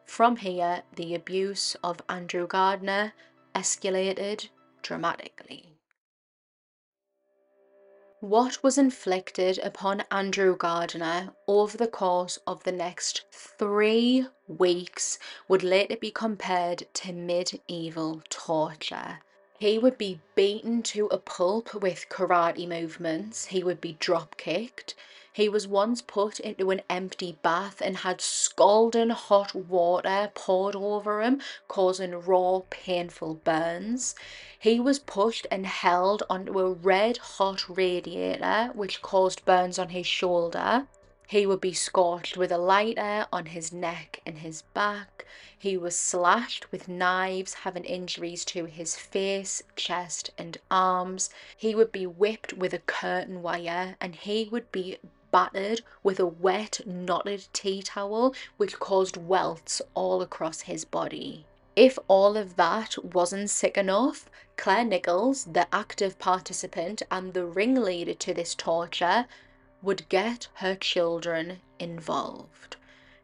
From 0.04 0.36
here, 0.36 0.84
the 0.94 1.14
abuse 1.14 1.76
of 1.82 2.00
Andrew 2.08 2.46
Gardner 2.46 3.14
escalated 3.54 4.48
dramatically. 4.82 5.74
What 8.20 8.62
was 8.62 8.78
inflicted 8.78 9.58
upon 9.58 10.04
Andrew 10.10 10.56
Gardner 10.56 11.32
over 11.46 11.76
the 11.76 11.86
course 11.86 12.38
of 12.46 12.64
the 12.64 12.72
next 12.72 13.24
three 13.30 14.26
weeks 14.46 15.18
would 15.46 15.62
later 15.62 15.96
be 15.96 16.10
compared 16.10 16.92
to 16.94 17.12
medieval 17.12 18.22
torture. 18.28 19.18
He 19.60 19.76
would 19.76 19.98
be 19.98 20.20
beaten 20.36 20.84
to 20.84 21.06
a 21.06 21.18
pulp 21.18 21.74
with 21.74 22.08
karate 22.08 22.68
movements. 22.68 23.46
He 23.46 23.64
would 23.64 23.80
be 23.80 23.94
drop 23.94 24.36
kicked. 24.36 24.94
He 25.32 25.48
was 25.48 25.66
once 25.66 26.00
put 26.00 26.38
into 26.38 26.70
an 26.70 26.82
empty 26.88 27.38
bath 27.42 27.80
and 27.80 27.98
had 27.98 28.20
scalding 28.20 29.10
hot 29.10 29.56
water 29.56 30.30
poured 30.34 30.76
over 30.76 31.22
him, 31.22 31.42
causing 31.66 32.14
raw, 32.14 32.62
painful 32.70 33.34
burns. 33.34 34.14
He 34.58 34.78
was 34.78 35.00
pushed 35.00 35.46
and 35.50 35.66
held 35.66 36.22
onto 36.30 36.60
a 36.60 36.72
red 36.72 37.18
hot 37.18 37.68
radiator, 37.68 38.70
which 38.74 39.02
caused 39.02 39.44
burns 39.44 39.76
on 39.76 39.88
his 39.88 40.06
shoulder. 40.06 40.86
He 41.30 41.46
would 41.46 41.60
be 41.60 41.74
scorched 41.74 42.38
with 42.38 42.50
a 42.50 42.56
lighter 42.56 43.26
on 43.30 43.44
his 43.46 43.70
neck 43.70 44.22
and 44.24 44.38
his 44.38 44.62
back. 44.62 45.26
He 45.58 45.76
was 45.76 45.94
slashed 45.94 46.72
with 46.72 46.88
knives, 46.88 47.52
having 47.52 47.84
injuries 47.84 48.46
to 48.46 48.64
his 48.64 48.96
face, 48.96 49.62
chest, 49.76 50.30
and 50.38 50.56
arms. 50.70 51.28
He 51.54 51.74
would 51.74 51.92
be 51.92 52.06
whipped 52.06 52.54
with 52.54 52.72
a 52.72 52.78
curtain 52.78 53.42
wire, 53.42 53.98
and 54.00 54.14
he 54.14 54.48
would 54.50 54.72
be 54.72 54.96
battered 55.30 55.82
with 56.02 56.18
a 56.18 56.24
wet, 56.24 56.80
knotted 56.86 57.48
tea 57.52 57.82
towel, 57.82 58.34
which 58.56 58.80
caused 58.80 59.18
welts 59.18 59.82
all 59.92 60.22
across 60.22 60.62
his 60.62 60.86
body. 60.86 61.44
If 61.76 61.98
all 62.08 62.38
of 62.38 62.56
that 62.56 62.96
wasn't 63.04 63.50
sick 63.50 63.76
enough, 63.76 64.30
Claire 64.56 64.84
Nichols, 64.86 65.44
the 65.44 65.68
active 65.74 66.18
participant 66.18 67.02
and 67.10 67.34
the 67.34 67.44
ringleader 67.44 68.14
to 68.14 68.32
this 68.32 68.54
torture, 68.54 69.26
would 69.82 70.08
get 70.08 70.48
her 70.54 70.74
children 70.74 71.60
involved. 71.78 72.76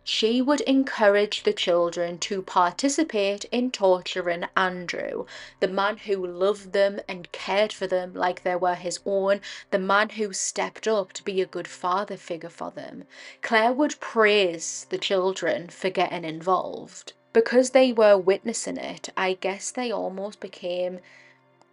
She 0.06 0.42
would 0.42 0.60
encourage 0.62 1.44
the 1.44 1.54
children 1.54 2.18
to 2.18 2.42
participate 2.42 3.46
in 3.46 3.70
torturing 3.70 4.44
Andrew, 4.54 5.24
the 5.60 5.68
man 5.68 5.96
who 5.96 6.26
loved 6.26 6.74
them 6.74 7.00
and 7.08 7.32
cared 7.32 7.72
for 7.72 7.86
them 7.86 8.12
like 8.12 8.42
they 8.42 8.54
were 8.54 8.74
his 8.74 9.00
own, 9.06 9.40
the 9.70 9.78
man 9.78 10.10
who 10.10 10.34
stepped 10.34 10.86
up 10.86 11.14
to 11.14 11.24
be 11.24 11.40
a 11.40 11.46
good 11.46 11.66
father 11.66 12.18
figure 12.18 12.50
for 12.50 12.70
them. 12.70 13.04
Claire 13.40 13.72
would 13.72 13.98
praise 13.98 14.86
the 14.90 14.98
children 14.98 15.68
for 15.68 15.88
getting 15.88 16.24
involved. 16.24 17.14
Because 17.32 17.70
they 17.70 17.90
were 17.90 18.18
witnessing 18.18 18.76
it, 18.76 19.08
I 19.16 19.32
guess 19.32 19.70
they 19.70 19.90
almost 19.90 20.38
became 20.38 21.00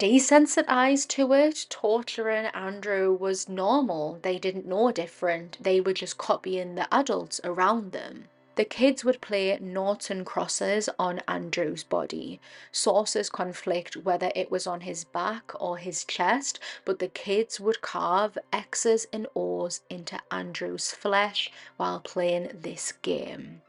desensitized 0.02 1.10
to 1.10 1.32
it. 1.32 1.68
Torturing 1.70 2.48
Andrew 2.56 3.14
was 3.14 3.48
normal. 3.48 4.18
They 4.24 4.40
didn't 4.40 4.66
know 4.66 4.92
different. 4.92 5.60
They 5.62 5.80
were 5.80 5.94
just 5.94 6.18
copying 6.18 6.74
the 6.74 6.92
adults 6.92 7.40
around 7.44 7.92
them. 7.92 8.28
The 8.56 8.66
kids 8.66 9.06
would 9.06 9.22
play 9.22 9.52
and 9.52 10.26
crosses 10.26 10.90
on 10.98 11.22
Andrew's 11.28 11.84
body. 11.84 12.40
Sources 12.72 13.30
conflict 13.30 13.96
whether 13.96 14.32
it 14.36 14.50
was 14.50 14.66
on 14.66 14.82
his 14.82 15.04
back 15.04 15.52
or 15.60 15.78
his 15.78 16.04
chest, 16.04 16.60
but 16.84 16.98
the 16.98 17.08
kids 17.08 17.60
would 17.60 17.82
carve 17.82 18.40
X's 18.52 19.06
and 19.14 19.28
O's 19.36 19.82
into 19.88 20.20
Andrew's 20.32 20.92
flesh 20.92 21.52
while 21.78 22.00
playing 22.00 22.50
this 22.60 22.92
game. 23.04 23.62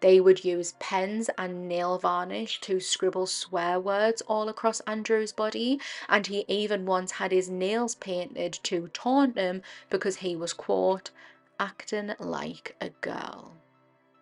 They 0.00 0.18
would 0.18 0.44
use 0.44 0.74
pens 0.78 1.28
and 1.36 1.68
nail 1.68 1.98
varnish 1.98 2.60
to 2.62 2.80
scribble 2.80 3.26
swear 3.26 3.78
words 3.78 4.22
all 4.22 4.48
across 4.48 4.80
Andrew's 4.80 5.32
body, 5.32 5.78
and 6.08 6.26
he 6.26 6.44
even 6.48 6.86
once 6.86 7.12
had 7.12 7.32
his 7.32 7.50
nails 7.50 7.94
painted 7.96 8.54
to 8.62 8.88
taunt 8.88 9.36
him 9.36 9.62
because 9.90 10.16
he 10.16 10.34
was, 10.36 10.54
quote, 10.54 11.10
acting 11.58 12.14
like 12.18 12.76
a 12.80 12.88
girl. 12.88 13.56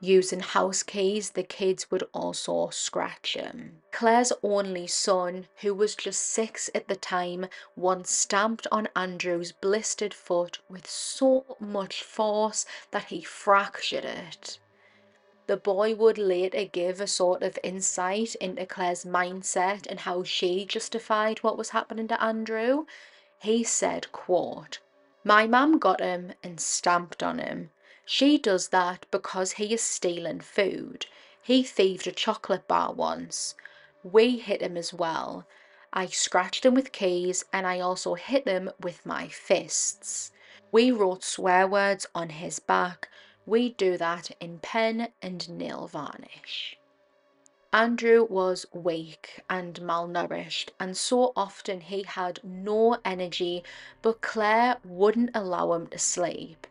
Using 0.00 0.40
house 0.40 0.84
keys, 0.84 1.30
the 1.30 1.42
kids 1.42 1.90
would 1.90 2.04
also 2.12 2.70
scratch 2.70 3.34
him. 3.34 3.82
Claire's 3.90 4.32
only 4.44 4.86
son, 4.86 5.48
who 5.56 5.74
was 5.74 5.96
just 5.96 6.22
six 6.22 6.70
at 6.72 6.86
the 6.86 6.94
time, 6.94 7.46
once 7.74 8.10
stamped 8.10 8.68
on 8.70 8.88
Andrew's 8.94 9.50
blistered 9.50 10.14
foot 10.14 10.60
with 10.68 10.88
so 10.88 11.56
much 11.58 12.02
force 12.02 12.64
that 12.92 13.06
he 13.06 13.22
fractured 13.22 14.04
it. 14.04 14.60
The 15.48 15.56
boy 15.56 15.94
would 15.94 16.18
later 16.18 16.66
give 16.66 17.00
a 17.00 17.06
sort 17.06 17.42
of 17.42 17.58
insight 17.62 18.34
into 18.34 18.66
Claire's 18.66 19.06
mindset 19.06 19.86
and 19.86 20.00
how 20.00 20.22
she 20.22 20.66
justified 20.66 21.38
what 21.38 21.56
was 21.56 21.70
happening 21.70 22.06
to 22.08 22.22
Andrew. 22.22 22.84
He 23.38 23.64
said, 23.64 24.12
quote, 24.12 24.80
My 25.24 25.46
mum 25.46 25.78
got 25.78 26.00
him 26.00 26.34
and 26.42 26.60
stamped 26.60 27.22
on 27.22 27.38
him. 27.38 27.70
She 28.04 28.36
does 28.36 28.68
that 28.68 29.06
because 29.10 29.52
he 29.52 29.72
is 29.72 29.80
stealing 29.80 30.40
food. 30.40 31.06
He 31.40 31.62
thieved 31.62 32.06
a 32.06 32.12
chocolate 32.12 32.68
bar 32.68 32.92
once. 32.92 33.54
We 34.02 34.36
hit 34.36 34.60
him 34.60 34.76
as 34.76 34.92
well. 34.92 35.46
I 35.94 36.08
scratched 36.08 36.66
him 36.66 36.74
with 36.74 36.92
keys 36.92 37.46
and 37.54 37.66
I 37.66 37.80
also 37.80 38.16
hit 38.16 38.46
him 38.46 38.70
with 38.78 39.06
my 39.06 39.28
fists. 39.28 40.30
We 40.70 40.90
wrote 40.90 41.24
swear 41.24 41.66
words 41.66 42.06
on 42.14 42.28
his 42.28 42.58
back. 42.58 43.08
We 43.48 43.70
do 43.70 43.96
that 43.96 44.30
in 44.40 44.58
pen 44.58 45.08
and 45.22 45.48
nail 45.48 45.86
varnish. 45.86 46.78
Andrew 47.72 48.26
was 48.28 48.66
weak 48.74 49.40
and 49.48 49.80
malnourished, 49.80 50.68
and 50.78 50.94
so 50.94 51.32
often 51.34 51.80
he 51.80 52.02
had 52.02 52.40
no 52.44 52.98
energy, 53.06 53.64
but 54.02 54.20
Claire 54.20 54.76
wouldn't 54.84 55.30
allow 55.34 55.72
him 55.72 55.86
to 55.86 55.98
sleep. 55.98 56.66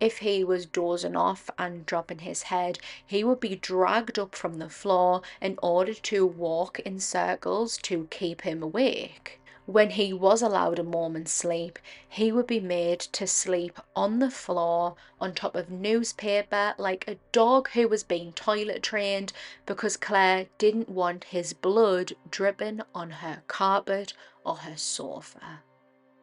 If 0.00 0.20
he 0.20 0.42
was 0.42 0.64
dozing 0.64 1.16
off 1.16 1.50
and 1.58 1.84
dropping 1.84 2.20
his 2.20 2.44
head, 2.44 2.78
he 3.06 3.22
would 3.22 3.38
be 3.38 3.54
dragged 3.54 4.18
up 4.18 4.34
from 4.34 4.54
the 4.54 4.70
floor 4.70 5.20
in 5.42 5.58
order 5.62 5.92
to 5.92 6.24
walk 6.24 6.80
in 6.80 6.98
circles 6.98 7.76
to 7.82 8.08
keep 8.10 8.40
him 8.40 8.62
awake. 8.62 9.38
When 9.66 9.90
he 9.90 10.12
was 10.12 10.42
allowed 10.42 10.80
a 10.80 10.82
moment's 10.82 11.32
sleep, 11.32 11.78
he 12.08 12.32
would 12.32 12.48
be 12.48 12.58
made 12.58 12.98
to 12.98 13.28
sleep 13.28 13.78
on 13.94 14.18
the 14.18 14.30
floor 14.30 14.96
on 15.20 15.34
top 15.34 15.54
of 15.54 15.70
newspaper 15.70 16.74
like 16.78 17.06
a 17.06 17.18
dog 17.30 17.68
who 17.70 17.86
was 17.86 18.02
being 18.02 18.32
toilet 18.32 18.82
trained 18.82 19.32
because 19.64 19.96
Claire 19.96 20.46
didn't 20.58 20.88
want 20.88 21.24
his 21.24 21.52
blood 21.52 22.14
dripping 22.28 22.80
on 22.92 23.10
her 23.10 23.44
carpet 23.46 24.14
or 24.44 24.56
her 24.56 24.76
sofa. 24.76 25.60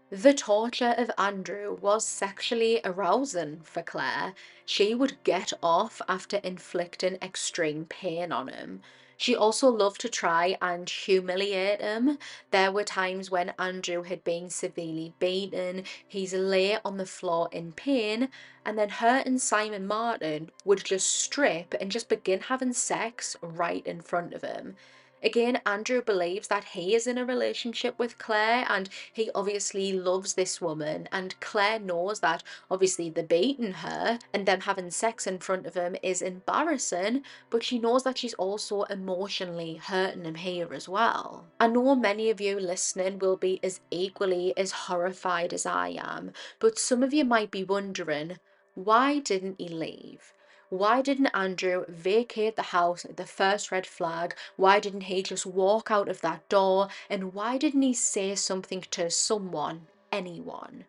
The 0.10 0.34
torture 0.34 0.95
of 0.97 1.12
Andrew 1.17 1.78
was 1.80 2.06
sexually 2.06 2.82
arousing 2.84 3.62
for 3.62 3.84
Claire. 3.84 4.34
She 4.65 4.93
would 4.93 5.23
get 5.23 5.54
off 5.63 6.02
after 6.10 6.38
inflicting 6.38 7.17
extreme 7.21 7.86
pain 7.86 8.34
on 8.34 8.49
him. 8.49 8.82
She 9.21 9.36
also 9.36 9.67
loved 9.67 9.99
to 9.99 10.08
try 10.08 10.58
and 10.62 10.89
humiliate 10.89 11.82
him. 11.82 12.17
There 12.51 12.71
were 12.71 12.86
times 12.86 13.29
when 13.29 13.53
Andrew 13.60 14.03
had 14.03 14.23
been 14.23 14.49
severely 14.49 15.13
beaten, 15.19 15.84
he's 16.08 16.34
lay 16.34 16.77
on 16.86 16.95
the 16.95 17.05
floor 17.05 17.49
in 17.51 17.73
pain, 17.73 18.29
and 18.63 18.79
then 18.79 18.88
her 18.88 19.21
and 19.25 19.41
Simon 19.41 19.86
Martin 19.86 20.51
would 20.63 20.86
just 20.86 21.10
strip 21.19 21.75
and 21.82 21.91
just 21.91 22.08
begin 22.08 22.39
having 22.39 22.71
sex 22.71 23.36
right 23.41 23.86
in 23.86 23.99
front 23.99 24.34
of 24.34 24.41
him. 24.41 24.77
Again, 25.21 25.60
Andrew 25.65 26.01
believes 26.01 26.47
that 26.47 26.63
he 26.63 26.95
is 26.95 27.05
in 27.05 27.17
a 27.17 27.25
relationship 27.25 27.99
with 27.99 28.17
Claire 28.17 28.65
and 28.69 28.89
he 29.12 29.29
obviously 29.36 29.91
loves 29.91 30.34
this 30.34 30.62
woman. 30.62 31.10
And 31.12 31.39
Claire 31.41 31.79
knows 31.79 32.21
that 32.21 32.41
obviously 32.71 33.10
the 33.10 33.23
beating 33.23 33.73
her 33.73 34.19
and 34.34 34.45
them 34.45 34.62
having 34.62 34.91
sex 34.91 35.27
in 35.27 35.39
front 35.39 35.65
of 35.65 35.73
him 35.73 35.97
is 36.01 36.21
embarrassing, 36.21 37.23
but 37.49 37.63
she 37.63 37.79
knows 37.79 38.03
that 38.03 38.17
she's 38.17 38.34
also 38.36 38.84
emotionally 38.84 39.75
hurting 39.75 40.23
him 40.23 40.36
here 40.36 40.73
as 40.73 40.88
well. 40.88 41.45
I 41.60 41.67
know 41.67 41.95
many 41.95 42.29
of 42.29 42.39
you 42.39 42.60
listening 42.60 43.19
will 43.19 43.38
be 43.38 43.60
as 43.62 43.82
equally 43.91 44.53
as 44.58 44.71
horrified 44.71 45.53
as 45.53 45.65
I 45.65 45.97
am, 45.99 46.32
but 46.60 46.79
some 46.79 47.03
of 47.03 47.13
you 47.13 47.25
might 47.25 47.51
be 47.51 47.63
wondering 47.63 48.38
why 48.75 49.19
didn't 49.19 49.55
he 49.58 49.67
leave? 49.67 50.34
Why 50.69 51.01
didn't 51.01 51.27
Andrew 51.34 51.84
vacate 51.88 52.55
the 52.55 52.62
house 52.62 53.03
at 53.03 53.17
the 53.17 53.25
first 53.25 53.71
red 53.71 53.88
flag? 53.88 54.36
Why 54.55 54.79
didn't 54.79 55.01
he 55.01 55.23
just 55.23 55.47
walk 55.47 55.89
out 55.89 56.08
of 56.08 56.21
that 56.21 56.47
door? 56.47 56.89
And 57.10 57.34
why 57.34 57.58
didn't 57.58 57.82
he 57.82 57.95
say 57.95 58.36
something 58.36 58.82
to 58.91 59.10
someone, 59.10 59.88
anyone? 60.12 60.86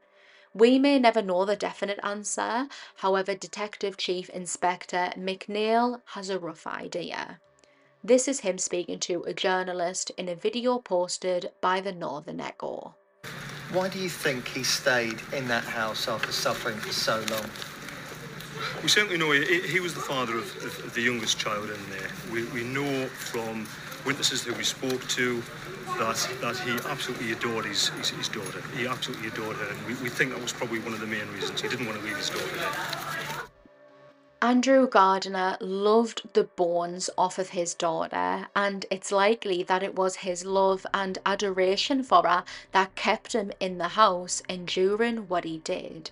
We 0.52 0.78
may 0.78 0.98
never 0.98 1.22
know 1.22 1.46
the 1.46 1.56
definite 1.56 1.98
answer, 2.02 2.68
however, 2.96 3.34
Detective 3.34 3.96
Chief 3.96 4.28
Inspector 4.30 5.12
McNeil 5.16 6.02
has 6.06 6.28
a 6.28 6.38
rough 6.38 6.66
idea. 6.66 7.40
This 8.04 8.28
is 8.28 8.40
him 8.40 8.58
speaking 8.58 8.98
to 9.00 9.22
a 9.22 9.32
journalist 9.32 10.10
in 10.18 10.28
a 10.28 10.34
video 10.34 10.78
posted 10.78 11.52
by 11.62 11.80
the 11.80 11.92
Northern 11.92 12.40
Echo. 12.40 12.96
Why 13.72 13.88
do 13.88 13.98
you 13.98 14.10
think 14.10 14.48
he 14.48 14.62
stayed 14.62 15.22
in 15.32 15.48
that 15.48 15.64
house 15.64 16.06
after 16.06 16.32
suffering 16.32 16.76
for 16.76 16.92
so 16.92 17.24
long? 17.30 17.48
We 18.82 18.88
certainly 18.88 19.18
know 19.18 19.30
he, 19.32 19.60
he 19.62 19.80
was 19.80 19.94
the 19.94 20.00
father 20.00 20.36
of, 20.36 20.64
of, 20.64 20.94
the 20.94 21.02
youngest 21.02 21.38
child 21.38 21.70
in 21.70 21.90
there. 21.90 22.10
We, 22.32 22.44
we 22.46 22.64
know 22.64 23.06
from 23.08 23.66
witnesses 24.04 24.44
that 24.44 24.56
we 24.56 24.64
spoke 24.64 25.06
to 25.08 25.42
that, 25.98 26.28
that 26.40 26.56
he 26.58 26.72
absolutely 26.88 27.32
adored 27.32 27.66
his, 27.66 27.88
his, 27.88 28.10
his 28.10 28.28
daughter. 28.28 28.62
He 28.76 28.86
absolutely 28.86 29.28
adored 29.28 29.56
her, 29.56 29.66
and 29.66 29.86
we, 29.86 29.94
we 30.02 30.08
think 30.08 30.32
that 30.32 30.40
was 30.40 30.52
probably 30.52 30.78
one 30.80 30.92
of 30.92 31.00
the 31.00 31.06
main 31.06 31.28
reasons. 31.34 31.60
He 31.60 31.68
didn't 31.68 31.86
want 31.86 31.98
to 31.98 32.04
leave 32.04 32.16
his 32.16 32.30
daughter. 32.30 33.46
Andrew 34.42 34.88
Gardner 34.88 35.58
loved 35.60 36.32
the 36.32 36.44
bones 36.44 37.10
off 37.18 37.38
of 37.38 37.50
his 37.50 37.74
daughter, 37.74 38.48
and 38.56 38.86
it's 38.90 39.12
likely 39.12 39.62
that 39.64 39.82
it 39.82 39.94
was 39.94 40.16
his 40.16 40.46
love 40.46 40.86
and 40.94 41.18
adoration 41.26 42.02
for 42.02 42.26
her 42.26 42.44
that 42.72 42.94
kept 42.94 43.34
him 43.34 43.52
in 43.60 43.76
the 43.76 43.88
house 43.88 44.42
enduring 44.48 45.28
what 45.28 45.44
he 45.44 45.58
did. 45.58 46.10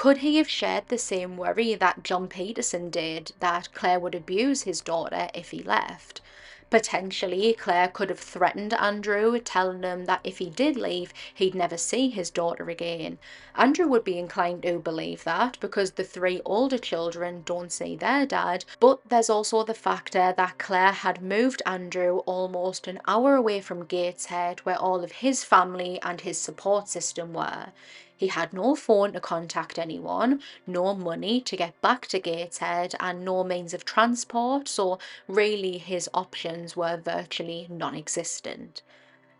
Could 0.00 0.24
he 0.24 0.38
have 0.38 0.48
shared 0.48 0.88
the 0.88 0.96
same 0.96 1.36
worry 1.36 1.74
that 1.74 2.02
John 2.04 2.26
Peterson 2.26 2.88
did 2.88 3.32
that 3.40 3.68
Claire 3.74 4.00
would 4.00 4.14
abuse 4.14 4.62
his 4.62 4.80
daughter 4.80 5.28
if 5.34 5.50
he 5.50 5.62
left? 5.62 6.22
Potentially, 6.70 7.52
Claire 7.52 7.88
could 7.88 8.08
have 8.08 8.18
threatened 8.18 8.72
Andrew, 8.72 9.38
telling 9.40 9.82
him 9.82 10.06
that 10.06 10.22
if 10.24 10.38
he 10.38 10.48
did 10.48 10.78
leave, 10.78 11.12
he'd 11.34 11.54
never 11.54 11.76
see 11.76 12.08
his 12.08 12.30
daughter 12.30 12.70
again. 12.70 13.18
Andrew 13.54 13.86
would 13.88 14.02
be 14.02 14.18
inclined 14.18 14.62
to 14.62 14.78
believe 14.78 15.24
that 15.24 15.60
because 15.60 15.90
the 15.90 16.04
three 16.04 16.40
older 16.46 16.78
children 16.78 17.42
don't 17.44 17.70
see 17.70 17.94
their 17.94 18.24
dad, 18.24 18.64
but 18.80 19.06
there's 19.06 19.28
also 19.28 19.64
the 19.64 19.74
factor 19.74 20.32
that 20.34 20.56
Claire 20.56 20.92
had 20.92 21.20
moved 21.20 21.60
Andrew 21.66 22.20
almost 22.24 22.86
an 22.86 23.02
hour 23.06 23.34
away 23.34 23.60
from 23.60 23.84
Gateshead, 23.84 24.60
where 24.60 24.78
all 24.78 25.04
of 25.04 25.12
his 25.12 25.44
family 25.44 26.00
and 26.00 26.22
his 26.22 26.38
support 26.38 26.88
system 26.88 27.34
were. 27.34 27.72
He 28.20 28.26
had 28.26 28.52
no 28.52 28.74
phone 28.74 29.14
to 29.14 29.20
contact 29.20 29.78
anyone, 29.78 30.42
no 30.66 30.94
money 30.94 31.40
to 31.40 31.56
get 31.56 31.80
back 31.80 32.06
to 32.08 32.20
Gateshead, 32.20 32.94
and 33.00 33.24
no 33.24 33.42
means 33.42 33.72
of 33.72 33.86
transport, 33.86 34.68
so 34.68 34.98
really 35.26 35.78
his 35.78 36.06
options 36.12 36.76
were 36.76 36.98
virtually 36.98 37.66
non 37.70 37.94
existent. 37.94 38.82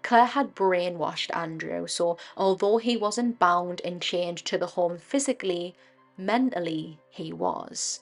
Claire 0.03 0.25
had 0.25 0.55
brainwashed 0.55 1.31
Andrew, 1.37 1.87
so 1.87 2.16
although 2.38 2.79
he 2.79 2.97
wasn't 2.97 3.38
bound 3.38 3.83
and 3.85 4.01
chained 4.01 4.38
to 4.47 4.57
the 4.57 4.69
home 4.69 4.97
physically, 4.97 5.77
mentally 6.16 7.01
he 7.11 7.35
was. 7.35 8.01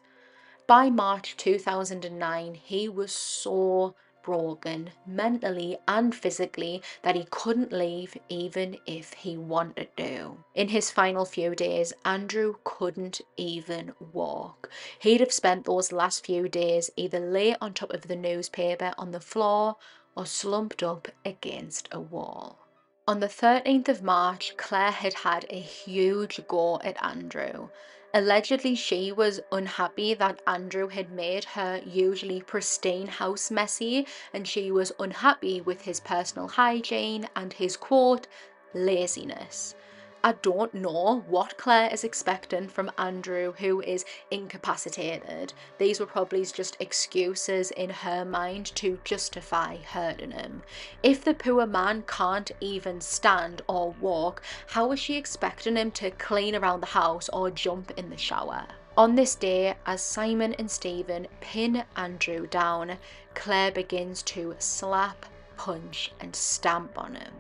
By 0.69 0.91
March 0.91 1.37
2009, 1.38 2.55
he 2.55 2.88
was 2.88 3.11
so 3.11 3.97
broken 4.29 4.91
mentally 5.07 5.79
and 5.88 6.14
physically 6.14 6.83
that 7.03 7.14
he 7.14 7.25
couldn't 7.31 7.73
leave 7.73 8.14
even 8.29 8.77
if 8.85 9.14
he 9.14 9.38
wanted 9.38 9.88
to. 9.97 10.37
In 10.55 10.69
his 10.69 10.91
final 10.91 11.25
few 11.25 11.55
days, 11.55 11.95
Andrew 12.05 12.57
couldn't 12.62 13.23
even 13.38 13.95
walk. 14.12 14.69
He'd 14.99 15.21
have 15.21 15.33
spent 15.33 15.64
those 15.64 15.93
last 15.93 16.27
few 16.27 16.47
days 16.47 16.91
either 16.95 17.19
lay 17.19 17.57
on 17.59 17.73
top 17.73 17.95
of 17.95 18.07
the 18.07 18.17
newspaper 18.17 18.93
on 18.99 19.12
the 19.12 19.27
floor 19.33 19.77
or 20.14 20.27
slumped 20.27 20.83
up 20.83 21.09
against 21.25 21.88
a 21.91 21.99
wall. 22.01 22.59
On 23.07 23.21
the 23.21 23.29
13th 23.29 23.88
of 23.88 24.03
March, 24.03 24.55
Claire 24.59 24.91
had 24.91 25.14
had 25.14 25.47
a 25.49 25.59
huge 25.59 26.47
go 26.47 26.79
at 26.85 27.03
Andrew. 27.03 27.71
Allegedly, 28.14 28.75
she 28.75 29.12
was 29.12 29.40
unhappy 29.53 30.14
that 30.14 30.40
Andrew 30.47 30.88
had 30.88 31.12
made 31.12 31.44
her 31.44 31.83
usually 31.85 32.40
pristine 32.40 33.07
house 33.07 33.51
messy, 33.51 34.07
and 34.33 34.49
she 34.49 34.71
was 34.71 34.92
unhappy 34.99 35.61
with 35.61 35.83
his 35.83 36.01
personal 36.01 36.49
hygiene 36.49 37.29
and 37.37 37.53
his 37.53 37.77
quote, 37.77 38.27
laziness. 38.73 39.75
I 40.24 40.33
don't 40.33 40.74
know 40.74 41.24
what 41.28 41.57
Claire 41.57 41.90
is 41.92 42.02
expecting 42.02 42.66
from 42.66 42.90
Andrew, 42.98 43.52
who 43.59 43.81
is 43.81 44.04
incapacitated. 44.33 45.52
These 45.78 46.00
were 46.00 46.07
probably 46.07 46.44
just 46.44 46.76
excuses 46.81 47.70
in 47.70 47.90
her 47.90 48.24
mind 48.24 48.66
to 48.76 48.98
justify 49.04 49.76
hurting 49.76 50.33
him. 50.33 50.64
If 51.04 51.24
the 51.24 51.35
poor 51.35 51.66
man 51.66 52.02
can't 52.09 52.50
even 52.61 53.00
stand 53.00 53.62
or 53.68 53.94
walk, 54.00 54.42
how 54.66 54.90
is 54.90 54.98
she 54.98 55.16
expecting 55.16 55.76
him 55.76 55.92
to 55.92 56.11
clean 56.11 56.57
around 56.57 56.81
the 56.81 56.87
house 56.87 57.28
or 57.28 57.48
jump 57.52 57.92
in 57.96 58.11
the 58.11 58.16
shower? 58.16 58.66
On 58.96 59.14
this 59.14 59.37
day, 59.37 59.76
as 59.87 60.02
Simon 60.02 60.52
and 60.54 60.68
Stephen 60.68 61.28
pin 61.40 61.85
Andrew 61.94 62.48
down, 62.48 62.98
Claire 63.35 63.70
begins 63.70 64.24
to 64.24 64.57
slap, 64.59 65.26
punch, 65.57 66.11
and 66.18 66.35
stamp 66.35 66.98
on 66.98 67.14
him. 67.14 67.33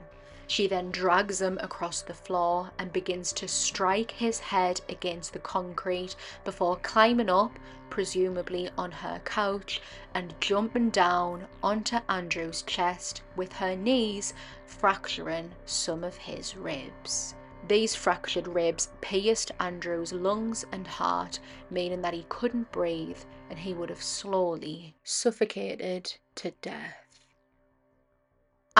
She 0.50 0.66
then 0.66 0.90
drags 0.90 1.42
him 1.42 1.58
across 1.60 2.00
the 2.00 2.14
floor 2.14 2.70
and 2.78 2.90
begins 2.90 3.34
to 3.34 3.46
strike 3.46 4.12
his 4.12 4.40
head 4.40 4.80
against 4.88 5.34
the 5.34 5.38
concrete 5.38 6.16
before 6.42 6.76
climbing 6.76 7.28
up, 7.28 7.58
presumably 7.90 8.70
on 8.78 8.90
her 8.90 9.20
couch, 9.26 9.82
and 10.14 10.34
jumping 10.40 10.88
down 10.88 11.46
onto 11.62 11.98
Andrew's 12.08 12.62
chest 12.62 13.20
with 13.36 13.52
her 13.52 13.76
knees, 13.76 14.32
fracturing 14.64 15.52
some 15.66 16.02
of 16.02 16.16
his 16.16 16.56
ribs. 16.56 17.34
These 17.68 17.94
fractured 17.94 18.48
ribs 18.48 18.88
pierced 19.02 19.52
Andrew's 19.60 20.14
lungs 20.14 20.64
and 20.72 20.86
heart, 20.86 21.40
meaning 21.68 22.00
that 22.00 22.14
he 22.14 22.24
couldn't 22.30 22.72
breathe 22.72 23.20
and 23.50 23.58
he 23.58 23.74
would 23.74 23.90
have 23.90 24.02
slowly 24.02 24.96
suffocated 25.04 26.16
to 26.36 26.52
death. 26.62 27.07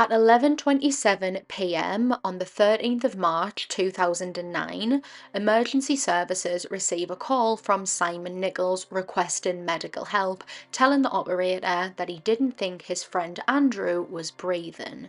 At 0.01 0.11
11:27 0.11 1.49
p.m. 1.49 2.15
on 2.23 2.39
the 2.39 2.45
13th 2.45 3.03
of 3.03 3.17
March 3.17 3.67
2009, 3.67 5.03
emergency 5.35 5.97
services 5.97 6.67
receive 6.71 7.11
a 7.11 7.17
call 7.17 7.57
from 7.57 7.85
Simon 7.85 8.39
Nichols 8.39 8.87
requesting 8.91 9.65
medical 9.65 10.05
help, 10.05 10.45
telling 10.71 11.03
the 11.03 11.11
operator 11.11 11.95
that 11.97 12.09
he 12.09 12.21
didn't 12.21 12.53
think 12.53 12.83
his 12.83 13.03
friend 13.03 13.41
Andrew 13.49 14.07
was 14.09 14.31
breathing. 14.31 15.09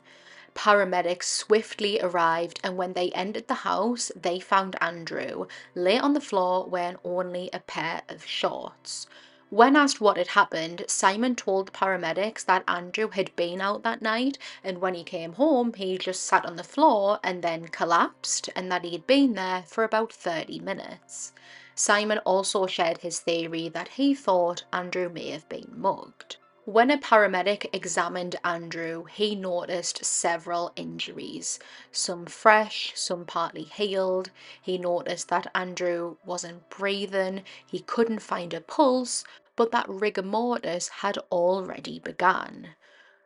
Paramedics 0.56 1.26
swiftly 1.26 2.00
arrived, 2.02 2.60
and 2.64 2.76
when 2.76 2.94
they 2.94 3.12
entered 3.12 3.48
the 3.48 3.62
house, 3.70 4.12
they 4.16 4.40
found 4.40 4.76
Andrew 4.82 5.46
lay 5.76 6.00
on 6.00 6.14
the 6.14 6.20
floor 6.20 6.66
wearing 6.66 6.98
only 7.04 7.52
a 7.54 7.60
pair 7.60 8.02
of 8.10 8.26
shorts. 8.26 9.06
When 9.52 9.76
asked 9.76 10.00
what 10.00 10.18
had 10.18 10.28
happened, 10.28 10.86
Simon 10.88 11.36
told 11.36 11.74
paramedics 11.74 12.44
that 12.46 12.64
Andrew 12.68 13.08
had 13.08 13.36
been 13.36 13.62
out 13.62 13.82
that 13.82 14.00
night 14.00 14.38
and 14.64 14.80
when 14.80 14.94
he 14.94 15.04
came 15.04 15.34
home, 15.34 15.74
he 15.74 15.98
just 15.98 16.24
sat 16.24 16.46
on 16.46 16.56
the 16.56 16.64
floor 16.64 17.20
and 17.24 17.42
then 17.42 17.68
collapsed, 17.68 18.50
and 18.56 18.72
that 18.72 18.84
he 18.84 18.92
had 18.92 19.08
been 19.08 19.34
there 19.34 19.64
for 19.66 19.84
about 19.84 20.14
30 20.14 20.60
minutes. 20.60 21.34
Simon 21.74 22.20
also 22.20 22.68
shared 22.68 23.00
his 23.00 23.20
theory 23.20 23.70
that 23.70 23.88
he 23.88 24.14
thought 24.14 24.66
Andrew 24.72 25.10
may 25.10 25.30
have 25.32 25.50
been 25.50 25.74
mugged. 25.76 26.38
When 26.72 26.92
a 26.92 27.00
paramedic 27.00 27.68
examined 27.74 28.36
Andrew, 28.44 29.06
he 29.06 29.34
noticed 29.34 30.06
several 30.06 30.72
injuries, 30.76 31.58
some 31.92 32.28
fresh, 32.28 32.92
some 32.94 33.26
partly 33.26 33.64
healed. 33.64 34.30
He 34.62 34.78
noticed 34.78 35.30
that 35.30 35.50
Andrew 35.56 36.18
wasn't 36.24 36.70
breathing, 36.70 37.44
he 37.66 37.80
couldn't 37.80 38.20
find 38.20 38.54
a 38.54 38.62
pulse, 38.62 39.24
but 39.56 39.72
that 39.72 39.90
rigor 39.90 40.22
mortis 40.22 40.90
had 40.90 41.18
already 41.32 41.98
begun. 41.98 42.76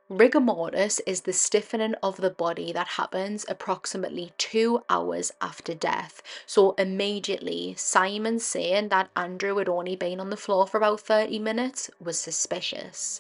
Rigor 0.08 0.40
mortis 0.40 1.02
is 1.02 1.22
the 1.22 1.34
stiffening 1.34 1.96
of 1.96 2.16
the 2.16 2.30
body 2.30 2.72
that 2.72 2.88
happens 2.88 3.46
approximately 3.50 4.32
two 4.38 4.84
hours 4.90 5.34
after 5.42 5.74
death. 5.74 6.24
So, 6.46 6.76
immediately, 6.78 7.76
Simon 7.78 8.40
saying 8.40 8.88
that 8.88 9.10
Andrew 9.18 9.58
had 9.58 9.68
only 9.68 9.98
been 9.98 10.22
on 10.22 10.30
the 10.30 10.38
floor 10.38 10.66
for 10.66 10.78
about 10.78 11.02
30 11.02 11.40
minutes 11.40 11.92
was 12.00 12.18
suspicious. 12.18 13.20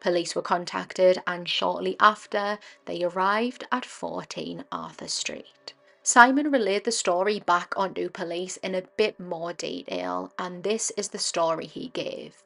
Police 0.00 0.34
were 0.34 0.42
contacted, 0.42 1.22
and 1.26 1.48
shortly 1.48 1.96
after, 1.98 2.58
they 2.84 3.02
arrived 3.02 3.64
at 3.72 3.84
14 3.84 4.64
Arthur 4.70 5.08
Street. 5.08 5.72
Simon 6.02 6.50
relayed 6.50 6.84
the 6.84 6.92
story 6.92 7.40
back 7.40 7.74
onto 7.76 8.08
police 8.08 8.56
in 8.58 8.74
a 8.74 8.82
bit 8.96 9.18
more 9.18 9.52
detail, 9.52 10.32
and 10.38 10.62
this 10.62 10.90
is 10.96 11.08
the 11.08 11.18
story 11.18 11.66
he 11.66 11.88
gave. 11.88 12.44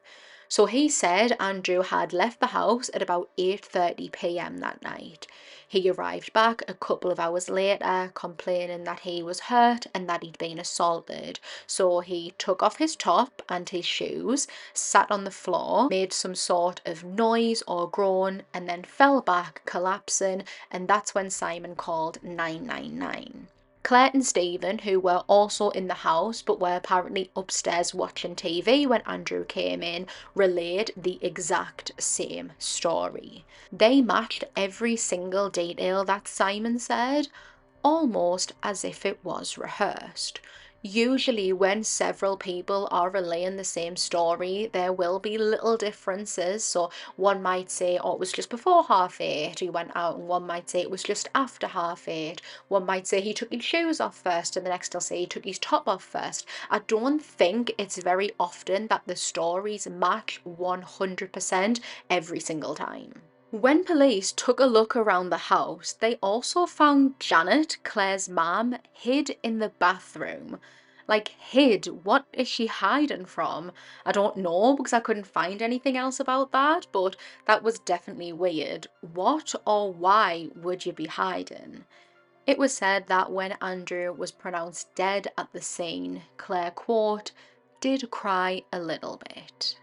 So 0.53 0.67
he 0.67 0.91
said 0.91 1.35
Andrew 1.41 1.81
had 1.81 2.13
left 2.13 2.39
the 2.39 2.49
house 2.49 2.91
at 2.93 3.01
about 3.01 3.31
8:30 3.39 4.13
p.m. 4.13 4.59
that 4.59 4.83
night. 4.83 5.27
He 5.67 5.89
arrived 5.89 6.35
back 6.35 6.63
a 6.69 6.75
couple 6.75 7.11
of 7.11 7.19
hours 7.19 7.49
later 7.49 8.11
complaining 8.13 8.85
that 8.85 9.01
he 9.01 9.23
was 9.23 9.49
hurt 9.49 9.87
and 9.95 10.07
that 10.11 10.23
he'd 10.23 10.37
been 10.37 10.59
assaulted. 10.59 11.41
So 11.67 12.01
he 12.01 12.35
took 12.37 12.63
off 12.63 12.77
his 12.77 12.97
top 12.97 13.41
and 13.49 13.67
his 13.67 13.87
shoes, 13.87 14.47
sat 14.75 15.11
on 15.11 15.25
the 15.25 15.31
floor, 15.31 15.89
made 15.89 16.13
some 16.13 16.35
sort 16.35 16.83
of 16.85 17.03
noise 17.03 17.63
or 17.67 17.89
groan 17.89 18.43
and 18.53 18.69
then 18.69 18.85
fell 18.85 19.23
back 19.23 19.63
collapsing 19.65 20.45
and 20.71 20.87
that's 20.87 21.15
when 21.15 21.31
Simon 21.31 21.77
called 21.77 22.23
999. 22.23 23.49
Claire 23.83 24.11
and 24.15 24.25
Stephen, 24.25 24.79
who 24.79 25.01
were 25.01 25.25
also 25.27 25.71
in 25.71 25.89
the 25.89 25.95
house 25.95 26.41
but 26.41 26.61
were 26.61 26.77
apparently 26.77 27.31
upstairs 27.35 27.93
watching 27.93 28.37
TV 28.37 28.87
when 28.87 29.03
Andrew 29.03 29.45
came 29.45 29.83
in, 29.83 30.07
relayed 30.35 30.93
the 30.97 31.19
exact 31.21 31.91
same 31.99 32.53
story. 32.59 33.45
They 33.73 34.01
matched 34.01 34.45
every 34.57 34.95
single 34.97 35.51
detail 35.51 36.05
that 36.05 36.29
Simon 36.29 36.79
said, 36.79 37.27
almost 37.83 38.53
as 38.63 38.85
if 38.85 39.05
it 39.05 39.19
was 39.25 39.59
rehearsed. 39.59 40.41
Usually, 40.85 41.53
when 41.53 41.85
several 41.85 42.37
people 42.37 42.89
are 42.91 43.09
relaying 43.09 43.57
the 43.57 43.63
same 43.63 43.95
story, 43.95 44.69
there 44.73 44.93
will 44.93 45.21
be 45.21 45.39
little 45.39 45.77
differences. 45.77 46.65
So, 46.65 46.91
one 47.15 47.41
might 47.41 47.71
say, 47.71 47.99
Oh, 47.99 48.15
it 48.15 48.19
was 48.19 48.33
just 48.33 48.51
before 48.51 48.83
half 48.83 49.21
eight, 49.21 49.61
he 49.61 49.71
went 49.71 49.93
out, 49.95 50.17
and 50.17 50.27
one 50.27 50.45
might 50.45 50.69
say 50.69 50.81
it 50.81 50.91
was 50.91 51.05
just 51.05 51.29
after 51.37 51.69
half 51.69 52.09
eight. 52.09 52.43
One 52.67 52.85
might 52.85 53.07
say 53.07 53.21
he 53.21 53.33
took 53.33 53.53
his 53.53 53.63
shoes 53.63 54.01
off 54.01 54.17
first, 54.17 54.57
and 54.57 54.67
the 54.67 54.71
next 54.71 54.91
they'll 54.91 55.01
say 55.01 55.21
he 55.21 55.27
took 55.27 55.45
his 55.45 55.61
top 55.61 55.87
off 55.87 56.03
first. 56.03 56.49
I 56.69 56.81
don't 56.81 57.23
think 57.23 57.73
it's 57.79 58.03
very 58.03 58.33
often 58.41 58.89
that 58.89 59.03
the 59.07 59.15
stories 59.15 59.87
match 59.87 60.41
100% 60.45 61.81
every 62.11 62.41
single 62.41 62.75
time. 62.75 63.23
When 63.53 63.85
police 63.85 64.33
took 64.33 64.61
a 64.61 64.65
look 64.65 64.97
around 64.97 65.29
the 65.29 65.37
house, 65.37 65.93
they 65.93 66.15
also 66.23 66.65
found 66.65 67.21
Janet, 67.21 67.77
Claire's 67.83 68.27
mum, 68.27 68.77
hid 68.95 69.37
in 69.43 69.59
the 69.59 69.69
bathroom. 69.69 70.59
Like, 71.07 71.29
hid? 71.29 72.03
What 72.03 72.25
is 72.33 72.49
she 72.49 72.67
hiding 72.67 73.27
from? 73.27 73.73
I 74.07 74.13
don't 74.13 74.39
know 74.39 74.75
because 74.75 74.95
I 74.95 75.01
couldn't 75.01 75.27
find 75.27 75.61
anything 75.61 75.99
else 75.99 76.19
about 76.19 76.51
that, 76.53 76.87
but 76.93 77.15
that 77.45 77.63
was 77.63 77.79
definitely 77.79 78.33
weird. 78.33 78.87
What 79.03 79.55
or 79.67 79.93
why 79.93 80.49
would 80.57 80.87
you 80.87 80.95
be 80.95 81.05
hiding? 81.05 81.85
It 82.47 82.57
was 82.57 82.75
said 82.75 83.07
that 83.09 83.31
when 83.31 83.59
Andrew 83.61 84.15
was 84.15 84.33
pronounced 84.33 84.95
dead 84.95 85.29
at 85.37 85.53
the 85.53 85.61
scene, 85.61 86.23
Claire, 86.39 86.71
quote, 86.71 87.33
did 87.83 88.11
cry 88.11 88.63
a 88.73 88.81
little 88.81 89.21
bit. 89.29 89.77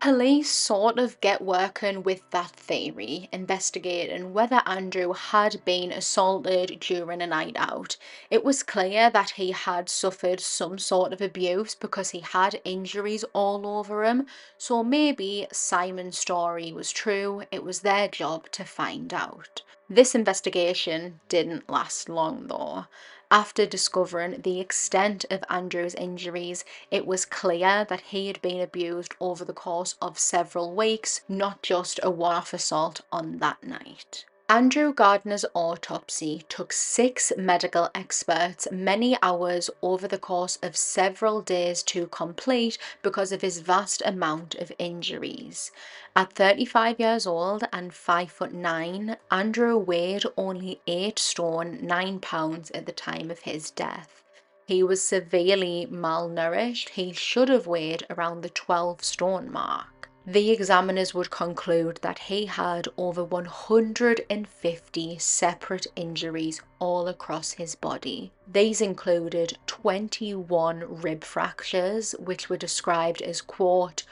Police 0.00 0.52
sort 0.52 1.00
of 1.00 1.20
get 1.20 1.42
working 1.42 2.04
with 2.04 2.22
that 2.30 2.52
theory, 2.52 3.28
investigating 3.32 4.32
whether 4.32 4.62
Andrew 4.64 5.12
had 5.12 5.64
been 5.64 5.90
assaulted 5.90 6.78
during 6.78 7.20
a 7.20 7.26
night 7.26 7.56
out. 7.56 7.96
It 8.30 8.44
was 8.44 8.62
clear 8.62 9.10
that 9.10 9.30
he 9.30 9.50
had 9.50 9.88
suffered 9.88 10.38
some 10.38 10.78
sort 10.78 11.12
of 11.12 11.20
abuse 11.20 11.74
because 11.74 12.10
he 12.10 12.20
had 12.20 12.60
injuries 12.64 13.24
all 13.32 13.66
over 13.66 14.04
him, 14.04 14.26
so 14.56 14.84
maybe 14.84 15.48
Simon's 15.50 16.16
story 16.16 16.72
was 16.72 16.92
true. 16.92 17.42
It 17.50 17.64
was 17.64 17.80
their 17.80 18.06
job 18.06 18.52
to 18.52 18.64
find 18.64 19.12
out. 19.12 19.62
This 19.90 20.14
investigation 20.14 21.18
didn't 21.28 21.68
last 21.68 22.08
long 22.08 22.46
though. 22.46 22.86
After 23.30 23.66
discovering 23.66 24.40
the 24.40 24.58
extent 24.58 25.26
of 25.30 25.44
Andrew's 25.50 25.94
injuries, 25.94 26.64
it 26.90 27.06
was 27.06 27.26
clear 27.26 27.84
that 27.84 28.00
he 28.00 28.26
had 28.28 28.40
been 28.40 28.60
abused 28.60 29.14
over 29.20 29.44
the 29.44 29.52
course 29.52 29.96
of 30.00 30.18
several 30.18 30.72
weeks, 30.72 31.20
not 31.28 31.62
just 31.62 32.00
a 32.02 32.10
one 32.10 32.36
off 32.36 32.54
assault 32.54 33.02
on 33.12 33.36
that 33.38 33.62
night. 33.62 34.24
Andrew 34.50 34.94
Gardner's 34.94 35.44
autopsy 35.52 36.42
took 36.48 36.72
six 36.72 37.34
medical 37.36 37.90
experts 37.94 38.66
many 38.72 39.14
hours 39.20 39.68
over 39.82 40.08
the 40.08 40.16
course 40.16 40.58
of 40.62 40.74
several 40.74 41.42
days 41.42 41.82
to 41.82 42.06
complete 42.06 42.78
because 43.02 43.30
of 43.30 43.42
his 43.42 43.58
vast 43.58 44.02
amount 44.06 44.54
of 44.54 44.72
injuries. 44.78 45.70
At 46.16 46.32
35 46.32 46.98
years 46.98 47.26
old 47.26 47.64
and 47.74 47.92
5 47.92 48.32
foot 48.32 48.54
9, 48.54 49.18
Andrew 49.30 49.76
weighed 49.76 50.24
only 50.38 50.80
8 50.86 51.18
stone 51.18 51.80
9 51.82 52.18
pounds 52.20 52.70
at 52.70 52.86
the 52.86 52.92
time 52.92 53.30
of 53.30 53.40
his 53.40 53.70
death. 53.70 54.24
He 54.64 54.82
was 54.82 55.02
severely 55.02 55.86
malnourished. 55.90 56.88
He 56.90 57.12
should 57.12 57.50
have 57.50 57.66
weighed 57.66 58.06
around 58.08 58.40
the 58.40 58.48
12 58.48 59.04
stone 59.04 59.52
mark 59.52 59.97
the 60.30 60.50
examiners 60.50 61.14
would 61.14 61.30
conclude 61.30 61.98
that 62.02 62.18
he 62.18 62.44
had 62.44 62.86
over 62.98 63.24
150 63.24 65.18
separate 65.18 65.86
injuries 65.96 66.60
all 66.78 67.08
across 67.08 67.52
his 67.52 67.74
body. 67.74 68.30
These 68.46 68.82
included 68.82 69.56
21 69.66 71.00
rib 71.00 71.24
fractures, 71.24 72.14
which 72.18 72.50
were 72.50 72.58
described 72.58 73.22
as, 73.22 73.40
quote, 73.40 74.02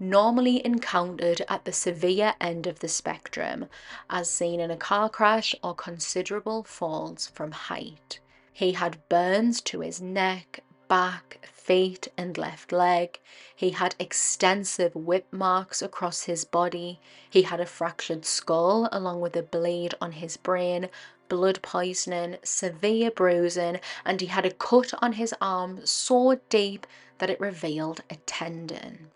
normally 0.00 0.64
encountered 0.64 1.42
at 1.46 1.66
the 1.66 1.74
severe 1.74 2.32
end 2.40 2.66
of 2.66 2.78
the 2.78 2.88
spectrum, 2.88 3.66
as 4.08 4.30
seen 4.30 4.60
in 4.60 4.70
a 4.70 4.78
car 4.78 5.10
crash 5.10 5.54
or 5.62 5.74
considerable 5.74 6.62
falls 6.62 7.26
from 7.26 7.52
height. 7.52 8.18
He 8.50 8.72
had 8.72 9.06
burns 9.10 9.60
to 9.62 9.80
his 9.80 10.00
neck, 10.00 10.60
back, 10.88 11.46
feet, 11.66 12.06
and 12.16 12.38
left 12.38 12.70
leg. 12.70 13.18
He 13.54 13.70
had 13.70 13.96
extensive 13.98 14.94
whip 14.94 15.26
marks 15.32 15.82
across 15.82 16.22
his 16.22 16.44
body. 16.44 17.00
He 17.28 17.42
had 17.42 17.58
a 17.58 17.66
fractured 17.66 18.24
skull 18.24 18.88
along 18.92 19.20
with 19.20 19.34
a 19.34 19.42
bleed 19.42 19.92
on 20.00 20.12
his 20.12 20.36
brain, 20.36 20.88
blood 21.28 21.60
poisoning, 21.62 22.36
severe 22.44 23.10
bruising, 23.10 23.80
and 24.04 24.20
he 24.20 24.28
had 24.28 24.46
a 24.46 24.52
cut 24.52 24.94
on 25.02 25.14
his 25.14 25.34
arm 25.40 25.84
so 25.84 26.38
deep 26.48 26.86
that 27.18 27.30
it 27.30 27.40
revealed 27.40 28.00
a 28.10 28.14
tendon. 28.26 29.10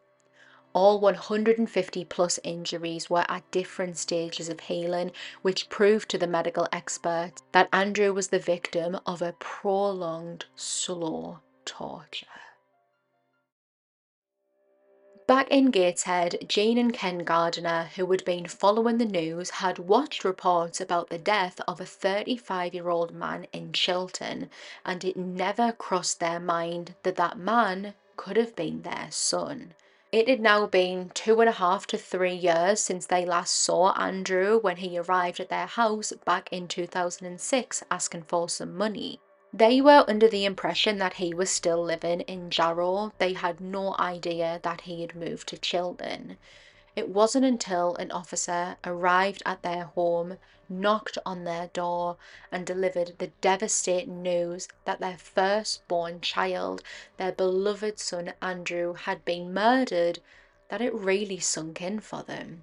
All 0.72 0.98
150 0.98 2.05
plus 2.05 2.40
injuries 2.42 3.09
were 3.09 3.26
at 3.28 3.48
different 3.53 3.96
stages 3.96 4.48
of 4.48 4.59
healing, 4.61 5.12
which 5.42 5.68
proved 5.68 6.09
to 6.11 6.18
the 6.18 6.26
medical 6.26 6.66
experts 6.72 7.42
that 7.53 7.68
Andrew 7.72 8.12
was 8.12 8.28
the 8.28 8.40
victim 8.40 8.98
of 9.07 9.22
a 9.22 9.34
prolonged, 9.38 10.46
slow 10.57 11.38
torture. 11.70 12.26
Back 15.28 15.48
in 15.52 15.70
Gateshead, 15.70 16.44
Jane 16.48 16.76
and 16.76 16.92
Ken 16.92 17.18
Gardner, 17.18 17.90
who 17.94 18.10
had 18.10 18.24
been 18.24 18.48
following 18.48 18.98
the 18.98 19.04
news, 19.04 19.50
had 19.50 19.78
watched 19.78 20.24
reports 20.24 20.80
about 20.80 21.08
the 21.08 21.18
death 21.18 21.60
of 21.68 21.80
a 21.80 21.86
35 21.86 22.74
year 22.74 22.88
old 22.88 23.12
man 23.12 23.46
in 23.52 23.72
Chilton, 23.72 24.50
and 24.84 25.04
it 25.04 25.16
never 25.16 25.70
crossed 25.70 26.18
their 26.18 26.40
mind 26.40 26.96
that 27.04 27.14
that 27.14 27.38
man 27.38 27.94
could 28.16 28.36
have 28.36 28.56
been 28.56 28.82
their 28.82 29.06
son. 29.10 29.74
It 30.10 30.26
had 30.26 30.40
now 30.40 30.66
been 30.66 31.10
two 31.10 31.40
and 31.40 31.48
a 31.48 31.52
half 31.52 31.86
to 31.86 31.96
three 31.96 32.34
years 32.34 32.80
since 32.80 33.06
they 33.06 33.24
last 33.24 33.54
saw 33.54 33.92
Andrew 33.92 34.58
when 34.58 34.78
he 34.78 34.98
arrived 34.98 35.38
at 35.38 35.48
their 35.48 35.66
house 35.66 36.12
back 36.24 36.48
in 36.50 36.66
2006 36.66 37.84
asking 37.88 38.24
for 38.24 38.48
some 38.48 38.76
money. 38.76 39.20
They 39.53 39.80
were 39.80 40.05
under 40.07 40.28
the 40.28 40.44
impression 40.44 40.98
that 40.98 41.14
he 41.14 41.34
was 41.34 41.51
still 41.51 41.82
living 41.82 42.20
in 42.20 42.51
Jarrow. 42.51 43.12
They 43.18 43.32
had 43.32 43.61
no 43.61 43.96
idea 43.98 44.61
that 44.62 44.82
he 44.82 45.01
had 45.03 45.16
moved 45.16 45.48
to 45.48 45.59
Chilton. 45.59 46.38
It 46.94 47.09
wasn't 47.09 47.44
until 47.44 47.96
an 47.96 48.12
officer 48.12 48.76
arrived 48.84 49.42
at 49.44 49.62
their 49.62 49.84
home, 49.84 50.38
knocked 50.68 51.18
on 51.26 51.42
their 51.42 51.66
door, 51.68 52.16
and 52.53 52.64
delivered 52.64 53.18
the 53.18 53.32
devastating 53.40 54.22
news 54.22 54.68
that 54.84 55.01
their 55.01 55.18
firstborn 55.18 56.20
child, 56.20 56.84
their 57.16 57.32
beloved 57.32 57.98
son 57.98 58.32
Andrew, 58.40 58.94
had 58.94 59.24
been 59.24 59.53
murdered 59.53 60.20
that 60.68 60.80
it 60.80 60.94
really 60.94 61.40
sunk 61.40 61.82
in 61.82 61.98
for 61.98 62.22
them. 62.22 62.62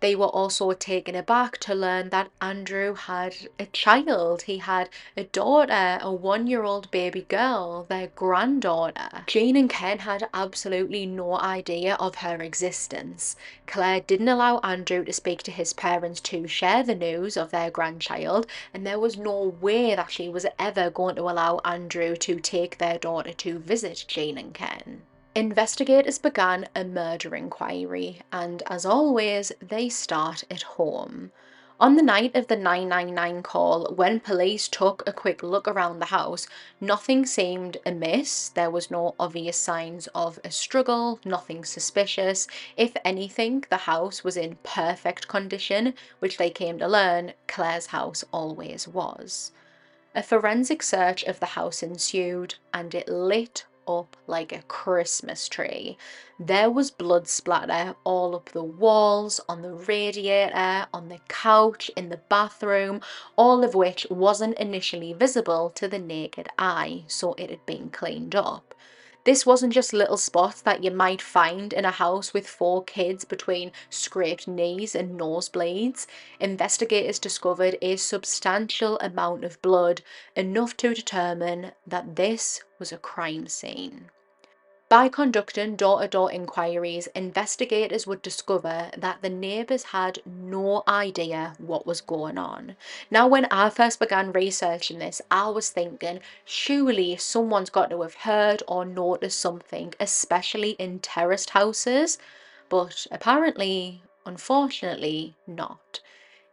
They 0.00 0.14
were 0.16 0.28
also 0.28 0.72
taken 0.72 1.14
aback 1.14 1.58
to 1.58 1.74
learn 1.74 2.08
that 2.08 2.30
Andrew 2.40 2.94
had 2.94 3.36
a 3.58 3.66
child. 3.66 4.42
He 4.42 4.56
had 4.56 4.88
a 5.14 5.24
daughter, 5.24 5.98
a 6.00 6.10
one 6.10 6.46
year 6.46 6.62
old 6.62 6.90
baby 6.90 7.20
girl, 7.28 7.84
their 7.84 8.06
granddaughter. 8.06 9.24
Jane 9.26 9.56
and 9.56 9.68
Ken 9.68 9.98
had 9.98 10.26
absolutely 10.32 11.04
no 11.04 11.38
idea 11.38 11.96
of 11.96 12.14
her 12.16 12.42
existence. 12.42 13.36
Claire 13.66 14.00
didn't 14.00 14.28
allow 14.28 14.60
Andrew 14.60 15.04
to 15.04 15.12
speak 15.12 15.42
to 15.42 15.50
his 15.50 15.74
parents 15.74 16.20
to 16.22 16.46
share 16.46 16.82
the 16.82 16.94
news 16.94 17.36
of 17.36 17.50
their 17.50 17.70
grandchild, 17.70 18.46
and 18.72 18.86
there 18.86 18.98
was 18.98 19.18
no 19.18 19.54
way 19.60 19.94
that 19.94 20.10
she 20.10 20.30
was 20.30 20.46
ever 20.58 20.88
going 20.88 21.16
to 21.16 21.28
allow 21.28 21.60
Andrew 21.62 22.16
to 22.16 22.40
take 22.40 22.78
their 22.78 22.98
daughter 22.98 23.34
to 23.34 23.58
visit 23.58 24.06
Jane 24.08 24.38
and 24.38 24.54
Ken. 24.54 25.02
Investigators 25.36 26.18
began 26.18 26.68
a 26.74 26.82
murder 26.82 27.36
inquiry, 27.36 28.20
and 28.32 28.64
as 28.66 28.84
always, 28.84 29.52
they 29.62 29.88
start 29.88 30.42
at 30.50 30.62
home. 30.62 31.30
On 31.78 31.94
the 31.94 32.02
night 32.02 32.34
of 32.34 32.48
the 32.48 32.56
999 32.56 33.44
call, 33.44 33.94
when 33.94 34.18
police 34.18 34.66
took 34.66 35.04
a 35.06 35.12
quick 35.12 35.40
look 35.40 35.68
around 35.68 36.00
the 36.00 36.06
house, 36.06 36.48
nothing 36.80 37.24
seemed 37.24 37.76
amiss. 37.86 38.48
There 38.48 38.70
was 38.70 38.90
no 38.90 39.14
obvious 39.20 39.56
signs 39.56 40.08
of 40.16 40.40
a 40.42 40.50
struggle, 40.50 41.20
nothing 41.24 41.64
suspicious. 41.64 42.48
If 42.76 42.96
anything, 43.04 43.64
the 43.70 43.86
house 43.86 44.24
was 44.24 44.36
in 44.36 44.58
perfect 44.64 45.28
condition, 45.28 45.94
which 46.18 46.38
they 46.38 46.50
came 46.50 46.80
to 46.80 46.88
learn 46.88 47.34
Claire's 47.46 47.86
house 47.86 48.24
always 48.32 48.88
was. 48.88 49.52
A 50.12 50.24
forensic 50.24 50.82
search 50.82 51.22
of 51.22 51.38
the 51.38 51.54
house 51.54 51.84
ensued, 51.84 52.56
and 52.74 52.92
it 52.96 53.08
lit 53.08 53.64
up 53.98 54.16
like 54.26 54.52
a 54.52 54.62
Christmas 54.62 55.48
tree. 55.48 55.98
There 56.38 56.70
was 56.70 56.90
blood 56.90 57.26
splatter 57.26 57.96
all 58.04 58.36
up 58.36 58.50
the 58.50 58.62
walls, 58.62 59.40
on 59.48 59.62
the 59.62 59.74
radiator, 59.74 60.86
on 60.94 61.08
the 61.08 61.20
couch, 61.28 61.90
in 61.96 62.08
the 62.08 62.20
bathroom, 62.28 63.00
all 63.36 63.64
of 63.64 63.74
which 63.74 64.06
wasn't 64.08 64.58
initially 64.58 65.12
visible 65.12 65.70
to 65.70 65.88
the 65.88 65.98
naked 65.98 66.48
eye, 66.58 67.04
so 67.08 67.34
it 67.34 67.50
had 67.50 67.66
been 67.66 67.90
cleaned 67.90 68.34
up. 68.34 68.74
This 69.24 69.44
wasn't 69.44 69.74
just 69.74 69.92
little 69.92 70.16
spots 70.16 70.62
that 70.62 70.82
you 70.82 70.90
might 70.90 71.20
find 71.20 71.72
in 71.72 71.84
a 71.84 71.90
house 71.90 72.32
with 72.32 72.48
four 72.48 72.82
kids 72.82 73.24
between 73.24 73.72
scraped 73.90 74.48
knees 74.48 74.94
and 74.94 75.20
nosebleeds. 75.20 76.06
Investigators 76.40 77.18
discovered 77.18 77.76
a 77.82 77.96
substantial 77.96 78.98
amount 79.00 79.44
of 79.44 79.60
blood, 79.60 80.00
enough 80.34 80.76
to 80.78 80.94
determine 80.94 81.72
that 81.86 82.16
this 82.16 82.62
was 82.78 82.92
a 82.92 82.98
crime 82.98 83.46
scene. 83.46 84.10
By 84.90 85.08
conducting 85.08 85.76
door 85.76 86.00
to 86.00 86.08
door 86.08 86.32
inquiries, 86.32 87.06
investigators 87.14 88.08
would 88.08 88.22
discover 88.22 88.90
that 88.96 89.22
the 89.22 89.30
neighbours 89.30 89.84
had 89.94 90.18
no 90.26 90.82
idea 90.88 91.54
what 91.58 91.86
was 91.86 92.00
going 92.00 92.36
on. 92.36 92.74
Now, 93.08 93.28
when 93.28 93.44
I 93.52 93.70
first 93.70 94.00
began 94.00 94.32
researching 94.32 94.98
this, 94.98 95.22
I 95.30 95.48
was 95.50 95.70
thinking 95.70 96.18
surely 96.44 97.16
someone's 97.18 97.70
got 97.70 97.90
to 97.90 98.02
have 98.02 98.14
heard 98.14 98.64
or 98.66 98.84
noticed 98.84 99.38
something, 99.38 99.94
especially 100.00 100.70
in 100.70 100.98
terraced 100.98 101.50
houses, 101.50 102.18
but 102.68 103.06
apparently, 103.12 104.02
unfortunately, 104.26 105.36
not. 105.46 106.00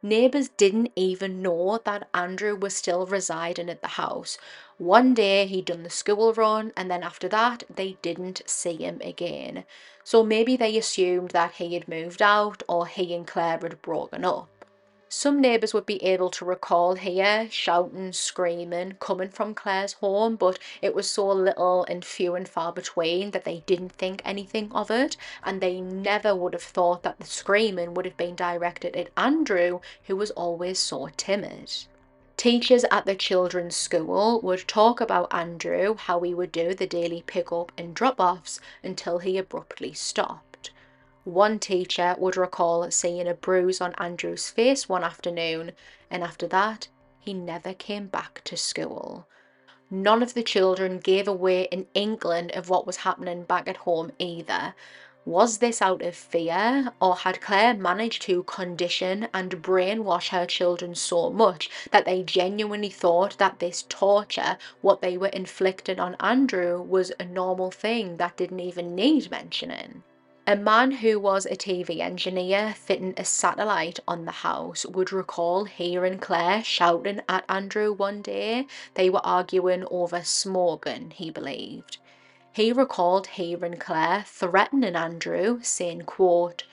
Neighbours 0.04 0.50
didn't 0.50 0.92
even 0.96 1.42
know 1.42 1.80
that 1.84 2.08
Andrew 2.14 2.56
was 2.56 2.76
still 2.76 3.06
residing 3.08 3.70
at 3.70 3.82
the 3.82 3.88
house. 3.88 4.38
One 4.78 5.14
day 5.14 5.48
he'd 5.48 5.66
done 5.66 5.84
the 5.84 5.90
school 5.90 6.34
run, 6.34 6.72
and 6.78 6.90
then 6.92 7.02
after 7.04 7.28
that, 7.30 7.64
they 7.74 7.98
didn't 8.04 8.44
see 8.46 8.76
him 8.76 9.02
again. 9.04 9.66
So 10.04 10.24
maybe 10.24 10.56
they 10.56 10.78
assumed 10.78 11.32
that 11.32 11.54
he 11.54 11.74
had 11.74 11.88
moved 11.88 12.22
out 12.22 12.62
or 12.68 12.86
he 12.86 13.14
and 13.14 13.26
Claire 13.26 13.60
had 13.60 13.82
broken 13.82 14.24
up. 14.24 14.57
Some 15.10 15.40
neighbours 15.40 15.74
would 15.74 15.86
be 15.86 16.04
able 16.04 16.30
to 16.32 16.44
recall 16.44 16.96
here 16.96 17.48
shouting, 17.50 18.12
screaming, 18.12 18.98
coming 19.00 19.30
from 19.30 19.56
Claire's 19.56 19.94
home, 19.94 20.36
but 20.36 20.60
it 20.82 20.94
was 20.94 21.10
so 21.10 21.30
little 21.32 21.86
and 21.86 22.04
few 22.04 22.36
and 22.36 22.48
far 22.48 22.74
between 22.74 23.32
that 23.32 23.46
they 23.46 23.64
didn't 23.66 23.94
think 23.94 24.22
anything 24.26 24.70
of 24.74 24.92
it, 24.92 25.16
and 25.44 25.62
they 25.62 25.80
never 25.80 26.36
would 26.36 26.52
have 26.52 26.62
thought 26.62 27.04
that 27.04 27.20
the 27.20 27.26
screaming 27.26 27.94
would 27.94 28.04
have 28.04 28.18
been 28.18 28.36
directed 28.36 28.98
at 28.98 29.10
Andrew, 29.16 29.80
who 30.08 30.16
was 30.18 30.32
always 30.32 30.78
so 30.78 31.08
timid. 31.16 31.72
Teachers 32.36 32.84
at 32.92 33.06
the 33.06 33.16
children's 33.16 33.78
school 33.78 34.42
would 34.42 34.68
talk 34.68 35.00
about 35.00 35.34
Andrew, 35.34 35.96
how 35.96 36.20
he 36.20 36.34
would 36.34 36.52
do 36.52 36.76
the 36.76 36.86
daily 36.86 37.24
pick 37.26 37.52
up 37.52 37.72
and 37.78 37.96
drop 37.96 38.20
offs 38.20 38.60
until 38.84 39.20
he 39.20 39.38
abruptly 39.38 39.94
stopped. 39.94 40.47
One 41.28 41.60
teacher 41.60 42.16
would 42.18 42.38
recall 42.38 42.90
seeing 42.90 43.28
a 43.28 43.34
bruise 43.34 43.82
on 43.82 43.94
Andrew's 43.96 44.50
face 44.50 44.88
one 44.88 45.04
afternoon, 45.04 45.74
and 46.10 46.24
after 46.24 46.48
that, 46.48 46.88
he 47.20 47.34
never 47.34 47.74
came 47.74 48.08
back 48.08 48.40
to 48.46 48.56
school. 48.56 49.28
None 49.92 50.24
of 50.24 50.36
the 50.36 50.42
children 50.42 51.00
gave 51.00 51.28
away 51.28 51.68
an 51.70 51.88
inkling 51.94 52.52
of 52.52 52.70
what 52.70 52.88
was 52.88 53.04
happening 53.04 53.44
back 53.44 53.68
at 53.68 53.76
home 53.76 54.14
either. 54.18 54.74
Was 55.26 55.58
this 55.58 55.82
out 55.82 56.02
of 56.02 56.16
fear, 56.16 56.94
or 57.02 57.18
had 57.18 57.42
Claire 57.42 57.74
managed 57.74 58.22
to 58.22 58.44
condition 58.44 59.28
and 59.34 59.62
brainwash 59.62 60.30
her 60.30 60.46
children 60.46 60.96
so 60.96 61.30
much 61.30 61.70
that 61.92 62.06
they 62.06 62.24
genuinely 62.24 62.90
thought 62.90 63.38
that 63.38 63.60
this 63.60 63.84
torture, 63.90 64.58
what 64.80 65.02
they 65.02 65.18
were 65.18 65.28
inflicting 65.28 66.00
on 66.00 66.16
Andrew, 66.22 66.82
was 66.82 67.12
a 67.20 67.26
normal 67.26 67.70
thing 67.70 68.16
that 68.16 68.38
didn't 68.38 68.62
even 68.62 68.96
need 68.96 69.30
mentioning? 69.30 70.04
A 70.50 70.56
man 70.56 70.92
who 70.92 71.20
was 71.20 71.46
a 71.46 71.58
TV 71.58 72.00
engineer 72.00 72.74
fitting 72.74 73.14
a 73.18 73.26
satellite 73.26 74.00
on 74.08 74.24
the 74.24 74.32
house 74.32 74.86
would 74.86 75.12
recall 75.12 75.66
hearing 75.66 76.20
Claire 76.20 76.64
shouting 76.64 77.20
at 77.28 77.44
Andrew 77.50 77.92
one 77.92 78.22
day. 78.22 78.66
They 78.94 79.10
were 79.10 79.26
arguing 79.26 79.86
over 79.92 80.24
smoking, 80.24 81.12
he 81.12 81.32
believed. 81.32 81.98
He 82.54 82.72
recalled 82.72 83.28
hearing 83.28 83.76
Claire 83.78 84.24
threatening 84.26 84.96
Andrew, 84.96 85.60
saying, 85.64 86.04
quote, 86.04 86.64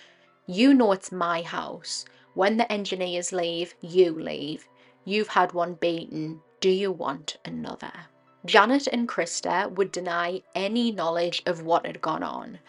You 0.46 0.72
know 0.72 0.92
it's 0.92 1.10
my 1.10 1.42
house. 1.42 2.04
When 2.34 2.58
the 2.58 2.70
engineers 2.70 3.32
leave, 3.32 3.74
you 3.80 4.12
leave. 4.12 4.68
You've 5.04 5.30
had 5.30 5.52
one 5.52 5.74
beaten. 5.74 6.42
Do 6.60 6.70
you 6.70 6.92
want 6.92 7.38
another? 7.44 7.92
Janet 8.46 8.86
and 8.86 9.08
Krista 9.08 9.68
would 9.68 9.90
deny 9.90 10.42
any 10.54 10.92
knowledge 10.92 11.42
of 11.44 11.62
what 11.64 11.86
had 11.86 12.00
gone 12.00 12.22
on. 12.22 12.60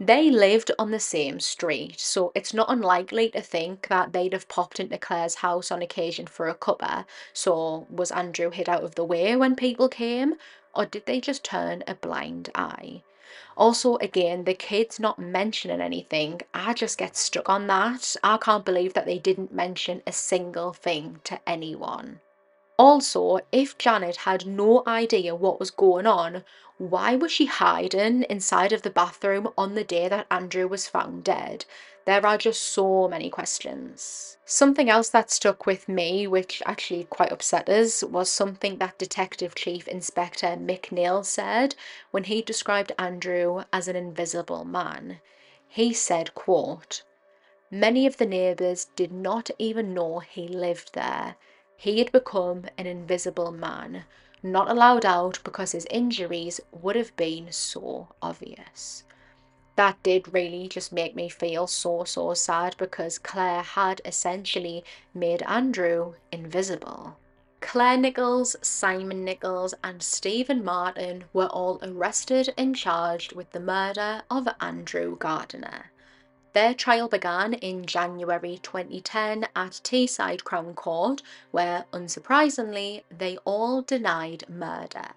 They 0.00 0.30
lived 0.30 0.70
on 0.78 0.90
the 0.90 1.00
same 1.00 1.40
street, 1.40 2.00
so 2.00 2.32
it's 2.34 2.52
not 2.52 2.70
unlikely 2.70 3.30
to 3.30 3.40
think 3.40 3.88
that 3.88 4.12
they'd 4.12 4.32
have 4.32 4.48
popped 4.48 4.80
into 4.80 4.98
Claire's 4.98 5.36
house 5.36 5.70
on 5.70 5.82
occasion 5.82 6.26
for 6.26 6.48
a 6.48 6.54
cuppa. 6.54 7.04
So 7.32 7.86
was 7.88 8.10
Andrew 8.10 8.50
hid 8.50 8.68
out 8.68 8.82
of 8.82 8.96
the 8.96 9.04
way 9.04 9.36
when 9.36 9.54
people 9.54 9.88
came? 9.88 10.34
or 10.74 10.84
did 10.86 11.06
they 11.06 11.20
just 11.20 11.44
turn 11.44 11.82
a 11.86 11.94
blind 11.94 12.50
eye? 12.54 13.02
Also, 13.56 13.96
again, 13.96 14.44
the 14.44 14.54
kids 14.54 14.98
not 14.98 15.18
mentioning 15.18 15.80
anything, 15.80 16.40
I 16.52 16.74
just 16.74 16.98
get 16.98 17.16
stuck 17.16 17.48
on 17.48 17.66
that. 17.68 18.16
I 18.22 18.36
can't 18.38 18.64
believe 18.64 18.94
that 18.94 19.06
they 19.06 19.18
didn't 19.18 19.52
mention 19.52 20.02
a 20.06 20.12
single 20.12 20.72
thing 20.72 21.20
to 21.24 21.40
anyone. 21.48 22.20
Also, 22.76 23.38
if 23.52 23.78
Janet 23.78 24.16
had 24.16 24.46
no 24.46 24.82
idea 24.86 25.34
what 25.34 25.60
was 25.60 25.70
going 25.70 26.06
on, 26.06 26.44
why 26.76 27.14
was 27.14 27.30
she 27.30 27.46
hiding 27.46 28.24
inside 28.24 28.72
of 28.72 28.82
the 28.82 28.90
bathroom 28.90 29.48
on 29.56 29.76
the 29.76 29.84
day 29.84 30.08
that 30.08 30.26
Andrew 30.28 30.66
was 30.66 30.88
found 30.88 31.22
dead? 31.22 31.64
There 32.04 32.26
are 32.26 32.36
just 32.36 32.60
so 32.62 33.06
many 33.06 33.30
questions. 33.30 34.38
Something 34.44 34.90
else 34.90 35.08
that 35.10 35.30
stuck 35.30 35.66
with 35.66 35.88
me, 35.88 36.26
which 36.26 36.62
actually 36.66 37.04
quite 37.04 37.30
upset 37.30 37.68
us, 37.68 38.02
was 38.02 38.30
something 38.30 38.78
that 38.78 38.98
Detective 38.98 39.54
Chief 39.54 39.86
Inspector 39.86 40.46
McNeil 40.46 41.24
said 41.24 41.76
when 42.10 42.24
he 42.24 42.42
described 42.42 42.90
Andrew 42.98 43.62
as 43.72 43.86
an 43.86 43.94
invisible 43.94 44.64
man. 44.64 45.20
He 45.68 45.94
said, 45.94 46.34
quote, 46.34 47.04
Many 47.70 48.04
of 48.04 48.16
the 48.16 48.26
neighbours 48.26 48.88
did 48.96 49.12
not 49.12 49.50
even 49.58 49.94
know 49.94 50.18
he 50.18 50.48
lived 50.48 50.94
there. 50.94 51.36
He 51.76 51.98
had 51.98 52.12
become 52.12 52.66
an 52.78 52.86
invisible 52.86 53.50
man, 53.50 54.04
not 54.42 54.70
allowed 54.70 55.04
out 55.04 55.40
because 55.44 55.72
his 55.72 55.86
injuries 55.90 56.60
would 56.70 56.96
have 56.96 57.16
been 57.16 57.50
so 57.52 58.08
obvious. 58.22 59.04
That 59.76 60.02
did 60.02 60.32
really 60.32 60.68
just 60.68 60.92
make 60.92 61.16
me 61.16 61.28
feel 61.28 61.66
so, 61.66 62.04
so 62.04 62.32
sad 62.34 62.76
because 62.78 63.18
Claire 63.18 63.62
had 63.62 64.00
essentially 64.04 64.84
made 65.12 65.42
Andrew 65.42 66.14
invisible. 66.30 67.16
Claire 67.60 67.96
Nichols, 67.96 68.54
Simon 68.60 69.24
Nichols, 69.24 69.74
and 69.82 70.02
Stephen 70.02 70.62
Martin 70.62 71.24
were 71.32 71.48
all 71.48 71.80
arrested 71.82 72.54
and 72.56 72.76
charged 72.76 73.32
with 73.32 73.50
the 73.50 73.58
murder 73.58 74.22
of 74.30 74.46
Andrew 74.60 75.16
Gardner. 75.16 75.90
Their 76.54 76.72
trial 76.72 77.08
began 77.08 77.54
in 77.54 77.84
January 77.84 78.60
2010 78.62 79.48
at 79.56 79.80
Teesside 79.82 80.44
Crown 80.44 80.74
Court, 80.74 81.20
where, 81.50 81.84
unsurprisingly, 81.92 83.02
they 83.10 83.36
all 83.44 83.82
denied 83.82 84.48
murder. 84.48 85.08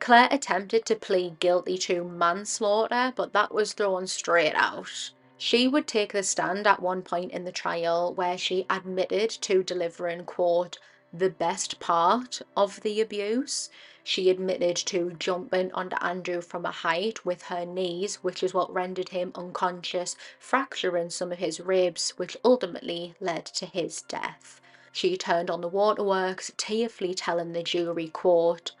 Claire 0.00 0.28
attempted 0.30 0.84
to 0.84 0.96
plead 0.96 1.40
guilty 1.40 1.78
to 1.78 2.04
manslaughter, 2.04 3.12
but 3.16 3.32
that 3.32 3.54
was 3.54 3.72
thrown 3.72 4.06
straight 4.06 4.54
out. 4.54 5.10
She 5.38 5.66
would 5.66 5.86
take 5.86 6.12
the 6.12 6.22
stand 6.22 6.66
at 6.66 6.82
one 6.82 7.00
point 7.00 7.32
in 7.32 7.44
the 7.44 7.52
trial 7.52 8.12
where 8.12 8.36
she 8.36 8.66
admitted 8.68 9.30
to 9.30 9.62
delivering, 9.62 10.24
quote, 10.26 10.78
the 11.10 11.30
best 11.30 11.80
part 11.80 12.42
of 12.54 12.82
the 12.82 13.00
abuse. 13.00 13.70
She 14.02 14.30
admitted 14.30 14.76
to 14.76 15.10
jumping 15.18 15.70
onto 15.72 15.96
Andrew 15.96 16.40
from 16.40 16.64
a 16.64 16.70
height 16.70 17.26
with 17.26 17.42
her 17.42 17.66
knees, 17.66 18.16
which 18.24 18.42
is 18.42 18.54
what 18.54 18.72
rendered 18.72 19.10
him 19.10 19.30
unconscious, 19.34 20.16
fracturing 20.38 21.10
some 21.10 21.32
of 21.32 21.38
his 21.38 21.60
ribs, 21.60 22.10
which 22.16 22.36
ultimately 22.42 23.14
led 23.20 23.44
to 23.46 23.66
his 23.66 24.00
death. 24.00 24.60
She 24.90 25.18
turned 25.18 25.50
on 25.50 25.60
the 25.60 25.68
waterworks, 25.68 26.50
tearfully 26.56 27.12
telling 27.14 27.52
the 27.52 27.62
jury, 27.62 28.08
court, 28.08 28.72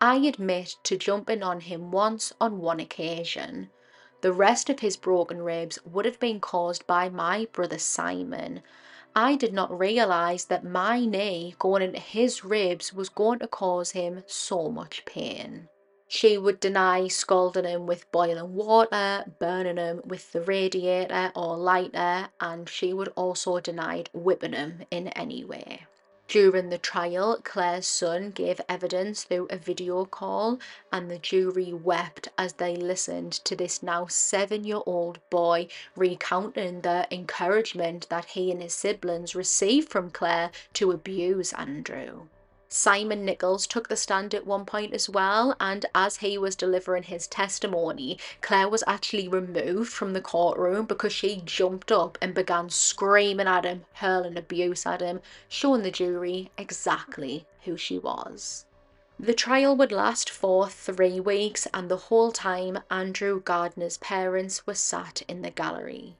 I 0.00 0.16
admit 0.18 0.76
to 0.84 0.96
jumping 0.96 1.42
on 1.42 1.60
him 1.60 1.90
once 1.90 2.32
on 2.40 2.60
one 2.60 2.78
occasion. 2.78 3.70
The 4.20 4.32
rest 4.32 4.70
of 4.70 4.80
his 4.80 4.96
broken 4.96 5.42
ribs 5.42 5.78
would 5.84 6.04
have 6.04 6.20
been 6.20 6.40
caused 6.40 6.86
by 6.86 7.08
my 7.08 7.46
brother 7.52 7.78
Simon. 7.78 8.62
I 9.14 9.36
did 9.36 9.52
not 9.52 9.76
realize 9.76 10.44
that 10.46 10.64
my 10.64 11.04
knee 11.04 11.54
going 11.58 11.82
into 11.82 11.98
his 11.98 12.44
ribs 12.44 12.92
was 12.92 13.08
going 13.08 13.40
to 13.40 13.48
cause 13.48 13.90
him 13.90 14.22
so 14.26 14.70
much 14.70 15.04
pain. 15.04 15.68
She 16.06 16.38
would 16.38 16.58
deny 16.58 17.08
scalding 17.08 17.64
him 17.64 17.86
with 17.86 18.10
boiling 18.10 18.54
water, 18.54 19.24
burning 19.38 19.76
him 19.76 20.00
with 20.04 20.32
the 20.32 20.40
radiator 20.40 21.30
or 21.36 21.56
lighter, 21.56 22.30
and 22.40 22.68
she 22.68 22.92
would 22.92 23.12
also 23.14 23.60
deny 23.60 24.04
whipping 24.12 24.52
him 24.52 24.82
in 24.90 25.08
any 25.08 25.44
way. 25.44 25.86
During 26.30 26.68
the 26.68 26.78
trial, 26.78 27.40
Claire's 27.42 27.88
son 27.88 28.30
gave 28.30 28.60
evidence 28.68 29.24
through 29.24 29.48
a 29.50 29.56
video 29.56 30.04
call, 30.04 30.60
and 30.92 31.10
the 31.10 31.18
jury 31.18 31.72
wept 31.72 32.28
as 32.38 32.52
they 32.52 32.76
listened 32.76 33.32
to 33.32 33.56
this 33.56 33.82
now 33.82 34.06
seven 34.06 34.62
year 34.62 34.78
old 34.86 35.18
boy 35.28 35.66
recounting 35.96 36.82
the 36.82 37.08
encouragement 37.10 38.08
that 38.10 38.26
he 38.26 38.52
and 38.52 38.62
his 38.62 38.76
siblings 38.76 39.34
received 39.34 39.88
from 39.88 40.12
Claire 40.12 40.52
to 40.74 40.92
abuse 40.92 41.52
Andrew. 41.54 42.28
Simon 42.72 43.24
Nichols 43.24 43.66
took 43.66 43.88
the 43.88 43.96
stand 43.96 44.32
at 44.32 44.46
one 44.46 44.64
point 44.64 44.94
as 44.94 45.10
well, 45.10 45.56
and 45.58 45.86
as 45.92 46.18
he 46.18 46.38
was 46.38 46.54
delivering 46.54 47.02
his 47.02 47.26
testimony, 47.26 48.16
Claire 48.42 48.68
was 48.68 48.84
actually 48.86 49.26
removed 49.26 49.92
from 49.92 50.12
the 50.12 50.20
courtroom 50.20 50.86
because 50.86 51.12
she 51.12 51.42
jumped 51.44 51.90
up 51.90 52.16
and 52.22 52.32
began 52.32 52.70
screaming 52.70 53.48
at 53.48 53.64
him, 53.64 53.86
hurling 53.94 54.38
abuse 54.38 54.86
at 54.86 55.00
him, 55.00 55.20
showing 55.48 55.82
the 55.82 55.90
jury 55.90 56.52
exactly 56.56 57.44
who 57.64 57.76
she 57.76 57.98
was. 57.98 58.66
The 59.18 59.34
trial 59.34 59.74
would 59.74 59.90
last 59.90 60.30
for 60.30 60.68
three 60.68 61.18
weeks, 61.18 61.66
and 61.74 61.90
the 61.90 61.96
whole 61.96 62.30
time 62.30 62.78
Andrew 62.88 63.42
Gardner's 63.42 63.98
parents 63.98 64.64
were 64.64 64.76
sat 64.76 65.22
in 65.26 65.42
the 65.42 65.50
gallery. 65.50 66.16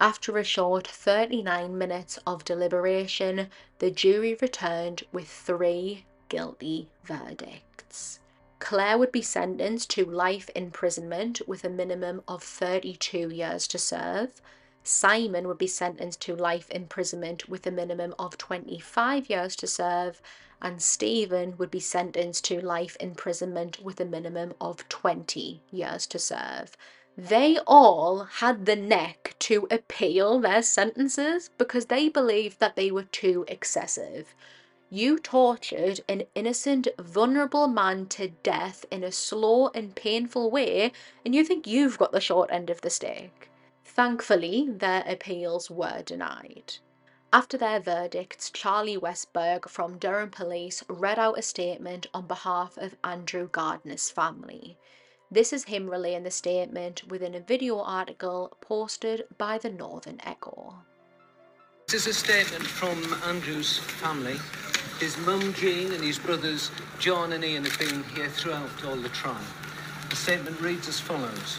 After 0.00 0.38
a 0.38 0.44
short 0.44 0.86
39 0.86 1.76
minutes 1.76 2.20
of 2.24 2.44
deliberation, 2.44 3.50
the 3.80 3.90
jury 3.90 4.36
returned 4.40 5.02
with 5.10 5.26
three 5.26 6.04
guilty 6.28 6.88
verdicts. 7.02 8.20
Claire 8.60 8.96
would 8.96 9.10
be 9.10 9.22
sentenced 9.22 9.90
to 9.90 10.04
life 10.04 10.50
imprisonment 10.54 11.40
with 11.48 11.64
a 11.64 11.68
minimum 11.68 12.22
of 12.28 12.44
32 12.44 13.30
years 13.30 13.66
to 13.66 13.78
serve. 13.78 14.40
Simon 14.84 15.48
would 15.48 15.58
be 15.58 15.66
sentenced 15.66 16.20
to 16.22 16.36
life 16.36 16.70
imprisonment 16.70 17.48
with 17.48 17.66
a 17.66 17.72
minimum 17.72 18.14
of 18.20 18.38
25 18.38 19.28
years 19.28 19.56
to 19.56 19.66
serve, 19.66 20.22
and 20.62 20.80
Stephen 20.80 21.56
would 21.58 21.72
be 21.72 21.80
sentenced 21.80 22.44
to 22.44 22.60
life 22.60 22.96
imprisonment 23.00 23.82
with 23.82 24.00
a 24.00 24.04
minimum 24.04 24.54
of 24.60 24.88
20 24.88 25.60
years 25.72 26.06
to 26.06 26.20
serve 26.20 26.76
they 27.18 27.58
all 27.66 28.22
had 28.22 28.64
the 28.64 28.76
neck 28.76 29.34
to 29.40 29.66
appeal 29.72 30.38
their 30.38 30.62
sentences 30.62 31.50
because 31.58 31.86
they 31.86 32.08
believed 32.08 32.60
that 32.60 32.76
they 32.76 32.92
were 32.92 33.02
too 33.02 33.44
excessive. 33.48 34.36
You 34.88 35.18
tortured 35.18 36.00
an 36.08 36.22
innocent, 36.36 36.86
vulnerable 36.96 37.66
man 37.66 38.06
to 38.10 38.28
death 38.28 38.86
in 38.88 39.02
a 39.02 39.10
slow 39.10 39.68
and 39.74 39.96
painful 39.96 40.48
way, 40.52 40.92
and 41.24 41.34
you 41.34 41.42
think 41.44 41.66
you've 41.66 41.98
got 41.98 42.12
the 42.12 42.20
short 42.20 42.50
end 42.52 42.70
of 42.70 42.82
the 42.82 42.90
stick. 42.90 43.50
Thankfully, 43.84 44.68
their 44.70 45.02
appeals 45.04 45.68
were 45.68 46.02
denied. 46.02 46.74
After 47.32 47.58
their 47.58 47.80
verdicts, 47.80 48.48
Charlie 48.48 48.96
Westberg 48.96 49.68
from 49.68 49.98
Durham 49.98 50.30
Police 50.30 50.84
read 50.88 51.18
out 51.18 51.40
a 51.40 51.42
statement 51.42 52.06
on 52.14 52.28
behalf 52.28 52.78
of 52.78 52.94
Andrew 53.02 53.48
Gardner's 53.48 54.08
family. 54.08 54.78
This 55.30 55.52
is 55.52 55.64
him 55.64 55.90
relaying 55.90 56.22
the 56.22 56.30
statement 56.30 57.02
within 57.08 57.34
a 57.34 57.40
video 57.40 57.80
article 57.80 58.56
posted 58.62 59.24
by 59.36 59.58
the 59.58 59.68
Northern 59.68 60.18
Echo. 60.24 60.76
This 61.86 62.06
is 62.06 62.16
a 62.16 62.18
statement 62.18 62.66
from 62.66 62.96
Andrew's 63.26 63.76
family. 63.76 64.38
His 64.98 65.18
mum 65.18 65.52
Jean 65.52 65.92
and 65.92 66.02
his 66.02 66.18
brothers 66.18 66.70
John 66.98 67.34
and 67.34 67.44
Ian 67.44 67.66
have 67.66 67.78
been 67.78 68.04
here 68.14 68.30
throughout 68.30 68.70
all 68.86 68.96
the 68.96 69.10
trial. 69.10 69.36
The 70.08 70.16
statement 70.16 70.62
reads 70.62 70.88
as 70.88 70.98
follows. 70.98 71.58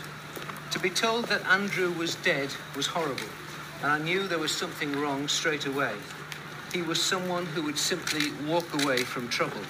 To 0.72 0.80
be 0.80 0.90
told 0.90 1.26
that 1.26 1.46
Andrew 1.46 1.92
was 1.92 2.16
dead 2.16 2.50
was 2.76 2.88
horrible, 2.88 3.30
and 3.84 3.92
I 3.92 4.00
knew 4.00 4.28
there 4.28 4.40
was 4.40 4.52
something 4.52 5.00
wrong 5.00 5.28
straight 5.28 5.68
away. 5.68 5.94
He 6.74 6.82
was 6.82 7.00
someone 7.00 7.46
who 7.46 7.62
would 7.64 7.78
simply 7.78 8.32
walk 8.48 8.84
away 8.84 9.04
from 9.04 9.30
trouble. 9.30 9.62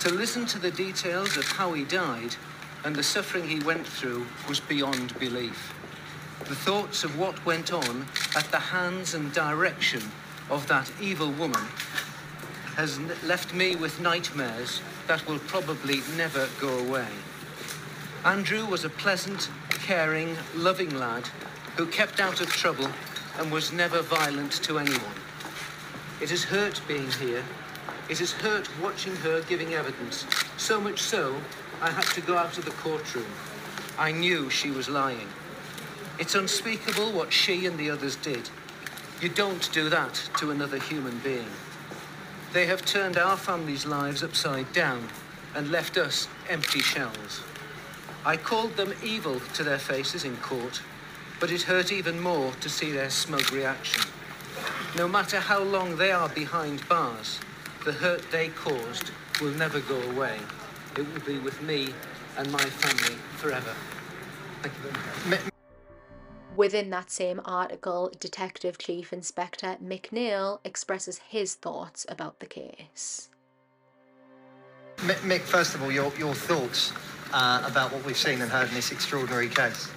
To 0.00 0.10
listen 0.10 0.46
to 0.46 0.58
the 0.58 0.72
details 0.72 1.36
of 1.36 1.44
how 1.44 1.74
he 1.74 1.84
died 1.84 2.34
and 2.84 2.94
the 2.94 3.02
suffering 3.02 3.46
he 3.46 3.60
went 3.60 3.86
through 3.86 4.26
was 4.48 4.60
beyond 4.60 5.18
belief. 5.18 5.74
The 6.40 6.54
thoughts 6.54 7.04
of 7.04 7.18
what 7.18 7.44
went 7.44 7.72
on 7.72 8.06
at 8.36 8.50
the 8.50 8.58
hands 8.58 9.14
and 9.14 9.32
direction 9.32 10.02
of 10.50 10.66
that 10.68 10.90
evil 11.00 11.30
woman 11.32 11.66
has 12.76 12.98
left 13.24 13.52
me 13.52 13.74
with 13.74 14.00
nightmares 14.00 14.80
that 15.08 15.26
will 15.26 15.40
probably 15.40 16.00
never 16.16 16.48
go 16.60 16.78
away. 16.78 17.08
Andrew 18.24 18.64
was 18.66 18.84
a 18.84 18.90
pleasant, 18.90 19.50
caring, 19.70 20.36
loving 20.54 20.96
lad 20.96 21.26
who 21.76 21.86
kept 21.86 22.20
out 22.20 22.40
of 22.40 22.48
trouble 22.48 22.88
and 23.38 23.50
was 23.50 23.72
never 23.72 24.00
violent 24.00 24.52
to 24.52 24.78
anyone. 24.78 25.18
It 26.20 26.30
has 26.30 26.44
hurt 26.44 26.80
being 26.86 27.10
here. 27.12 27.44
It 28.08 28.18
has 28.18 28.32
hurt 28.32 28.68
watching 28.80 29.14
her 29.16 29.42
giving 29.42 29.74
evidence, 29.74 30.26
so 30.56 30.80
much 30.80 31.00
so 31.00 31.36
I 31.80 31.90
had 31.90 32.06
to 32.14 32.20
go 32.20 32.36
out 32.36 32.58
of 32.58 32.64
the 32.64 32.70
courtroom. 32.72 33.26
I 33.98 34.12
knew 34.12 34.50
she 34.50 34.70
was 34.70 34.88
lying. 34.88 35.28
It's 36.18 36.34
unspeakable 36.34 37.12
what 37.12 37.32
she 37.32 37.66
and 37.66 37.78
the 37.78 37.90
others 37.90 38.16
did. 38.16 38.50
You 39.20 39.28
don't 39.28 39.70
do 39.72 39.88
that 39.88 40.14
to 40.38 40.50
another 40.50 40.78
human 40.78 41.18
being. 41.18 41.50
They 42.52 42.66
have 42.66 42.84
turned 42.84 43.16
our 43.16 43.36
family's 43.36 43.86
lives 43.86 44.22
upside 44.22 44.72
down. 44.72 45.08
and 45.54 45.70
left 45.70 45.96
us 45.96 46.28
empty 46.48 46.80
shells. 46.80 47.42
I 48.24 48.36
called 48.36 48.76
them 48.76 48.92
evil 49.02 49.40
to 49.54 49.64
their 49.64 49.78
faces 49.78 50.24
in 50.24 50.36
court, 50.36 50.80
but 51.40 51.50
it 51.50 51.62
hurt 51.62 51.92
even 51.92 52.20
more 52.20 52.52
to 52.60 52.68
see 52.68 52.92
their 52.92 53.10
smug 53.10 53.50
reaction. 53.52 54.02
No 54.96 55.08
matter 55.08 55.40
how 55.40 55.62
long 55.62 55.96
they 55.96 56.12
are 56.12 56.28
behind 56.28 56.86
bars, 56.88 57.40
the 57.84 57.92
hurt 57.92 58.30
they 58.30 58.48
caused 58.48 59.10
will 59.40 59.52
never 59.52 59.80
go 59.80 60.00
away. 60.10 60.38
It 60.98 61.06
will 61.12 61.20
be 61.20 61.38
with 61.38 61.62
me 61.62 61.90
and 62.36 62.50
my 62.50 62.58
family 62.58 63.16
forever. 63.36 63.72
Thank 64.62 64.74
you 64.74 64.90
very 64.90 65.30
much. 65.30 65.52
Within 66.56 66.90
that 66.90 67.08
same 67.08 67.40
article, 67.44 68.10
Detective 68.18 68.78
Chief 68.78 69.12
Inspector 69.12 69.76
McNeil 69.80 70.58
expresses 70.64 71.20
his 71.28 71.54
thoughts 71.54 72.04
about 72.08 72.40
the 72.40 72.46
case. 72.46 73.28
Mick, 74.96 75.42
first 75.42 75.76
of 75.76 75.82
all, 75.84 75.92
your, 75.92 76.12
your 76.18 76.34
thoughts 76.34 76.92
uh, 77.32 77.62
about 77.64 77.92
what 77.92 78.04
we've 78.04 78.16
seen 78.16 78.42
and 78.42 78.50
heard 78.50 78.68
in 78.68 78.74
this 78.74 78.90
extraordinary 78.90 79.48
case. 79.48 79.88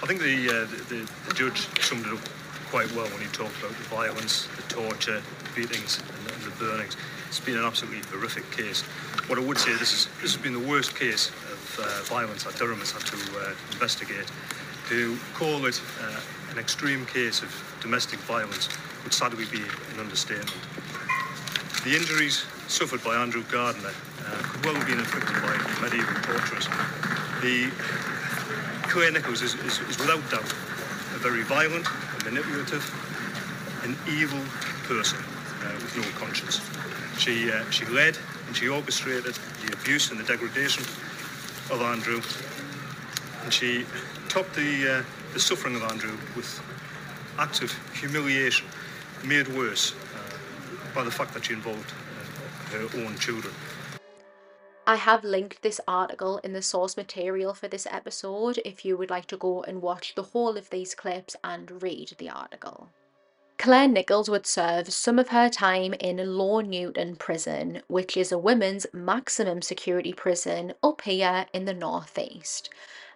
I 0.00 0.06
think 0.06 0.20
the, 0.20 0.48
uh, 0.48 0.52
the, 0.88 1.10
the 1.26 1.34
judge 1.34 1.66
summed 1.82 2.06
it 2.06 2.12
up 2.12 2.20
quite 2.70 2.92
well 2.92 3.06
when 3.06 3.20
he 3.20 3.26
talked 3.28 3.58
about 3.58 3.70
the 3.70 3.88
violence, 3.88 4.46
the 4.54 4.62
torture, 4.72 5.20
the 5.20 5.60
beatings, 5.60 6.00
and 6.00 6.26
and 6.32 6.42
the 6.44 6.50
burnings. 6.64 6.96
It's 7.28 7.40
been 7.40 7.56
an 7.56 7.64
absolutely 7.64 8.00
horrific 8.10 8.50
case. 8.52 8.84
What 9.28 9.40
I 9.40 9.42
would 9.42 9.58
say, 9.58 9.72
this 9.72 9.92
is 9.92 10.08
this 10.22 10.34
has 10.34 10.40
been 10.40 10.52
the 10.52 10.68
worst 10.68 10.94
case 10.94 11.30
of 11.30 11.80
uh, 11.82 12.02
violence 12.04 12.44
that 12.44 12.54
Durham 12.54 12.78
has 12.78 12.92
had 12.92 13.02
to 13.10 13.16
uh, 13.40 13.54
investigate. 13.72 14.30
To 14.88 15.18
call 15.34 15.66
it 15.66 15.82
uh, 16.00 16.20
an 16.52 16.58
extreme 16.60 17.04
case 17.06 17.42
of 17.42 17.50
domestic 17.80 18.20
violence 18.20 18.68
would 19.02 19.12
sadly 19.12 19.44
be 19.50 19.62
an 19.94 19.98
understatement. 19.98 20.54
The 21.82 21.96
injuries 21.96 22.46
suffered 22.68 23.02
by 23.02 23.16
Andrew 23.16 23.42
Gardner 23.50 23.90
uh, 23.90 24.42
could 24.46 24.64
well 24.64 24.74
have 24.76 24.86
been 24.86 25.00
inflicted 25.00 25.34
by 25.42 25.58
medieval 25.82 26.14
torturers. 26.22 26.68
The 27.42 27.66
Claire 28.86 29.10
Nichols 29.10 29.42
is, 29.42 29.54
is, 29.66 29.80
is 29.90 29.98
without 29.98 30.22
doubt 30.30 30.54
a 31.14 31.18
very 31.18 31.42
violent, 31.42 31.86
a 31.86 32.24
manipulative, 32.24 32.86
an 33.82 33.98
evil 34.06 34.42
person 34.86 35.18
uh, 35.66 35.74
with 35.82 35.96
no 35.96 36.06
conscience. 36.14 36.62
She, 37.18 37.50
uh, 37.50 37.68
she 37.70 37.84
led 37.86 38.16
and 38.46 38.56
she 38.56 38.68
orchestrated 38.68 39.34
the 39.64 39.72
abuse 39.72 40.10
and 40.10 40.20
the 40.20 40.24
degradation 40.24 40.82
of 41.70 41.80
Andrew, 41.82 42.20
and 43.42 43.52
she 43.52 43.84
topped 44.28 44.54
the, 44.54 44.98
uh, 44.98 45.02
the 45.32 45.40
suffering 45.40 45.76
of 45.76 45.82
Andrew 45.82 46.16
with 46.34 46.60
acts 47.38 47.60
of 47.60 47.72
humiliation 47.94 48.66
made 49.24 49.48
worse 49.48 49.92
uh, 49.92 50.94
by 50.94 51.02
the 51.02 51.10
fact 51.10 51.34
that 51.34 51.44
she 51.44 51.54
involved 51.54 51.92
uh, 51.92 52.78
her 52.78 53.04
own 53.04 53.16
children. 53.18 53.52
I 54.88 54.96
have 54.96 55.24
linked 55.24 55.62
this 55.62 55.80
article 55.88 56.38
in 56.38 56.52
the 56.52 56.62
source 56.62 56.96
material 56.96 57.54
for 57.54 57.66
this 57.66 57.88
episode 57.90 58.60
if 58.64 58.84
you 58.84 58.96
would 58.96 59.10
like 59.10 59.26
to 59.26 59.36
go 59.36 59.62
and 59.64 59.82
watch 59.82 60.14
the 60.14 60.22
whole 60.22 60.56
of 60.56 60.70
these 60.70 60.94
clips 60.94 61.34
and 61.42 61.82
read 61.82 62.14
the 62.18 62.30
article. 62.30 62.90
Claire 63.58 63.88
Nichols 63.88 64.28
would 64.28 64.46
serve 64.46 64.92
some 64.92 65.18
of 65.18 65.28
her 65.28 65.48
time 65.48 65.94
in 65.94 66.36
Low 66.36 66.60
Newton 66.60 67.16
Prison, 67.16 67.82
which 67.88 68.16
is 68.16 68.30
a 68.30 68.38
women's 68.38 68.86
maximum 68.92 69.62
security 69.62 70.12
prison 70.12 70.74
up 70.82 71.00
here 71.02 71.46
in 71.52 71.64
the 71.64 71.74
northeast. 71.74 72.68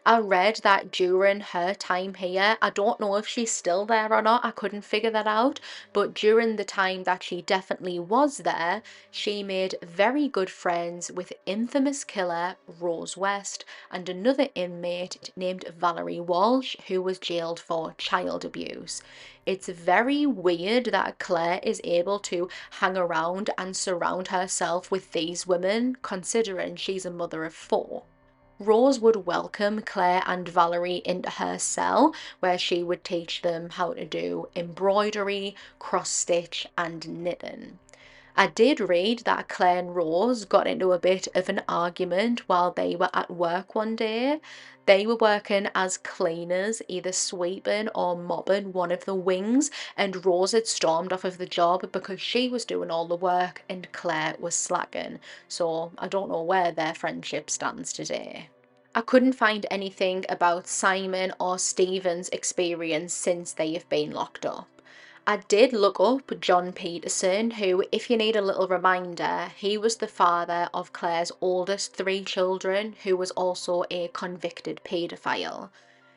I 0.07 0.19
read 0.19 0.61
that 0.63 0.91
during 0.91 1.41
her 1.41 1.75
time 1.75 2.15
here, 2.15 2.57
I 2.63 2.71
don't 2.71 3.01
know 3.01 3.17
if 3.17 3.27
she's 3.27 3.53
still 3.53 3.85
there 3.85 4.11
or 4.11 4.23
not, 4.23 4.43
I 4.43 4.51
couldn't 4.51 4.81
figure 4.81 5.11
that 5.11 5.27
out, 5.27 5.61
but 5.93 6.15
during 6.15 6.57
the 6.57 6.65
time 6.65 7.05
that 7.05 7.23
she 7.23 7.43
definitely 7.43 7.99
was 7.99 8.39
there, 8.39 8.83
she 9.11 9.43
made 9.43 9.75
very 9.83 10.27
good 10.27 10.49
friends 10.49 11.13
with 11.13 11.35
infamous 11.45 12.03
killer 12.03 12.57
Rose 12.67 13.19
West 13.19 13.67
and 13.91 14.09
another 14.09 14.49
inmate 14.55 15.33
named 15.37 15.67
Valerie 15.77 16.19
Walsh, 16.19 16.77
who 16.89 17.03
was 17.03 17.19
jailed 17.19 17.61
for 17.61 17.95
child 17.99 18.43
abuse. 18.43 19.03
It's 19.45 19.69
very 19.69 20.25
weird 20.25 20.87
that 20.87 21.19
Claire 21.19 21.61
is 21.63 21.81
able 21.85 22.21
to 22.21 22.49
hang 22.71 22.97
around 22.97 23.51
and 23.59 23.77
surround 23.77 24.29
herself 24.29 24.91
with 24.91 25.13
these 25.13 25.47
women, 25.47 25.99
considering 26.01 26.77
she's 26.77 27.05
a 27.05 27.11
mother 27.11 27.45
of 27.45 27.53
four. 27.53 28.05
Rose 28.61 29.01
would 29.01 29.25
welcome 29.25 29.81
Claire 29.81 30.23
and 30.27 30.47
Valerie 30.47 31.01
into 31.07 31.31
her 31.31 31.59
cell 31.59 32.15
where 32.41 32.59
she 32.59 32.83
would 32.83 33.03
teach 33.03 33.41
them 33.41 33.71
how 33.71 33.95
to 33.95 34.05
do 34.05 34.51
embroidery, 34.55 35.57
cross 35.79 36.11
stitch, 36.11 36.67
and 36.77 37.09
knitting. 37.09 37.79
I 38.37 38.49
did 38.49 38.79
read 38.79 39.21
that 39.21 39.49
Claire 39.49 39.79
and 39.79 39.97
Rose 39.97 40.45
got 40.45 40.67
into 40.67 40.93
a 40.93 40.99
bit 40.99 41.27
of 41.35 41.49
an 41.49 41.63
argument 41.71 42.47
while 42.51 42.71
they 42.71 42.95
were 42.95 43.09
at 43.15 43.31
work 43.31 43.75
one 43.75 43.97
day. 43.97 44.41
They 44.91 45.07
were 45.07 45.15
working 45.15 45.69
as 45.73 45.99
cleaners, 45.99 46.83
either 46.89 47.13
sweeping 47.13 47.89
or 47.95 48.17
mopping 48.17 48.73
one 48.73 48.91
of 48.91 49.05
the 49.05 49.15
wings, 49.15 49.71
and 49.97 50.27
Rose 50.27 50.51
had 50.51 50.67
stormed 50.67 51.13
off 51.13 51.25
of 51.25 51.39
the 51.39 51.47
job 51.47 51.93
because 51.93 52.21
she 52.21 52.49
was 52.49 52.65
doing 52.65 52.91
all 52.91 53.07
the 53.07 53.15
work 53.15 53.63
and 53.69 53.87
Claire 53.93 54.35
was 54.41 54.57
slacking. 54.57 55.21
So 55.47 55.93
I 55.97 56.09
don't 56.09 56.29
know 56.29 56.43
where 56.43 56.73
their 56.73 56.93
friendship 56.93 57.51
stands 57.51 57.93
today. 57.93 58.49
I 58.93 59.03
couldn't 59.03 59.35
find 59.35 59.65
anything 59.71 60.25
about 60.29 60.67
Simon 60.67 61.35
or 61.39 61.57
Stephen's 61.61 62.29
experience 62.31 63.15
since 63.15 63.53
they 63.53 63.73
have 63.75 63.89
been 63.89 64.11
locked 64.11 64.45
up. 64.45 64.80
I 65.27 65.37
did 65.37 65.73
look 65.73 66.01
up 66.01 66.41
John 66.41 66.73
Peterson, 66.73 67.53
who, 67.53 67.85
if 67.93 68.09
you 68.11 68.17
need 68.17 68.37
a 68.37 68.43
little 68.43 68.67
reminder, 68.67 69.53
he 69.57 69.77
was 69.77 69.97
the 69.97 70.09
father 70.09 70.69
of 70.73 70.93
Claire's 70.93 71.31
oldest 71.41 71.95
three 71.95 72.25
children, 72.25 72.97
who 73.05 73.17
was 73.17 73.31
also 73.33 73.85
a 73.91 74.09
convicted 74.09 74.81
paedophile. 74.83 75.71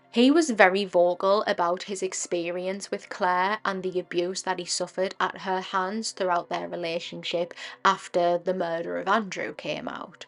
He 0.10 0.32
was 0.32 0.51
very 0.51 0.86
vocal 0.86 1.43
about 1.47 1.84
his 1.84 2.01
experience 2.01 2.91
with 2.91 3.10
Claire 3.10 3.60
and 3.66 3.84
the 3.84 3.99
abuse 3.99 4.43
that 4.43 4.60
he 4.60 4.66
suffered 4.66 5.16
at 5.20 5.39
her 5.39 5.60
hands 5.60 6.12
throughout 6.12 6.49
their 6.49 6.68
relationship 6.70 7.54
after 7.84 8.38
the 8.38 8.54
murder 8.54 8.97
of 8.99 9.08
Andrew 9.08 9.54
came 9.54 9.88
out. 9.88 10.26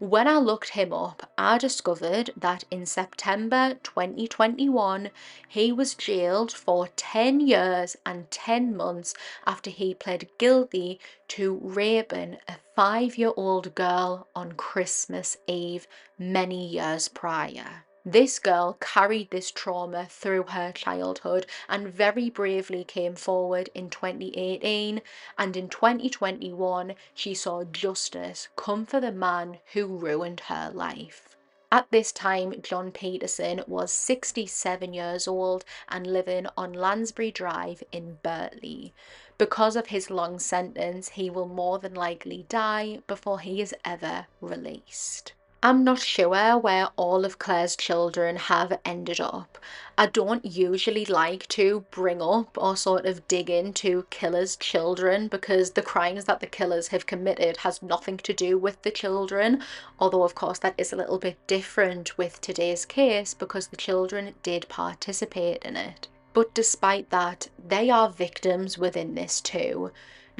When 0.00 0.28
I 0.28 0.36
looked 0.38 0.70
him 0.70 0.92
up, 0.92 1.32
I 1.36 1.58
discovered 1.58 2.30
that 2.36 2.62
in 2.70 2.86
September 2.86 3.74
2021, 3.82 5.10
he 5.48 5.72
was 5.72 5.96
jailed 5.96 6.52
for 6.52 6.86
10 6.94 7.40
years 7.40 7.96
and 8.06 8.30
10 8.30 8.76
months 8.76 9.12
after 9.44 9.70
he 9.70 9.94
pled 9.94 10.28
guilty 10.38 11.00
to 11.28 11.58
raping 11.60 12.36
a 12.46 12.58
five 12.76 13.18
year 13.18 13.32
old 13.36 13.74
girl 13.74 14.28
on 14.36 14.52
Christmas 14.52 15.36
Eve 15.48 15.88
many 16.16 16.64
years 16.64 17.08
prior. 17.08 17.84
This 18.04 18.38
girl 18.38 18.76
carried 18.80 19.30
this 19.30 19.50
trauma 19.50 20.06
through 20.06 20.44
her 20.44 20.70
childhood 20.72 21.46
and 21.68 21.88
very 21.88 22.30
bravely 22.30 22.84
came 22.84 23.16
forward 23.16 23.70
in 23.74 23.90
2018 23.90 25.02
and 25.36 25.56
in 25.56 25.68
2021 25.68 26.94
she 27.12 27.34
saw 27.34 27.64
justice 27.64 28.48
come 28.56 28.86
for 28.86 29.00
the 29.00 29.10
man 29.10 29.58
who 29.72 29.86
ruined 29.86 30.40
her 30.46 30.70
life. 30.72 31.36
At 31.70 31.90
this 31.90 32.12
time, 32.12 32.62
John 32.62 32.92
Peterson 32.92 33.62
was 33.66 33.92
67 33.92 34.94
years 34.94 35.28
old 35.28 35.64
and 35.88 36.06
living 36.06 36.46
on 36.56 36.72
Lansbury 36.72 37.30
Drive 37.30 37.82
in 37.92 38.18
Birtley. 38.22 38.92
Because 39.36 39.76
of 39.76 39.88
his 39.88 40.08
long 40.08 40.38
sentence, 40.38 41.10
he 41.10 41.28
will 41.28 41.48
more 41.48 41.78
than 41.78 41.94
likely 41.94 42.46
die 42.48 43.00
before 43.06 43.40
he 43.40 43.60
is 43.60 43.74
ever 43.84 44.28
released. 44.40 45.34
I'm 45.60 45.82
not 45.82 45.98
sure 45.98 46.56
where 46.56 46.88
all 46.94 47.24
of 47.24 47.40
Claire's 47.40 47.74
children 47.74 48.36
have 48.36 48.78
ended 48.84 49.18
up. 49.20 49.58
I 49.96 50.06
don't 50.06 50.44
usually 50.44 51.04
like 51.04 51.48
to 51.48 51.84
bring 51.90 52.22
up 52.22 52.56
or 52.56 52.76
sort 52.76 53.06
of 53.06 53.26
dig 53.26 53.50
into 53.50 54.06
killers' 54.08 54.54
children 54.54 55.26
because 55.26 55.72
the 55.72 55.82
crimes 55.82 56.26
that 56.26 56.38
the 56.38 56.46
killers 56.46 56.88
have 56.88 57.06
committed 57.06 57.56
has 57.56 57.82
nothing 57.82 58.18
to 58.18 58.32
do 58.32 58.56
with 58.56 58.80
the 58.82 58.92
children. 58.92 59.64
Although, 59.98 60.22
of 60.22 60.36
course, 60.36 60.60
that 60.60 60.74
is 60.78 60.92
a 60.92 60.96
little 60.96 61.18
bit 61.18 61.44
different 61.48 62.16
with 62.16 62.40
today's 62.40 62.86
case 62.86 63.34
because 63.34 63.66
the 63.66 63.76
children 63.76 64.36
did 64.44 64.68
participate 64.68 65.64
in 65.64 65.76
it. 65.76 66.06
But 66.34 66.54
despite 66.54 67.10
that, 67.10 67.48
they 67.58 67.90
are 67.90 68.08
victims 68.08 68.78
within 68.78 69.16
this 69.16 69.40
too. 69.40 69.90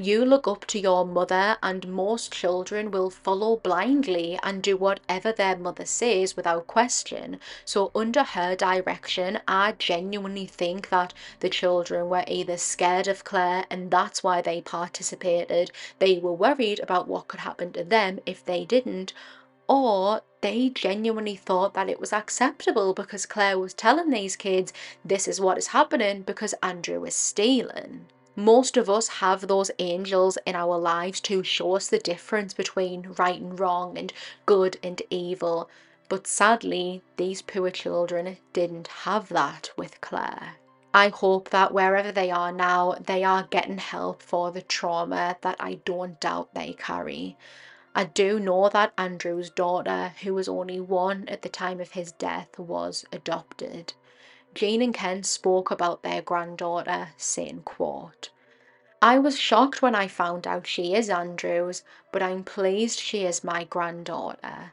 You 0.00 0.24
look 0.24 0.46
up 0.46 0.64
to 0.66 0.78
your 0.78 1.04
mother, 1.04 1.58
and 1.60 1.88
most 1.88 2.30
children 2.32 2.92
will 2.92 3.10
follow 3.10 3.56
blindly 3.56 4.38
and 4.44 4.62
do 4.62 4.76
whatever 4.76 5.32
their 5.32 5.56
mother 5.56 5.84
says 5.84 6.36
without 6.36 6.68
question. 6.68 7.40
So, 7.64 7.90
under 7.96 8.22
her 8.22 8.54
direction, 8.54 9.40
I 9.48 9.72
genuinely 9.72 10.46
think 10.46 10.90
that 10.90 11.14
the 11.40 11.48
children 11.48 12.08
were 12.08 12.22
either 12.28 12.56
scared 12.58 13.08
of 13.08 13.24
Claire 13.24 13.64
and 13.70 13.90
that's 13.90 14.22
why 14.22 14.40
they 14.40 14.60
participated, 14.60 15.72
they 15.98 16.20
were 16.20 16.32
worried 16.32 16.78
about 16.78 17.08
what 17.08 17.26
could 17.26 17.40
happen 17.40 17.72
to 17.72 17.82
them 17.82 18.20
if 18.24 18.44
they 18.44 18.64
didn't, 18.64 19.12
or 19.66 20.22
they 20.42 20.68
genuinely 20.68 21.34
thought 21.34 21.74
that 21.74 21.90
it 21.90 21.98
was 21.98 22.12
acceptable 22.12 22.94
because 22.94 23.26
Claire 23.26 23.58
was 23.58 23.74
telling 23.74 24.10
these 24.10 24.36
kids 24.36 24.72
this 25.04 25.26
is 25.26 25.40
what 25.40 25.58
is 25.58 25.74
happening 25.74 26.22
because 26.22 26.54
Andrew 26.62 27.04
is 27.04 27.16
stealing. 27.16 28.06
Most 28.38 28.76
of 28.76 28.88
us 28.88 29.08
have 29.08 29.48
those 29.48 29.72
angels 29.80 30.38
in 30.46 30.54
our 30.54 30.78
lives 30.78 31.20
to 31.22 31.42
show 31.42 31.74
us 31.74 31.88
the 31.88 31.98
difference 31.98 32.54
between 32.54 33.16
right 33.18 33.40
and 33.40 33.58
wrong 33.58 33.98
and 33.98 34.12
good 34.46 34.76
and 34.80 35.02
evil. 35.10 35.68
But 36.08 36.28
sadly, 36.28 37.02
these 37.16 37.42
poor 37.42 37.72
children 37.72 38.36
didn't 38.52 38.86
have 39.02 39.28
that 39.30 39.72
with 39.76 40.00
Claire. 40.00 40.54
I 40.94 41.08
hope 41.08 41.50
that 41.50 41.74
wherever 41.74 42.12
they 42.12 42.30
are 42.30 42.52
now, 42.52 42.94
they 43.04 43.24
are 43.24 43.48
getting 43.50 43.78
help 43.78 44.22
for 44.22 44.52
the 44.52 44.62
trauma 44.62 45.36
that 45.40 45.56
I 45.58 45.80
don't 45.84 46.20
doubt 46.20 46.54
they 46.54 46.74
carry. 46.74 47.36
I 47.92 48.04
do 48.04 48.38
know 48.38 48.68
that 48.68 48.92
Andrew's 48.96 49.50
daughter, 49.50 50.12
who 50.22 50.34
was 50.34 50.48
only 50.48 50.78
one 50.78 51.28
at 51.28 51.42
the 51.42 51.48
time 51.48 51.80
of 51.80 51.90
his 51.90 52.12
death, 52.12 52.56
was 52.56 53.04
adopted. 53.10 53.94
Jean 54.58 54.82
and 54.82 54.92
Ken 54.92 55.22
spoke 55.22 55.70
about 55.70 56.02
their 56.02 56.20
granddaughter, 56.20 57.10
saying, 57.16 57.62
quote, 57.64 58.30
I 59.00 59.16
was 59.16 59.38
shocked 59.38 59.82
when 59.82 59.94
I 59.94 60.08
found 60.08 60.48
out 60.48 60.66
she 60.66 60.96
is 60.96 61.08
Andrew's, 61.08 61.84
but 62.10 62.24
I'm 62.24 62.42
pleased 62.42 62.98
she 62.98 63.24
is 63.24 63.44
my 63.44 63.62
granddaughter. 63.62 64.72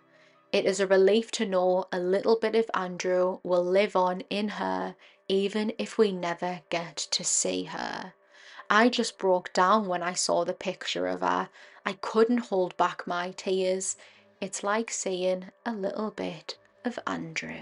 It 0.52 0.66
is 0.66 0.80
a 0.80 0.88
relief 0.88 1.30
to 1.34 1.46
know 1.46 1.86
a 1.92 2.00
little 2.00 2.36
bit 2.36 2.56
of 2.56 2.68
Andrew 2.74 3.38
will 3.44 3.64
live 3.64 3.96
on 3.96 4.22
in 4.32 4.48
her, 4.58 4.96
even 5.28 5.72
if 5.78 6.00
we 6.00 6.12
never 6.12 6.62
get 6.72 6.96
to 7.12 7.24
see 7.24 7.66
her. 7.66 8.14
I 8.68 8.90
just 8.90 9.20
broke 9.20 9.54
down 9.54 9.86
when 9.86 10.02
I 10.02 10.14
saw 10.14 10.46
the 10.46 10.54
picture 10.54 11.06
of 11.06 11.22
her. 11.22 11.50
I 11.86 11.94
couldn't 11.94 12.50
hold 12.50 12.76
back 12.76 13.06
my 13.06 13.36
tears. 13.38 13.98
It's 14.42 14.64
like 14.64 14.90
seeing 14.90 15.52
a 15.64 15.74
little 15.74 16.10
bit 16.10 16.58
of 16.84 16.98
Andrew. 17.06 17.62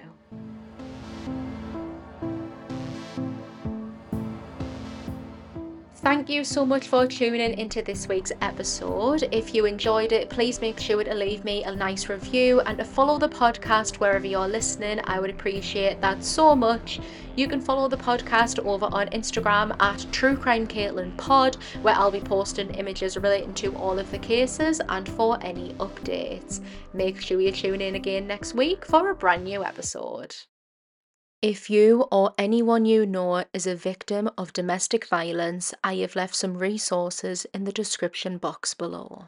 Thank 6.04 6.28
you 6.28 6.44
so 6.44 6.66
much 6.66 6.90
for 6.90 7.08
tuning 7.08 7.58
into 7.58 7.82
this 7.82 8.10
week's 8.10 8.34
episode. 8.42 9.24
If 9.32 9.56
you 9.56 9.64
enjoyed 9.64 10.12
it, 10.12 10.30
please 10.30 10.60
make 10.60 10.78
sure 10.78 11.02
to 11.02 11.14
leave 11.14 11.46
me 11.46 11.64
a 11.64 11.74
nice 11.74 12.10
review 12.10 12.60
and 12.60 12.78
to 12.78 12.84
follow 12.84 13.18
the 13.18 13.30
podcast 13.30 14.02
wherever 14.02 14.28
you're 14.28 14.46
listening. 14.46 15.00
I 15.06 15.22
would 15.22 15.30
appreciate 15.30 16.02
that 16.02 16.22
so 16.22 16.58
much. 16.58 17.00
You 17.38 17.48
can 17.48 17.62
follow 17.62 17.88
the 17.88 17.96
podcast 17.96 18.60
over 18.66 18.90
on 18.92 19.08
Instagram 19.12 19.82
at 19.82 20.06
True 20.12 20.36
Crime 20.36 20.68
Caitlyn 20.68 21.16
Pod, 21.16 21.56
where 21.84 21.96
I'll 21.96 22.12
be 22.12 22.20
posting 22.20 22.76
images 22.76 23.16
relating 23.16 23.54
to 23.54 23.74
all 23.78 23.98
of 23.98 24.12
the 24.12 24.20
cases 24.20 24.82
and 24.90 25.08
for 25.08 25.42
any 25.42 25.74
updates. 25.76 26.60
Make 26.92 27.22
sure 27.22 27.40
you 27.40 27.54
tune 27.54 27.80
in 27.80 27.96
again 27.96 28.28
next 28.28 28.56
week 28.56 28.86
for 28.86 29.10
a 29.10 29.16
brand 29.16 29.46
new 29.46 29.64
episode. 29.64 30.36
If 31.44 31.70
you 31.70 32.08
or 32.10 32.34
anyone 32.38 32.86
you 32.86 33.06
know 33.06 33.44
is 33.52 33.68
a 33.68 33.76
victim 33.76 34.30
of 34.38 34.54
domestic 34.54 35.06
violence, 35.06 35.74
I 35.84 35.96
have 35.96 36.16
left 36.16 36.36
some 36.36 36.56
resources 36.56 37.46
in 37.54 37.66
the 37.66 37.74
description 37.74 38.38
box 38.38 38.74
below. 38.74 39.26